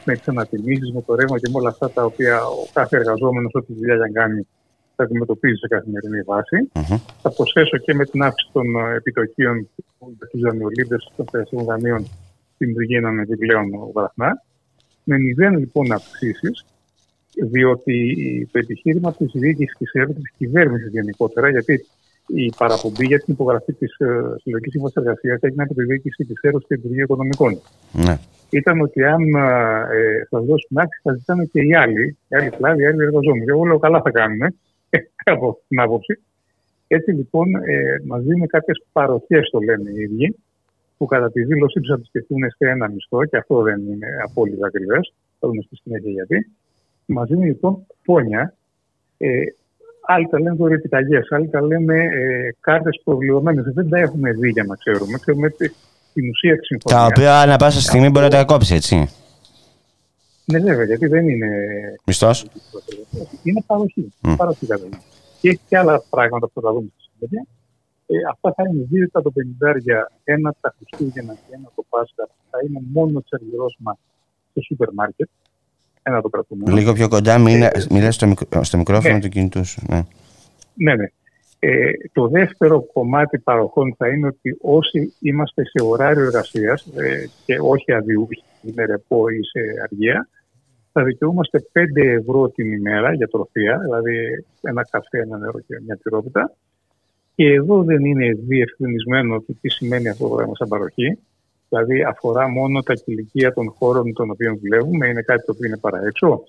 με 0.03 0.13
τις 0.13 0.27
ανατιμήσεις, 0.27 0.91
με 0.93 1.01
το 1.01 1.15
ρεύμα 1.15 1.39
και 1.39 1.49
με 1.51 1.59
όλα 1.59 1.69
αυτά 1.69 1.89
τα 1.91 2.03
οποία 2.03 2.35
ο 2.45 2.67
κάθε 2.73 2.97
εργαζόμενος, 2.97 3.51
ό,τι 3.53 3.73
δουλειά 3.73 3.95
για 3.95 4.05
να 4.05 4.19
κάνει, 4.19 4.47
θα 4.95 5.03
αντιμετωπίζει 5.03 5.55
σε 5.55 5.67
καθημερινή 5.67 6.21
βάση. 6.21 6.57
Mm-hmm. 6.73 6.99
Θα 7.21 7.29
προσθέσω 7.31 7.77
και 7.77 7.93
με 7.93 8.05
την 8.05 8.23
αύξηση 8.23 8.51
των 8.53 8.75
ε, 8.75 8.95
επιτοκίων 8.95 9.69
για 10.17 10.27
τους 10.31 10.41
δανειολήπτε 10.41 10.97
των 11.15 11.25
θεσμών 11.31 11.65
δανείων 11.65 12.01
στην 12.53 12.67
δημιουργία 12.67 12.97
έναν 12.97 13.19
επιπλέον 13.19 13.67
βραχνά. 13.93 14.43
Με 15.03 15.19
μηδέν 15.19 15.57
λοιπόν 15.57 15.91
αυξήσεις, 15.91 16.65
διότι 17.51 17.95
το 18.51 18.59
επιχείρημα 18.59 19.13
της 19.13 19.31
διοίκησης 19.33 19.77
της 19.77 19.91
ΕΡΤ, 19.93 20.15
της 20.15 20.31
κυβέρνησης 20.37 20.91
γενικότερα, 20.91 21.49
γιατί 21.49 21.85
η 22.27 22.53
παραπομπή 22.57 23.05
για 23.05 23.19
την 23.19 23.33
υπογραφή 23.33 23.73
της 23.73 23.97
ε, 23.97 24.05
Συλλογικής 24.41 24.71
Σύμβασης 24.71 24.95
Εργασίας 24.95 25.39
έγινε 25.41 25.63
από 25.63 25.73
τη 25.73 25.83
διοίκηση 25.83 26.25
της 26.25 26.39
ΕΡΤ 26.41 26.57
και 26.57 26.65
την 26.67 26.77
Υπουργεία 26.77 27.03
Οικονομικών. 27.03 27.61
Ναι. 27.91 28.17
Ήταν 28.49 28.81
ότι 28.81 29.03
αν 29.03 29.21
ε, 29.35 30.25
θα 30.29 30.39
δώσουν 30.39 30.77
άξιση, 30.77 31.01
θα 31.03 31.13
ζητάνε 31.13 31.45
και 31.45 31.61
οι 31.61 31.75
άλλοι, 31.75 32.17
οι 32.27 32.35
άλλοι 32.35 32.49
κλάδοι, 32.49 32.81
οι 32.81 32.85
άλλοι 32.85 33.03
εργαζόμενοι. 33.03 33.45
Εγώ 33.47 33.63
λέω 33.63 33.79
καλά 33.79 34.01
θα 34.01 34.11
κάνουμε 34.11 34.47
από 35.33 35.59
την 35.67 35.79
άποψη. 35.79 36.19
Έτσι 36.87 37.11
λοιπόν 37.11 37.55
ε, 37.55 38.01
μα 38.05 38.17
δίνουν 38.17 38.47
κάποιες 38.47 38.83
παροχές, 38.91 39.49
το 39.51 39.59
λένε 39.59 39.89
οι 39.89 40.01
ίδιοι, 40.01 40.35
που 40.97 41.05
κατά 41.05 41.31
τη 41.31 41.43
δήλωσή 41.43 41.79
τους 41.79 41.91
αντιστοιχούν 41.91 42.49
σε 42.57 42.69
ένα 42.69 42.89
μισθό, 42.89 43.25
και 43.25 43.37
αυτό 43.37 43.61
δεν 43.61 43.79
είναι 43.79 44.07
απόλυτα 44.23 44.67
ακριβές. 44.67 45.13
Θα 45.39 45.47
δούμε 45.47 45.61
στη 45.61 45.75
συνέχεια 45.75 46.11
γιατί. 46.11 46.51
Μα 47.05 47.23
δίνουν 47.23 47.43
λοιπόν 47.43 47.85
πόνια. 48.05 48.53
Ε, 49.17 49.27
άλλοι 50.07 50.27
τα 50.27 50.39
λένε 50.39 50.55
δωρεπιταγέ, 50.55 51.19
άλλοι 51.29 51.49
τα 51.49 51.61
λένε 51.61 51.95
ε, 51.95 52.49
κάρτες 52.59 53.01
προβληρωμένες. 53.03 53.63
Δεν 53.73 53.89
τα 53.89 53.99
έχουμε 53.99 54.31
δει 54.31 54.49
για 54.49 54.63
να 54.63 54.75
ξέρουμε. 54.75 55.17
Ξέρουμε 55.19 55.49
την 56.13 56.29
ουσία 56.29 56.57
της 56.57 56.67
συμφωνία. 56.67 56.97
Τα 56.97 57.05
οποία 57.05 57.39
ανά 57.41 57.55
πάσα 57.55 57.81
στιγμή 57.81 58.09
μπορεί 58.09 58.25
να 58.25 58.31
τα 58.31 58.43
κόψει, 58.43 58.75
έτσι. 58.75 59.09
Ναι, 60.45 60.59
βέβαια, 60.59 60.85
γιατί 60.85 61.07
δεν 61.07 61.29
είναι. 61.29 61.49
Μισθό. 62.05 62.31
Είναι 63.43 63.63
παροχή. 63.65 64.13
Mm. 64.21 64.35
παροχή 64.37 64.65
Και 65.41 65.49
έχει 65.49 65.59
και 65.67 65.77
άλλα 65.77 66.03
πράγματα 66.09 66.47
που 66.47 66.61
θα 66.61 66.71
δούμε 66.73 66.87
στη 66.97 67.11
συνέχεια. 67.17 67.45
Ε, 68.07 68.15
αυτά 68.31 68.53
θα 68.55 68.63
είναι 68.69 68.85
δύο 68.89 69.09
τα 69.09 69.21
το 69.21 69.31
50, 69.35 69.41
ένα 70.23 70.55
τα 70.61 70.75
Χριστούγεννα 70.77 71.33
και 71.33 71.53
ένα 71.53 71.71
το 71.75 71.85
Πάσχα. 71.89 72.27
Θα 72.49 72.57
είναι 72.67 72.81
μόνο 72.93 73.23
σερβιρόσμα 73.25 73.97
στο 74.51 74.61
σούπερ 74.61 74.93
μάρκετ. 74.93 75.29
Ένα 76.03 76.21
το 76.21 76.29
κρατούμε. 76.29 76.71
Λίγο 76.71 76.93
πιο 76.93 77.07
κοντά, 77.07 77.37
μιλά 77.37 77.71
ε, 77.91 78.11
στο, 78.11 78.27
μικρο, 78.27 78.63
στο 78.63 78.77
μικρόφωνο 78.77 79.13
ναι. 79.13 79.19
του 79.19 79.29
κινητού 79.29 79.65
σου. 79.65 79.81
Ναι, 79.89 80.03
ναι. 80.75 80.95
ναι. 80.95 81.05
Ε, 81.67 81.91
το 82.13 82.27
δεύτερο 82.27 82.81
κομμάτι 82.93 83.39
παροχών 83.39 83.95
θα 83.97 84.07
είναι 84.07 84.27
ότι 84.27 84.57
όσοι 84.61 85.13
είμαστε 85.19 85.63
σε 85.65 85.85
ωράριο 85.85 86.23
εργασίας 86.23 86.85
ε, 86.95 87.29
και 87.45 87.57
όχι 87.59 87.93
αδιούχοι, 87.93 88.43
είναι 88.61 88.85
ρεπό 88.85 89.29
ή 89.29 89.43
σε 89.43 89.59
αργία, 89.83 90.29
θα 90.91 91.03
δικαιούμαστε 91.03 91.63
5 91.73 91.81
ευρώ 91.95 92.49
την 92.49 92.71
ημέρα 92.71 93.13
για 93.13 93.27
τροφία, 93.27 93.79
δηλαδή 93.83 94.45
ένα 94.61 94.85
καφέ, 94.89 95.19
ένα 95.19 95.37
νερό 95.37 95.59
και 95.59 95.81
μια 95.85 95.97
τυρόπιτα. 96.03 96.55
Και 97.35 97.53
εδώ 97.53 97.83
δεν 97.83 98.05
είναι 98.05 98.33
διευκρινισμένο 98.33 99.41
το 99.41 99.53
τι 99.61 99.69
σημαίνει 99.69 100.09
αυτό 100.09 100.27
το 100.27 100.35
πράγμα 100.35 100.55
σαν 100.55 100.67
παροχή. 100.67 101.19
Δηλαδή 101.69 102.03
αφορά 102.03 102.49
μόνο 102.49 102.81
τα 102.81 102.93
κηλικία 102.93 103.53
των 103.53 103.69
χώρων 103.77 104.13
των 104.13 104.29
οποίων 104.29 104.59
δουλεύουμε, 104.59 105.07
είναι 105.07 105.21
κάτι 105.21 105.45
το 105.45 105.51
οποίο 105.51 105.67
είναι 105.67 105.77
παραέξω. 105.77 106.43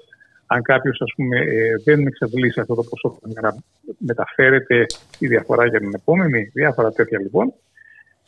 Αν 0.47 0.63
κάποιος 0.63 1.01
ε, 1.01 1.75
δεν 1.85 2.07
εξαντλήσει 2.07 2.61
αυτό 2.61 2.75
το 2.75 2.83
ποσό 2.83 3.19
να 3.43 3.55
μεταφέρεται 3.99 4.87
η 5.19 5.27
διαφορά 5.27 5.67
για 5.67 5.79
την 5.79 5.95
επόμενη, 5.95 6.51
διάφορα 6.53 6.93
τέτοια 6.93 7.19
λοιπόν. 7.19 7.53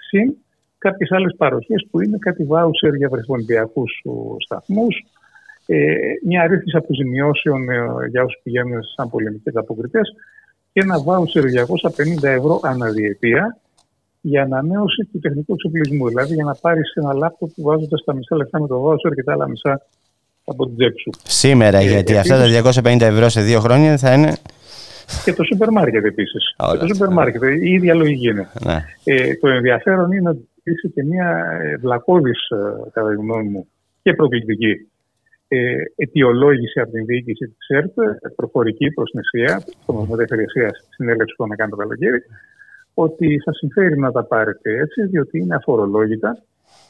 Συν 0.09 0.37
κάποιες 0.79 1.11
άλλες 1.13 1.35
παροχές 1.37 1.87
που 1.91 2.01
είναι 2.01 2.19
κάτι 2.21 2.45
βάουσερ 2.45 2.95
για 2.95 3.09
βρεφονδιακούς 3.09 4.03
σταθμούς, 4.45 5.05
ε, 5.67 5.95
μια 6.25 6.47
ρύθμιση 6.47 6.77
αποζημιώσεων 6.77 7.71
ε, 7.71 7.77
για 8.11 8.23
όσους 8.23 8.41
πηγαίνουν 8.43 8.83
σαν 8.97 9.11
πολεμικές 9.11 9.57
αποκριτές 9.57 10.15
και 10.73 10.81
ένα 10.81 11.03
βάουσερ 11.03 11.43
250 11.45 12.23
ευρώ 12.23 12.61
αναδιετία 12.63 13.59
για 14.21 14.43
ανανέωση 14.43 15.05
του 15.13 15.19
τεχνικού 15.19 15.53
εξοπλισμού. 15.53 16.09
Δηλαδή 16.09 16.35
για 16.35 16.45
να 16.45 16.55
πάρεις 16.55 16.93
ένα 16.95 17.13
λάπτοπ 17.13 17.51
που 17.55 17.63
βάζοντας 17.63 18.05
τα 18.05 18.15
μισά 18.15 18.37
λεφτά 18.37 18.61
με 18.61 18.67
το 18.67 18.81
βάουσερ 18.81 19.13
και 19.13 19.23
τα 19.23 19.33
άλλα 19.33 19.49
μισά 19.49 19.87
από 20.51 20.67
την 20.67 20.77
τσέπη 20.77 21.01
σου. 21.01 21.11
Σήμερα, 21.25 21.79
ε, 21.79 21.85
γιατί 21.85 22.17
αυτά 22.17 22.37
τα 22.39 22.47
250 22.47 23.01
ευρώ 23.01 23.29
σε 23.29 23.41
δύο 23.41 23.61
χρόνια 23.61 23.97
θα 23.97 24.13
είναι. 24.13 24.33
Και 25.25 25.33
το 25.33 25.45
σούπερ 25.45 25.71
μάρκετ 25.71 26.05
επίσης. 26.05 26.55
Το 26.81 26.87
σούπερ 26.87 27.09
μάρκετ, 27.09 27.43
η 27.43 27.71
ίδια 27.71 27.95
λογική 27.95 28.29
είναι. 28.29 28.49
Ναι. 28.65 28.85
Ε, 29.05 29.35
το 29.41 29.49
ενδιαφέρον 29.49 30.13
είναι 30.13 30.29
ότι 30.29 30.49
είσαι 30.63 30.89
και 30.95 31.05
μια 31.05 31.47
βλακώδης, 31.81 32.49
ε, 32.49 32.91
κατά 32.93 33.09
τη 33.09 33.15
γνώμη 33.15 33.49
μου, 33.49 33.69
και 34.03 34.15
προκλητική 34.15 34.89
ε, 35.49 35.59
αιτιολόγηση 35.97 36.81
από 36.81 36.91
την 36.91 37.05
διοίκηση 37.05 37.47
της 37.47 37.69
ΕΡΤ, 37.69 37.95
προφορική 38.37 38.91
προς 38.91 39.11
την 39.11 39.21
ΕΣΥΑ, 39.21 39.63
το 39.87 40.07
μετέφερε 40.11 40.43
ΕΣΥΑ 40.43 40.71
συνέλευση 40.89 41.35
που 41.37 41.47
θα 41.49 41.55
κάνει 41.55 41.71
το 41.71 41.77
καλοκαίρι, 41.77 42.21
ότι 42.95 43.41
σα 43.45 43.53
συμφέρει 43.53 43.99
να 43.99 44.13
τα 44.13 44.25
πάρετε 44.25 44.79
έτσι, 44.79 45.07
διότι 45.07 45.39
είναι 45.39 45.55
αφορολόγητα 45.55 46.43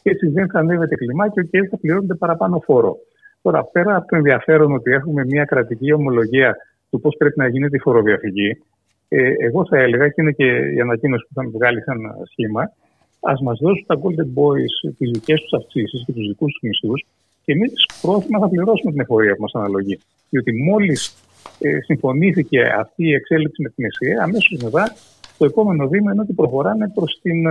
και 0.02 0.10
έτσι 0.10 0.28
δεν 0.28 0.48
θα 0.48 0.58
ανέβετε 0.58 0.94
κλιμάκιο 0.94 1.42
και 1.42 1.58
έτσι 1.58 1.70
θα 1.70 1.78
πληρώνετε 1.78 2.14
παραπάνω 2.14 2.62
φόρο. 2.64 2.96
Τώρα, 3.42 3.64
πέρα 3.64 3.96
από 3.96 4.08
το 4.08 4.16
ενδιαφέρον 4.16 4.74
ότι 4.74 4.90
έχουμε 4.90 5.24
μια 5.24 5.44
κρατική 5.44 5.92
ομολογία 5.92 6.56
του 6.90 7.00
πώς 7.00 7.14
πρέπει 7.18 7.38
να 7.38 7.48
γίνεται 7.48 7.76
η 7.76 7.80
φοροδιαφυγή, 7.80 8.62
ε, 9.08 9.32
εγώ 9.38 9.66
θα 9.66 9.78
έλεγα, 9.78 10.08
και 10.08 10.20
είναι 10.22 10.32
και 10.32 10.44
η 10.76 10.80
ανακοίνωση 10.80 11.26
που 11.28 11.34
θα 11.34 11.42
με 11.42 11.50
βγάλει 11.50 11.82
σαν 11.82 11.98
σχήμα, 12.30 12.72
ας 13.20 13.40
μας 13.40 13.58
δώσουν 13.62 13.84
τα 13.86 13.98
Golden 14.02 14.30
Boys 14.38 14.92
τις 14.98 15.10
δικές 15.10 15.40
τους 15.40 15.52
αυξήσεις 15.52 16.02
και 16.06 16.12
τους 16.12 16.26
δικούς 16.26 16.52
τους 16.52 16.60
μισθούς 16.62 17.06
και 17.44 17.52
εμείς 17.52 17.72
πρόθυμα 18.02 18.38
θα 18.38 18.48
πληρώσουμε 18.48 18.90
την 18.90 19.00
εφορία 19.00 19.34
που 19.34 19.42
μας 19.42 19.54
αναλογεί. 19.54 19.98
Διότι 20.30 20.52
μόλις 20.62 21.14
ε, 21.58 21.80
συμφωνήθηκε 21.80 22.62
αυτή 22.62 23.04
η 23.04 23.14
εξέλιξη 23.14 23.62
με 23.62 23.68
την 23.68 23.84
ΕΣΥΑ, 23.84 24.22
αμέσως 24.22 24.62
μετά 24.62 24.94
το 25.38 25.44
επόμενο 25.44 25.88
βήμα 25.88 26.12
είναι 26.12 26.20
ότι 26.20 26.32
προχωράμε 26.32 26.92
προς 26.94 27.18
την, 27.22 27.46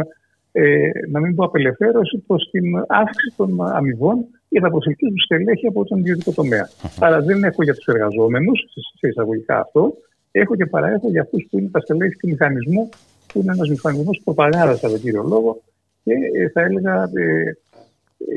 ε, 0.59 0.89
να 1.11 1.19
μην 1.19 1.35
πω 1.35 1.43
απελευθέρωση, 1.45 2.23
προς 2.27 2.49
την 2.51 2.65
αύξηση 2.87 3.33
των 3.37 3.49
αμοιβών 3.61 4.17
για 4.49 4.61
τα 4.61 4.69
προσελκύσουν 4.69 5.17
στελέχη 5.17 5.67
από 5.67 5.85
τον 5.85 5.99
ιδιωτικό 5.99 6.31
τομέα. 6.31 6.69
Άρα 6.99 7.21
δεν 7.21 7.43
έχω 7.43 7.63
για 7.63 7.73
τους 7.73 7.85
εργαζόμενους, 7.85 8.59
σε 8.99 9.07
εισαγωγικά 9.07 9.59
αυτό, 9.59 9.93
έχω 10.31 10.55
και 10.55 10.65
παραέχω 10.65 11.09
για 11.09 11.21
αυτούς 11.21 11.47
που 11.49 11.59
είναι 11.59 11.69
τα 11.69 11.79
στελέχη 11.79 12.15
του 12.15 12.27
μηχανισμού, 12.27 12.89
που 13.33 13.39
είναι 13.41 13.51
ένας 13.51 13.69
μηχανισμός 13.69 14.21
προπαγάνδα 14.23 14.77
κατά 14.81 14.97
κύριο 14.97 15.23
λόγο 15.23 15.61
και 16.03 16.13
ε, 16.41 16.49
θα 16.49 16.61
έλεγα 16.61 17.03
ε, 17.03 17.51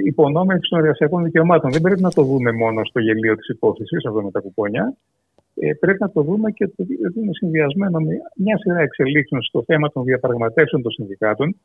υπονόμευση 0.05 0.71
των 0.71 0.79
εργασιακών 0.79 1.25
δικαιωμάτων. 1.25 1.73
Δεν 1.73 1.81
πρέπει 1.81 2.01
να 2.01 2.11
το 2.11 2.23
δούμε 2.23 2.53
μόνο 2.53 2.85
στο 2.85 3.01
γελίο 3.01 3.35
της 3.37 3.49
υπόθεσης, 3.49 4.07
αυτό 4.07 4.23
με 4.23 4.31
τα 4.31 4.41
κουπόνια. 4.41 4.97
Ε, 5.55 5.73
πρέπει 5.73 5.99
να 6.01 6.11
το 6.11 6.23
δούμε 6.23 6.51
και 6.51 6.65
ότι 6.65 7.21
είναι 7.21 7.33
συνδυασμένο 7.33 7.99
με 7.99 8.15
μια 8.37 8.57
σειρά 8.59 8.81
εξελίξεων 8.81 9.43
στο 9.43 9.63
θέμα 9.67 9.91
των 9.91 10.05
διαπραγματεύσεων 10.05 10.83
των 10.83 10.93
συνδικάτων, 10.93 11.57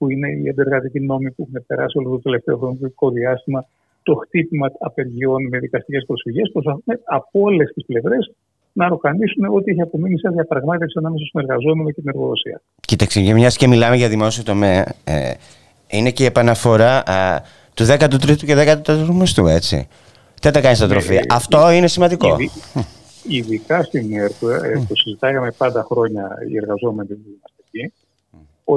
που 0.00 0.10
είναι 0.10 0.28
οι 0.28 0.48
αντεργατικοί 0.48 1.00
νόμοι 1.00 1.30
που 1.30 1.42
έχουν 1.48 1.66
περάσει 1.66 1.98
όλο 1.98 2.10
το 2.10 2.18
τελευταίο 2.18 2.56
χρονικό 2.56 3.10
διάστημα, 3.10 3.66
το 4.02 4.14
χτύπημα 4.14 4.66
απεργιών 4.78 5.48
με 5.48 5.58
δικαστικές 5.58 6.04
προσφυγές. 6.06 6.50
Προσπαθούν 6.52 6.82
από 7.04 7.40
όλες 7.40 7.72
τις 7.74 7.84
πλευρές 7.86 8.32
να 8.72 8.88
ροκανίσουν 8.88 9.44
ό,τι 9.44 9.70
έχει 9.70 9.80
απομείνει 9.80 10.18
σε 10.18 10.28
διαπραγμάτευση 10.28 10.94
ανάμεσα 10.98 11.24
στον 11.24 11.42
εργαζόμενο 11.42 11.90
και 11.90 12.00
την 12.00 12.08
εργοδοσία. 12.08 12.62
Κοίταξε, 12.80 13.20
μιας 13.20 13.56
και 13.56 13.66
μιλάμε 13.68 13.96
για 13.96 14.08
δημόσιο 14.08 14.42
τομέα, 14.42 14.94
ε, 15.04 15.32
είναι 15.88 16.10
και 16.10 16.22
η 16.22 16.26
επαναφορά 16.26 17.02
του 17.74 17.84
13ου 17.84 18.36
και 18.36 18.54
14ου 18.84 19.14
μισθού, 19.14 19.46
έτσι. 19.46 19.88
Τι 20.40 20.50
τα 20.50 20.60
κάνεις 20.60 20.78
στα 20.78 20.88
τροφία. 20.88 21.14
Ναι, 21.14 21.26
Αυτό 21.30 21.70
είναι 21.70 21.86
σημαντικό. 21.86 22.36
Ειδικά 23.28 23.82
στην 23.82 24.18
ΕΡΤ, 24.18 24.40
το 24.88 24.94
συζητάγαμε 24.94 25.50
πάντα 25.56 25.86
χρόνια 25.90 26.28
οι 26.48 26.56
εργαζόμενοι 26.56 27.08
που 27.08 27.28
είμαστε 27.28 27.62
εκεί, 27.66 27.92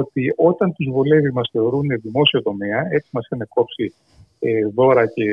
ότι 0.00 0.32
όταν 0.36 0.72
τους 0.72 0.88
βολεύει 0.90 1.32
μας 1.32 1.48
θεωρούν 1.52 1.86
δημόσιο 2.02 2.42
τομέα, 2.42 2.86
έτσι 2.90 3.08
μας 3.12 3.24
είχαν 3.24 3.48
κόψει 3.48 3.94
ε, 4.38 4.66
δώρα 4.74 5.06
και 5.06 5.24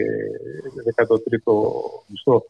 13ο 0.95 1.53
μισθό 2.07 2.43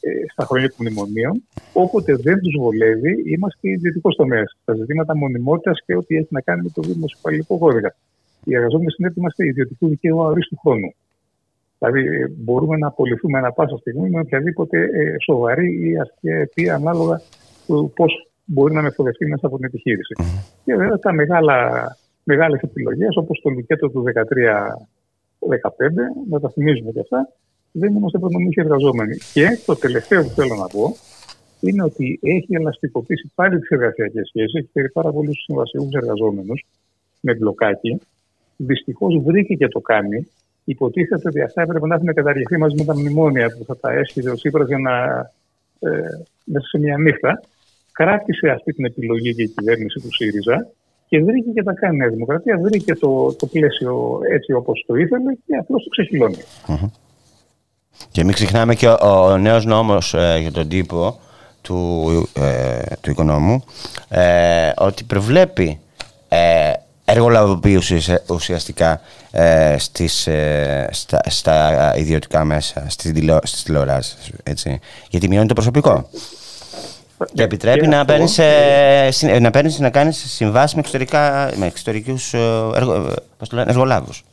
ε, 0.00 0.10
στα 0.32 0.44
χρόνια 0.44 0.68
των 0.68 0.78
μνημονίων. 0.80 1.42
Όποτε 1.72 2.14
δεν 2.16 2.38
τους 2.40 2.54
βολεύει, 2.58 3.22
είμαστε 3.32 3.68
ιδιωτικός 3.68 4.16
τομέας. 4.16 4.56
Τα 4.64 4.74
ζητήματα 4.74 5.16
μονιμότητας 5.16 5.82
και 5.86 5.96
ό,τι 5.96 6.16
έχει 6.16 6.28
να 6.30 6.40
κάνει 6.40 6.62
με 6.62 6.70
το 6.74 6.82
δημοσιοπαλληλικό 6.82 7.58
κώδικα 7.58 7.94
οι 8.46 8.54
εργαζόμενοι 8.54 8.90
στην 8.90 9.04
ΕΡΤ 9.04 9.16
είμαστε 9.16 9.46
ιδιωτικού 9.46 9.88
δικαίου 9.88 10.22
αορίστου 10.22 10.58
χρόνου. 10.58 10.94
Δηλαδή, 11.78 12.00
ε, 12.00 12.28
μπορούμε 12.36 12.76
να 12.76 12.86
απολυθούμε 12.86 13.38
ανα 13.38 13.52
πάσα 13.52 13.76
στιγμή 13.76 14.10
με 14.10 14.20
οποιαδήποτε 14.20 14.78
ε, 14.78 15.14
σοβαρή 15.24 15.88
ή 15.88 15.98
αστεία 15.98 16.36
αιτία 16.36 16.74
ανάλογα 16.74 17.20
του 17.66 17.92
πώς 17.96 18.30
μπορεί 18.46 18.74
να 18.74 18.82
μεθοδευτεί 18.82 19.26
μέσα 19.26 19.46
από 19.46 19.56
την 19.56 19.64
επιχείρηση. 19.64 20.14
Και 20.64 20.74
βέβαια 20.74 20.98
τα 20.98 21.12
μεγάλες 22.24 22.60
επιλογές, 22.60 23.16
όπως 23.16 23.40
το 23.42 23.50
λουκέτο 23.50 23.88
του 23.88 24.02
13-15, 24.02 24.12
να 26.30 26.40
τα 26.40 26.48
θυμίζουμε 26.50 26.90
και 26.90 27.00
αυτά, 27.00 27.28
δεν 27.72 27.94
είμαστε 27.94 28.18
προνομικοί 28.18 28.60
εργαζόμενοι. 28.60 29.16
Και 29.32 29.46
το 29.66 29.76
τελευταίο 29.76 30.22
που 30.22 30.28
θέλω 30.28 30.54
να 30.54 30.66
πω 30.66 30.96
είναι 31.60 31.82
ότι 31.82 32.18
έχει 32.22 32.54
ελαστικοποιήσει 32.54 33.30
πάλι 33.34 33.58
τις 33.58 33.68
εργασιακές 33.68 34.28
σχέσεις, 34.28 34.54
έχει 34.54 34.68
φέρει 34.72 34.90
πάρα 34.90 35.12
πολλούς 35.12 35.42
συμβασιού 35.44 35.88
εργαζόμενους 35.92 36.66
με 37.20 37.34
μπλοκάκι, 37.34 38.00
Δυστυχώς 38.56 39.22
βρήκε 39.24 39.54
και 39.54 39.68
το 39.68 39.80
κάνει. 39.80 40.26
Υποτίθεται 40.64 41.28
ότι 41.28 41.40
αυτά 41.42 41.62
έπρεπε 41.62 41.86
να 41.86 41.94
έχουν 41.94 42.14
καταργηθεί 42.14 42.58
μαζί 42.58 42.74
με 42.76 42.84
τα 42.84 42.96
μνημόνια 42.96 43.56
που 43.58 43.64
θα 43.64 43.76
τα 43.76 43.92
έσχιζε 43.92 44.30
ο 44.30 44.34
Τσίπρας 44.34 44.66
για 44.68 44.78
να. 44.78 44.94
Ε, 45.90 46.00
μέσα 46.44 46.66
σε 46.66 46.78
μια 46.78 46.98
νύχτα. 46.98 47.42
Κράτησε 47.96 48.48
αυτή 48.48 48.72
την 48.72 48.84
επιλογή 48.84 49.34
και 49.34 49.42
η 49.42 49.48
κυβέρνηση 49.48 50.00
του 50.00 50.14
ΣΥΡΙΖΑ 50.14 50.66
και 51.08 51.18
βρήκε 51.18 51.50
και 51.50 51.62
τα 51.62 51.72
κάνει 51.72 51.94
η 51.94 51.98
Νέα 51.98 52.08
Δημοκρατία. 52.08 52.58
Βρήκε 52.58 52.94
το, 52.94 53.34
το 53.34 53.46
πλαίσιο 53.46 54.18
έτσι 54.32 54.52
όπως 54.52 54.84
το 54.86 54.94
ήθελε 54.94 55.32
και 55.46 55.56
απλώς 55.60 55.82
το 55.82 55.88
ξεχυλώνει. 55.88 56.42
Και 58.10 58.24
μην 58.24 58.32
ξεχνάμε 58.32 58.74
και 58.74 58.88
ο, 58.88 58.96
ο 59.00 59.36
νέος 59.36 59.64
νόμος 59.64 60.14
ε, 60.14 60.38
για 60.40 60.52
τον 60.52 60.68
τύπο 60.68 61.20
του, 61.62 62.10
ε, 62.34 62.82
του 63.00 63.10
οικονόμου 63.10 63.64
ε, 64.08 64.70
ότι 64.76 65.04
προβλέπει 65.04 65.80
ε, 66.28 66.72
εργολαβοποιήσει 67.04 68.00
ουσιαστικά 68.30 69.00
ε, 69.30 69.76
στις, 69.78 70.26
ε, 70.26 70.88
στα, 70.92 71.20
στα, 71.26 71.92
ιδιωτικά 71.96 72.44
μέσα, 72.44 72.86
στις, 72.88 73.12
τηλεο, 73.12 73.38
στις 73.42 73.62
τηλεοράσεις, 73.62 74.30
έτσι. 74.42 74.80
Γιατί 75.10 75.28
μειώνει 75.28 75.46
το 75.46 75.54
προσωπικό. 75.54 76.08
Και 77.32 77.42
επιτρέπει 77.42 77.86
να 77.86 78.04
παίρνεις, 78.04 78.38
ε, 78.38 79.38
να, 79.40 79.50
παίρνεις, 79.50 79.78
να 79.78 79.90
κάνεις 79.90 80.16
συμβάσεις 80.16 80.74
με, 80.74 80.80
εξωτερικά, 80.80 81.52
με 81.56 81.66
εξωτερικούς 81.66 82.34
ε, 82.34 82.38
εργο, 82.74 83.14
εργολάβους. 83.66 84.24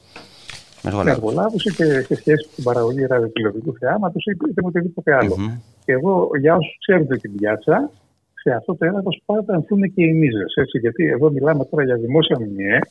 Με 0.82 1.12
εργολάβους 1.12 1.66
είτε 1.66 2.02
σε 2.02 2.16
σχέση 2.16 2.46
με 2.48 2.52
την 2.56 2.64
παραγωγή 2.64 3.06
ραδιοτηλεοπτικού 3.06 3.78
θεάματος 3.78 4.26
είτε 4.26 4.62
με 4.62 4.68
οτιδήποτε 4.68 5.14
άλλο. 5.16 5.36
Mm-hmm. 5.40 5.60
Και 5.86 5.92
εγώ 5.92 6.30
για 6.40 6.56
όσους 6.56 6.78
ξέρουν 6.80 7.08
την 7.08 7.36
πιάτσα, 7.36 7.90
σε 8.34 8.52
αυτό 8.52 8.76
το 8.76 8.86
έδαφος 8.86 9.22
πάντα 9.26 9.54
ανθούν 9.56 9.82
και 9.94 10.04
οι 10.04 10.14
μίζες. 10.14 10.54
Γιατί 10.82 11.06
εδώ 11.06 11.32
μιλάμε 11.32 11.66
τώρα 11.66 11.84
για 11.84 11.96
δημόσια 11.96 12.38
μνημεία, 12.40 12.88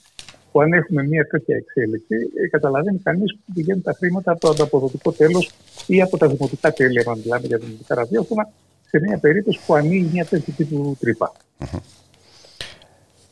που 0.53 0.61
αν 0.61 0.73
έχουμε 0.73 1.03
μια 1.07 1.27
τέτοια 1.27 1.57
εξέλιξη, 1.57 2.17
ε, 2.43 2.49
καταλαβαίνει 2.49 2.99
κανείς 2.99 3.35
που 3.35 3.53
πηγαίνουν 3.55 3.83
τα 3.83 3.93
χρήματα 3.93 4.31
από 4.31 4.41
το 4.41 4.49
ανταποδοτικό 4.49 5.13
τέλος 5.13 5.51
ή 5.87 6.03
από 6.03 6.17
τα 6.17 6.27
δημοτικά 6.27 6.73
τέλη, 6.73 6.99
αν 7.07 7.19
μιλάμε 7.25 7.47
για 7.47 7.59
δημοτικά 7.59 7.95
ραδιόφωνα, 7.95 8.49
σε 8.93 9.01
μια 9.01 9.19
περίπτωση 9.19 9.61
που 9.67 9.75
ανοίγει 9.75 10.09
μια 10.13 10.25
τέτοια 10.25 10.53
τύπου 10.57 10.97
τρύπα. 11.01 11.33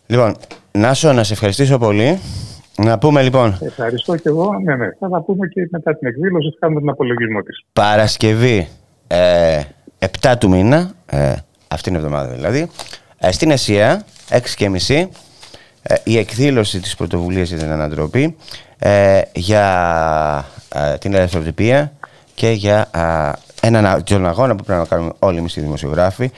Λοιπόν, 0.06 0.36
Νάσο, 0.72 1.12
να 1.12 1.24
σε 1.24 1.32
ευχαριστήσω 1.32 1.78
πολύ. 1.78 2.20
Να 2.76 2.98
πούμε 2.98 3.22
λοιπόν. 3.22 3.58
Ευχαριστώ 3.62 4.16
και 4.16 4.28
εγώ. 4.28 4.60
Ναι, 4.64 4.76
ναι. 4.76 4.88
Θα 4.98 5.08
τα 5.08 5.20
πούμε 5.20 5.46
και 5.46 5.68
μετά 5.70 5.96
την 5.96 6.08
εκδήλωση, 6.08 6.48
θα 6.50 6.56
κάνουμε 6.60 6.80
τον 6.80 6.88
απολογισμό 6.88 7.42
της. 7.42 7.64
Παρασκευή 7.72 8.68
ε, 9.06 9.60
7 10.20 10.34
του 10.38 10.48
μήνα, 10.48 10.92
ε, 11.06 11.32
αυτήν 11.68 11.92
την 11.92 12.02
εβδομάδα 12.02 12.34
δηλαδή, 12.34 12.70
ε, 13.18 13.32
στην 13.32 13.52
Ασία, 13.52 14.04
6.30 14.28 15.08
ε, 15.82 15.94
η 16.04 16.18
εκδήλωση 16.18 16.80
της 16.80 16.94
πρωτοβουλίας 16.94 17.48
για 17.48 17.58
την 17.58 17.70
ανατροπή 17.70 18.36
ε, 18.78 19.20
για 19.34 20.44
ε, 20.74 20.96
την 20.98 21.14
ελευθεροτυπία 21.14 21.92
και 22.34 22.50
για 22.50 22.90
έναν 23.60 24.04
τον 24.04 24.26
αγώνα 24.26 24.54
που 24.56 24.64
πρέπει 24.64 24.80
να 24.80 24.86
κάνουμε 24.86 25.12
όλοι 25.18 25.38
εμείς 25.38 25.56
οι 25.56 25.60
δημοσιογράφοι 25.60 26.30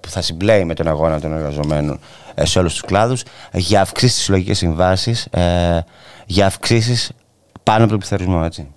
που 0.00 0.08
θα 0.08 0.22
συμπλέει 0.22 0.64
με 0.64 0.74
τον 0.74 0.88
αγώνα 0.88 1.20
των 1.20 1.32
εργαζομένων 1.32 2.00
σε 2.42 2.58
όλους 2.58 2.72
τους 2.72 2.82
κλάδους 2.82 3.22
για 3.52 3.80
αυξήσεις 3.80 4.12
στις 4.12 4.24
συλλογικές 4.24 4.58
συμβάσεις 4.58 5.28
για 6.26 6.46
αυξήσεις 6.46 7.12
πάνω 7.62 7.78
από 7.80 7.88
τον 7.88 7.98
πληθωρισμό, 7.98 8.42
έτσι. 8.44 8.74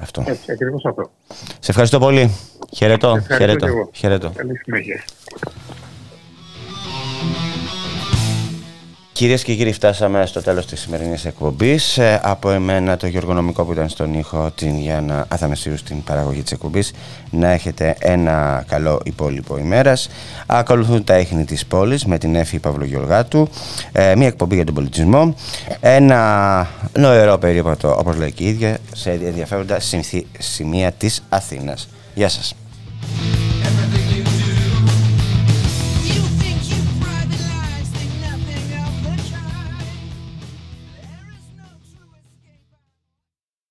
Αυτό. 0.00 0.24
Έτσι, 0.26 0.52
ακριβώς 0.52 0.84
αυτό. 0.84 1.10
Σε 1.60 1.70
ευχαριστώ 1.70 1.98
πολύ. 1.98 2.30
Χαιρετώ. 2.72 3.18
Χαιρετώ. 3.36 3.88
Χαιρετώ. 3.92 4.30
Καλή 4.30 4.56
συνέχεια. 4.56 5.04
Κυρίες 9.14 9.42
και 9.42 9.54
κύριοι, 9.54 9.72
φτάσαμε 9.72 10.26
στο 10.26 10.42
τέλος 10.42 10.66
της 10.66 10.80
σημερινής 10.80 11.24
εκπομπής. 11.24 11.98
Ε, 11.98 12.20
από 12.22 12.50
εμένα, 12.50 12.96
το 12.96 13.06
Γιώργο 13.06 13.32
Νομικό 13.32 13.64
που 13.64 13.72
ήταν 13.72 13.88
στον 13.88 14.14
ήχο, 14.14 14.50
την 14.54 14.78
Γιάννα 14.78 15.26
Αθανασίου 15.28 15.76
στην 15.76 16.02
παραγωγή 16.02 16.42
της 16.42 16.52
εκπομπής. 16.52 16.92
Να 17.30 17.50
έχετε 17.50 17.96
ένα 17.98 18.64
καλό 18.68 19.00
υπόλοιπο 19.04 19.58
ημέρας. 19.58 20.08
Ακολουθούν 20.46 21.04
τα 21.04 21.18
ίχνη 21.18 21.44
της 21.44 21.66
πόλης 21.66 22.04
με 22.04 22.18
την 22.18 22.34
Εφη 22.34 22.58
Παυλογιολγάτου. 22.58 23.48
Ε, 23.92 24.14
μια 24.16 24.26
εκπομπή 24.26 24.54
για 24.54 24.64
τον 24.64 24.74
πολιτισμό. 24.74 25.34
Ένα 25.80 26.68
νοερό 26.98 27.38
περίπατο, 27.38 27.96
όπως 27.98 28.16
λέει 28.16 28.32
και 28.32 28.44
η 28.44 28.46
ίδια, 28.46 28.78
σε 28.94 29.10
ενδιαφέροντα 29.10 29.78
σημεία 30.38 30.92
της 30.92 31.22
Αθήνας. 31.28 31.88
Γεια 32.14 32.28
σας. 32.28 32.54